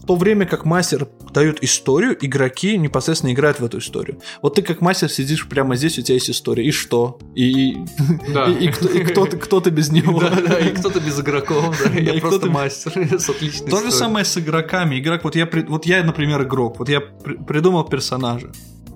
В 0.07 0.15
то 0.15 0.15
время 0.15 0.45
как 0.45 0.63
мастер 0.63 1.09
дает 1.33 1.61
историю, 1.61 2.17
игроки 2.21 2.77
непосредственно 2.77 3.33
играют 3.33 3.59
в 3.59 3.65
эту 3.65 3.79
историю. 3.79 4.21
Вот 4.41 4.55
ты 4.55 4.61
как 4.61 4.79
мастер 4.79 5.11
сидишь 5.11 5.45
прямо 5.49 5.75
здесь, 5.75 5.99
у 5.99 6.01
тебя 6.01 6.13
есть 6.13 6.29
история. 6.29 6.65
И 6.65 6.71
что? 6.71 7.19
И, 7.35 7.75
да. 8.33 8.45
и, 8.45 8.67
и, 8.67 8.71
кто, 8.71 8.87
и 8.87 9.03
кто, 9.03 9.25
ты, 9.25 9.35
кто 9.35 9.59
ты 9.59 9.69
без 9.69 9.91
него? 9.91 10.21
Да, 10.21 10.29
да, 10.29 10.59
и 10.59 10.71
кто-то 10.71 11.01
без 11.01 11.19
игроков, 11.19 11.77
да. 11.83 11.99
Я 11.99 12.13
и 12.13 12.21
просто 12.21 12.49
мастер 12.49 12.93
с 13.19 13.29
отличной 13.29 13.69
То 13.69 13.81
же 13.81 13.91
самое 13.91 14.23
с 14.23 14.37
игроками. 14.37 14.97
Игрок, 14.97 15.25
вот 15.25 15.35
я, 15.35 15.45
вот 15.67 15.85
я, 15.85 16.01
например, 16.05 16.41
игрок. 16.43 16.79
Вот 16.79 16.87
я 16.87 17.01
придумал 17.01 17.83
персонажа. 17.83 18.49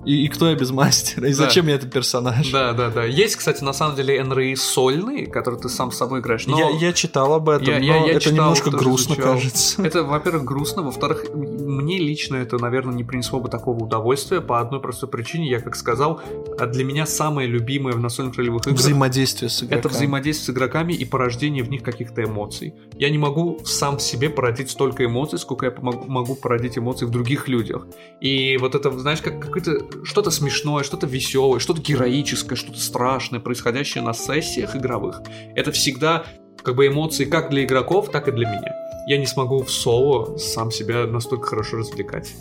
И, 0.04 0.24
и 0.24 0.28
кто 0.28 0.48
я 0.48 0.56
без 0.56 0.70
мастера? 0.70 1.26
И 1.26 1.30
да. 1.30 1.36
зачем 1.36 1.66
мне 1.66 1.74
этот 1.74 1.92
персонаж? 1.92 2.50
Да, 2.50 2.72
да, 2.72 2.90
да. 2.90 3.04
Есть, 3.04 3.36
кстати, 3.36 3.62
на 3.62 3.72
самом 3.72 3.96
деле 3.96 4.22
НРИ 4.22 4.56
сольные, 4.56 5.26
которые 5.26 5.60
ты 5.60 5.68
сам 5.68 5.92
с 5.92 5.96
собой 5.96 6.20
играешь. 6.20 6.46
Но... 6.46 6.58
Я, 6.58 6.70
я 6.70 6.92
читал 6.92 7.32
об 7.34 7.48
этом, 7.48 7.66
я, 7.66 7.78
но 7.78 7.84
я, 7.84 7.96
я 8.06 8.10
это 8.12 8.20
читал, 8.20 8.36
немножко 8.36 8.70
грустно, 8.70 9.14
изучал. 9.14 9.34
кажется. 9.34 9.82
Это, 9.82 10.02
во-первых, 10.02 10.44
грустно. 10.44 10.82
Во-вторых, 10.82 11.26
мне 11.34 11.98
лично 11.98 12.36
это, 12.36 12.58
наверное, 12.58 12.94
не 12.94 13.04
принесло 13.04 13.40
бы 13.40 13.48
такого 13.48 13.84
удовольствия 13.84 14.40
по 14.40 14.60
одной 14.60 14.80
простой 14.80 15.08
причине. 15.08 15.48
Я, 15.48 15.60
как 15.60 15.76
сказал, 15.76 16.20
а 16.58 16.66
для 16.66 16.84
меня 16.84 17.06
самое 17.06 17.46
любимое 17.46 17.94
в 17.94 18.00
настольных 18.00 18.36
ролевых 18.36 18.66
играх... 18.66 18.78
Взаимодействие 18.78 19.48
с 19.50 19.62
игроками. 19.62 19.78
Это 19.78 19.88
взаимодействие 19.88 20.46
с 20.46 20.50
игроками 20.50 20.92
и 20.94 21.04
порождение 21.04 21.62
в 21.62 21.70
них 21.70 21.82
каких-то 21.82 22.24
эмоций. 22.24 22.74
Я 22.96 23.08
не 23.10 23.18
могу 23.18 23.60
сам 23.64 23.98
себе 23.98 24.30
породить 24.30 24.70
столько 24.70 25.04
эмоций, 25.04 25.38
сколько 25.38 25.66
я 25.66 25.74
могу 25.80 26.34
породить 26.34 26.76
эмоций 26.76 27.06
в 27.06 27.10
других 27.10 27.46
людях. 27.46 27.86
И 28.20 28.56
вот 28.58 28.74
это, 28.74 28.90
знаешь, 28.98 29.20
как 29.20 29.40
какой-то 29.40 29.91
что-то 30.04 30.30
смешное, 30.30 30.82
что-то 30.84 31.06
веселое, 31.06 31.60
что-то 31.60 31.80
героическое, 31.80 32.56
что-то 32.56 32.78
страшное, 32.80 33.40
происходящее 33.40 34.02
на 34.04 34.12
сессиях 34.14 34.76
игровых, 34.76 35.22
это 35.54 35.72
всегда 35.72 36.24
как 36.62 36.76
бы 36.76 36.86
эмоции 36.86 37.24
как 37.24 37.50
для 37.50 37.64
игроков, 37.64 38.10
так 38.10 38.28
и 38.28 38.32
для 38.32 38.46
меня. 38.48 38.72
Я 39.08 39.18
не 39.18 39.26
смогу 39.26 39.62
в 39.64 39.70
соло 39.70 40.36
сам 40.38 40.70
себя 40.70 41.06
настолько 41.06 41.46
хорошо 41.48 41.78
развлекать. 41.78 42.32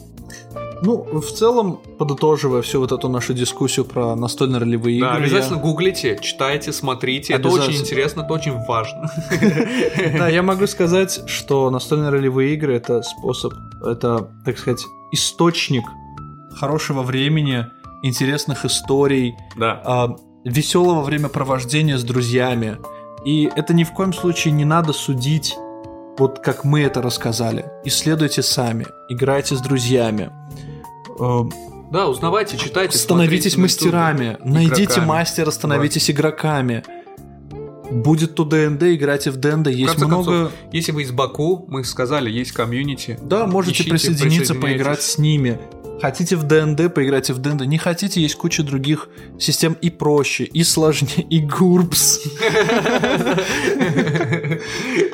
Ну, 0.83 1.03
в 1.21 1.31
целом, 1.31 1.79
подытоживая 1.99 2.61
всю 2.63 2.79
вот 2.79 2.91
эту 2.91 3.07
нашу 3.07 3.33
дискуссию 3.35 3.85
про 3.85 4.15
настольно-ролевые 4.15 4.99
Да, 4.99 5.13
игры. 5.15 5.25
обязательно 5.25 5.57
я- 5.57 5.61
гуглите, 5.61 6.19
читайте, 6.21 6.71
смотрите. 6.71 7.33
Это 7.33 7.49
очень 7.49 7.75
интересно, 7.79 8.21
это 8.21 8.33
очень 8.33 8.53
важно. 8.65 9.11
Да, 10.17 10.27
я 10.27 10.41
могу 10.41 10.65
сказать, 10.67 11.21
что 11.27 11.69
настольно-ролевые 11.69 12.53
игры 12.55 12.75
это 12.75 13.01
способ, 13.03 13.53
это, 13.85 14.29
так 14.45 14.57
сказать, 14.57 14.83
источник 15.11 15.83
хорошего 16.55 17.01
времени, 17.03 17.65
интересных 18.03 18.65
историй, 18.65 19.35
Да. 19.57 20.15
веселого 20.45 21.01
времяпровождения 21.03 21.97
с 21.97 22.03
друзьями. 22.03 22.77
И 23.25 23.49
это 23.55 23.73
ни 23.73 23.83
в 23.83 23.91
коем 23.91 24.13
случае 24.13 24.53
не 24.53 24.65
надо 24.65 24.93
судить, 24.93 25.55
вот 26.17 26.39
как 26.39 26.63
мы 26.63 26.81
это 26.81 27.01
рассказали. 27.01 27.65
Исследуйте 27.85 28.41
сами, 28.41 28.87
играйте 29.09 29.55
с 29.55 29.61
друзьями. 29.61 30.31
Э, 31.19 31.41
Да, 31.91 32.07
узнавайте, 32.07 32.57
читайте. 32.57 32.97
Становитесь 32.97 33.57
мастерами, 33.57 34.37
найдите 34.43 34.83
игроками. 34.85 35.05
мастера, 35.07 35.51
становитесь 35.51 36.09
игроками. 36.09 36.83
Будет 37.91 38.35
то 38.35 38.45
ДНД, 38.45 38.83
играйте 38.95 39.31
в 39.31 39.35
ДНД. 39.37 39.67
В 39.67 39.69
Есть 39.71 39.91
конце 39.91 40.05
много. 40.07 40.23
концов, 40.23 40.51
если 40.71 40.93
вы 40.93 41.01
из 41.03 41.11
Баку, 41.11 41.65
мы 41.67 41.83
сказали, 41.83 42.29
есть 42.29 42.53
комьюнити. 42.53 43.19
Да, 43.21 43.45
можете 43.45 43.73
Ищите, 43.73 43.89
присоединиться, 43.89 44.55
поиграть 44.55 45.01
с 45.01 45.17
ними. 45.17 45.59
Хотите 46.01 46.35
в 46.35 46.43
ДНД, 46.43 46.93
поиграйте 46.93 47.33
в 47.33 47.39
ДНД. 47.39 47.65
Не 47.65 47.77
хотите, 47.77 48.19
есть 48.21 48.35
куча 48.35 48.63
других 48.63 49.07
систем 49.39 49.73
и 49.81 49.89
проще, 49.89 50.45
и 50.45 50.63
сложнее, 50.63 51.25
и 51.29 51.39
гурбс. 51.39 52.19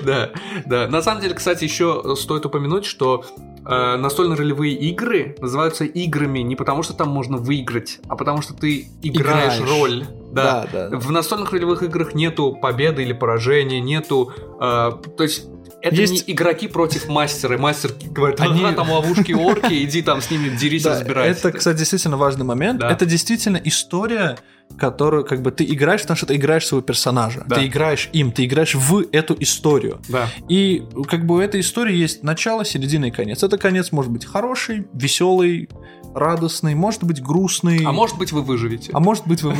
Да, 0.03 0.31
да. 0.65 0.87
На 0.87 1.01
самом 1.01 1.21
деле, 1.21 1.33
кстати, 1.33 1.63
еще 1.65 2.15
стоит 2.15 2.45
упомянуть, 2.45 2.85
что 2.85 3.25
э, 3.65 3.97
настольно-ролевые 3.97 4.73
игры 4.73 5.35
называются 5.39 5.83
играми 5.83 6.39
не 6.39 6.55
потому, 6.55 6.83
что 6.83 6.93
там 6.93 7.09
можно 7.09 7.37
выиграть, 7.37 7.99
а 8.07 8.15
потому 8.15 8.41
что 8.41 8.53
ты 8.53 8.87
играешь, 9.01 9.57
Играешь. 9.59 9.69
роль. 9.69 10.05
Да. 10.31 10.67
Да, 10.71 10.89
да. 10.89 10.97
В 10.97 11.11
настольных 11.11 11.51
ролевых 11.51 11.83
играх 11.83 12.13
нету 12.13 12.57
победы 12.61 13.03
или 13.03 13.13
поражения, 13.13 13.81
нету... 13.81 14.31
э, 14.61 14.91
то 15.17 15.23
есть 15.23 15.47
это 15.81 15.95
Есть- 15.95 16.27
не 16.27 16.33
игроки 16.33 16.67
против 16.67 17.07
мастера. 17.07 17.55
И 17.55 17.57
Мастер 17.59 17.91
говорит, 18.09 18.39
ага, 18.39 18.51
Они- 18.67 18.75
там 18.75 18.89
ловушки 18.89 19.31
орки, 19.33 19.83
иди 19.83 20.01
там 20.01 20.21
с 20.21 20.31
ними 20.31 20.49
дерись, 20.55 20.83
Да, 20.83 20.91
разбирайся. 20.99 21.39
это, 21.47 21.57
кстати, 21.57 21.77
действительно 21.77 22.17
важный 22.17 22.45
момент. 22.45 22.79
Да. 22.79 22.91
Это 22.91 23.05
действительно 23.05 23.57
история, 23.63 24.37
которую 24.77 25.23
как 25.23 25.41
бы 25.41 25.51
ты 25.51 25.63
играешь, 25.63 26.01
потому 26.01 26.17
что 26.17 26.25
ты 26.25 26.35
играешь 26.35 26.65
своего 26.65 26.81
персонажа. 26.83 27.43
Да. 27.47 27.55
Ты 27.57 27.67
играешь 27.67 28.09
им, 28.11 28.31
ты 28.31 28.45
играешь 28.45 28.75
в 28.75 29.05
эту 29.11 29.35
историю. 29.39 30.01
Да. 30.09 30.27
И 30.49 30.83
как 31.07 31.25
бы 31.25 31.35
у 31.35 31.39
этой 31.39 31.61
истории 31.61 31.95
есть 31.95 32.23
начало, 32.23 32.65
середина 32.65 33.05
и 33.05 33.11
конец. 33.11 33.43
Это 33.43 33.57
конец 33.57 33.91
может 33.91 34.11
быть 34.11 34.25
хороший, 34.25 34.87
веселый, 34.93 35.69
радостный, 36.17 36.75
может 36.75 37.03
быть 37.03 37.21
грустный. 37.21 37.83
А 37.85 37.91
может 37.91 38.17
быть, 38.17 38.31
вы 38.31 38.41
выживете. 38.41 38.91
А 38.93 38.99
может 38.99 39.27
быть 39.27 39.43
вы. 39.43 39.53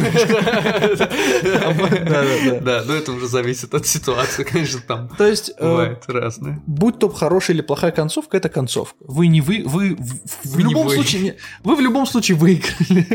Да-да-да. 1.43 2.60
Да, 2.68 2.84
но 2.86 2.93
это 2.93 3.12
уже 3.12 3.28
зависит 3.28 3.74
от 3.74 3.86
ситуации, 3.88 4.43
конечно, 4.43 4.82
там 4.82 5.10
То 5.18 5.26
есть, 5.26 5.51
э, 5.58 5.64
бывает 5.64 6.03
разное. 6.08 6.62
будь 6.66 6.99
то 6.99 7.10
хорошая 7.10 7.55
или 7.55 7.62
плохая 7.62 7.91
концовка, 7.91 8.38
это 8.38 8.49
концовка. 8.49 8.95
Вы 8.99 9.28
не 9.28 9.41
вы, 9.41 9.64
вы 9.66 9.95
в, 10.43 10.60
любом 10.60 10.89
случае, 10.89 11.38
вы 11.64 11.76
в 11.76 11.80
любом 11.80 12.05
случае 12.05 12.38
выиграли. 12.38 13.05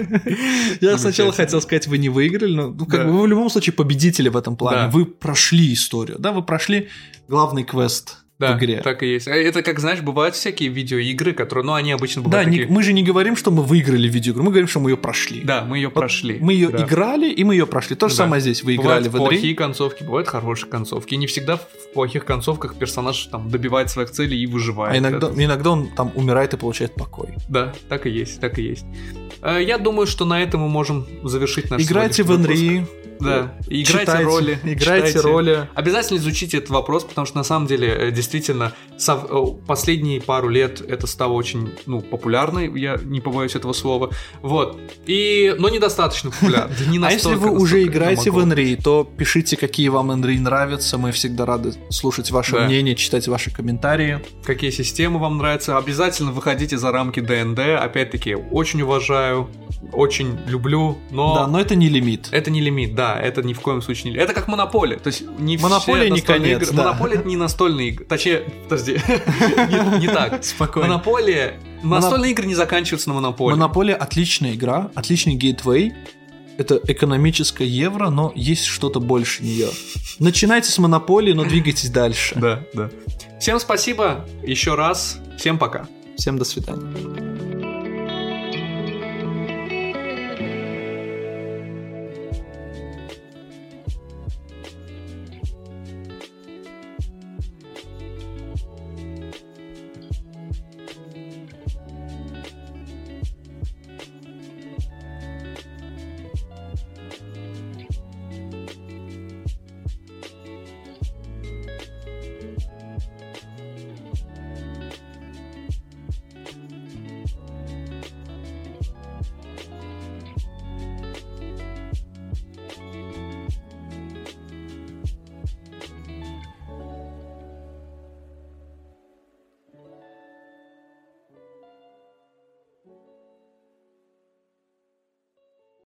Я 0.80 0.98
сначала 0.98 1.32
хотел 1.32 1.60
сказать, 1.60 1.86
вы 1.86 1.98
не 1.98 2.08
выиграли, 2.08 2.54
но 2.54 2.68
ну, 2.68 2.86
как 2.86 3.00
Да. 3.00 3.06
бы 3.06 3.12
вы 3.12 3.22
в 3.22 3.26
любом 3.26 3.50
случае 3.50 3.74
победители 3.74 4.28
в 4.28 4.36
этом 4.36 4.56
плане. 4.56 4.90
Вы 4.90 5.04
прошли 5.04 5.72
историю, 5.72 6.18
да, 6.18 6.32
вы 6.32 6.42
прошли 6.42 6.88
главный 7.28 7.64
квест 7.64 8.21
Да, 8.48 8.58
игре. 8.58 8.80
так 8.82 9.02
и 9.02 9.06
есть. 9.12 9.28
А 9.28 9.32
Это 9.34 9.62
как, 9.62 9.78
знаешь, 9.80 10.00
бывают 10.00 10.34
всякие 10.34 10.68
видеоигры, 10.68 11.32
которые, 11.32 11.64
ну, 11.64 11.72
они 11.74 11.92
обычно 11.92 12.22
Да, 12.22 12.28
бывают 12.28 12.50
не- 12.50 12.58
такие... 12.58 12.72
мы 12.72 12.82
же 12.82 12.92
не 12.92 13.02
говорим, 13.02 13.36
что 13.36 13.50
мы 13.50 13.62
выиграли 13.62 14.08
видеоигру, 14.08 14.42
мы 14.42 14.50
говорим, 14.50 14.68
что 14.68 14.80
мы 14.80 14.90
ее 14.90 14.96
прошли. 14.96 15.40
Да, 15.42 15.64
мы 15.64 15.78
ее 15.78 15.90
прошли. 15.90 16.38
Мы 16.40 16.52
ее 16.54 16.68
Да. 16.68 16.84
играли, 16.84 17.30
и 17.30 17.44
мы 17.44 17.54
ее 17.54 17.66
прошли. 17.66 17.96
То 17.96 18.08
же 18.08 18.14
Да. 18.16 18.24
самое 18.24 18.40
здесь. 18.40 18.62
Вы 18.62 18.76
Бывают 18.76 19.06
играли 19.06 19.14
в 19.14 19.18
плохие 19.18 19.42
Энри. 19.44 19.54
концовки, 19.54 20.02
бывают 20.04 20.28
хорошие 20.28 20.70
концовки. 20.70 21.14
И 21.14 21.16
не 21.16 21.26
всегда 21.26 21.56
в 21.56 21.66
плохих 21.94 22.24
концовках 22.24 22.74
персонаж 22.76 23.26
там 23.26 23.48
добивает 23.50 23.90
своих 23.90 24.10
целей 24.10 24.40
и 24.42 24.46
выживает. 24.46 24.94
А 24.94 24.98
иногда, 24.98 25.28
иногда 25.36 25.70
он 25.70 25.88
там 25.88 26.12
умирает 26.14 26.54
и 26.54 26.56
получает 26.56 26.94
покой. 26.94 27.34
Да, 27.48 27.72
так 27.88 28.06
и 28.06 28.10
есть, 28.10 28.40
так 28.40 28.58
и 28.58 28.62
есть. 28.62 28.84
Э, 29.42 29.58
Я 29.62 29.78
думаю, 29.78 30.06
что 30.06 30.24
на 30.24 30.42
этом 30.42 30.60
мы 30.62 30.68
можем 30.68 31.06
завершить 31.24 31.70
наш 31.70 31.82
Играйте 31.82 32.22
в. 32.22 32.30
Энри. 32.34 32.86
Да, 33.20 33.54
играйте 33.68 33.84
читайте, 33.84 34.24
роли. 34.24 34.58
Играйте 34.64 35.06
читайте. 35.08 35.20
роли. 35.20 35.68
Обязательно 35.74 36.16
изучите 36.18 36.56
этот 36.58 36.70
вопрос, 36.70 37.04
потому 37.04 37.24
что 37.24 37.36
на 37.36 37.44
самом 37.44 37.68
деле 37.68 37.86
э, 37.88 38.10
действительно 38.32 38.72
сов- 38.98 39.26
э, 39.30 39.66
последние 39.66 40.20
пару 40.20 40.48
лет 40.48 40.80
это 40.80 41.06
стало 41.06 41.32
очень 41.32 41.72
ну, 41.86 42.00
популярной, 42.00 42.70
я 42.80 42.98
не 43.02 43.20
побоюсь 43.20 43.54
этого 43.54 43.72
слова. 43.72 44.10
Вот. 44.40 44.80
И, 45.06 45.54
но 45.58 45.68
недостаточно 45.68 46.30
популярно. 46.30 46.74
Не 46.88 46.98
А 47.02 47.10
если 47.10 47.34
вы 47.34 47.50
уже 47.50 47.82
играете 47.82 48.30
в 48.30 48.42
Энри, 48.42 48.76
то 48.76 49.04
пишите, 49.04 49.56
какие 49.56 49.88
вам 49.88 50.12
Энри 50.12 50.38
нравятся. 50.38 50.98
Мы 50.98 51.12
всегда 51.12 51.44
рады 51.44 51.74
слушать 51.90 52.30
ваше 52.30 52.52
Да. 52.52 52.64
мнение, 52.66 52.94
читать 52.94 53.28
ваши 53.28 53.50
комментарии. 53.50 54.20
Какие 54.44 54.70
системы 54.70 55.18
вам 55.18 55.38
нравятся. 55.38 55.76
Обязательно 55.76 56.32
выходите 56.32 56.78
за 56.78 56.90
рамки 56.92 57.20
ДНД. 57.20 57.58
Опять-таки, 57.80 58.34
очень 58.34 58.82
уважаю, 58.82 59.48
очень 59.92 60.38
люблю, 60.46 60.96
но... 61.10 61.34
Да, 61.34 61.46
но 61.48 61.60
это 61.60 61.74
не 61.74 61.88
лимит. 61.88 62.28
Это 62.30 62.50
не 62.50 62.60
лимит, 62.60 62.94
да, 62.94 63.18
это 63.20 63.42
ни 63.42 63.52
в 63.52 63.60
коем 63.60 63.82
случае 63.82 64.04
не 64.04 64.10
лимит. 64.12 64.24
Это 64.24 64.34
как 64.34 64.48
монополия. 64.48 64.96
То 64.96 65.08
есть 65.08 65.22
не 65.38 65.58
Монополия 65.58 66.08
не 66.10 66.20
конец, 66.20 66.62
игры- 66.62 66.76
да. 66.76 66.84
Монополия 66.84 67.22
не 67.24 67.36
настольные 67.36 67.88
игры. 67.88 68.04
Точнее, 68.22 68.44
подожди, 68.68 68.92
не 68.92 70.00
не 70.00 70.06
так. 70.06 70.44
Спокойно. 70.44 70.88
Монополия... 70.88 71.58
Настольные 71.82 72.30
игры 72.30 72.46
не 72.46 72.54
заканчиваются 72.54 73.08
на 73.08 73.16
монополии. 73.16 73.56
Монополия 73.56 73.94
отличная 73.94 74.54
игра, 74.54 74.92
отличный 74.94 75.34
гейтвей. 75.34 75.92
Это 76.56 76.80
экономическое 76.86 77.66
евро, 77.66 78.10
но 78.10 78.32
есть 78.36 78.66
что-то 78.66 79.00
больше 79.00 79.42
нее. 79.42 79.70
Начинайте 80.20 80.70
с 80.70 80.78
монополии, 80.78 81.32
но 81.32 81.44
двигайтесь 81.44 81.90
дальше. 81.90 82.36
Да, 82.36 82.62
да. 82.74 82.90
Всем 83.40 83.58
спасибо 83.58 84.24
еще 84.44 84.76
раз. 84.76 85.18
Всем 85.36 85.58
пока. 85.58 85.88
Всем 86.16 86.38
до 86.38 86.44
свидания. 86.44 87.31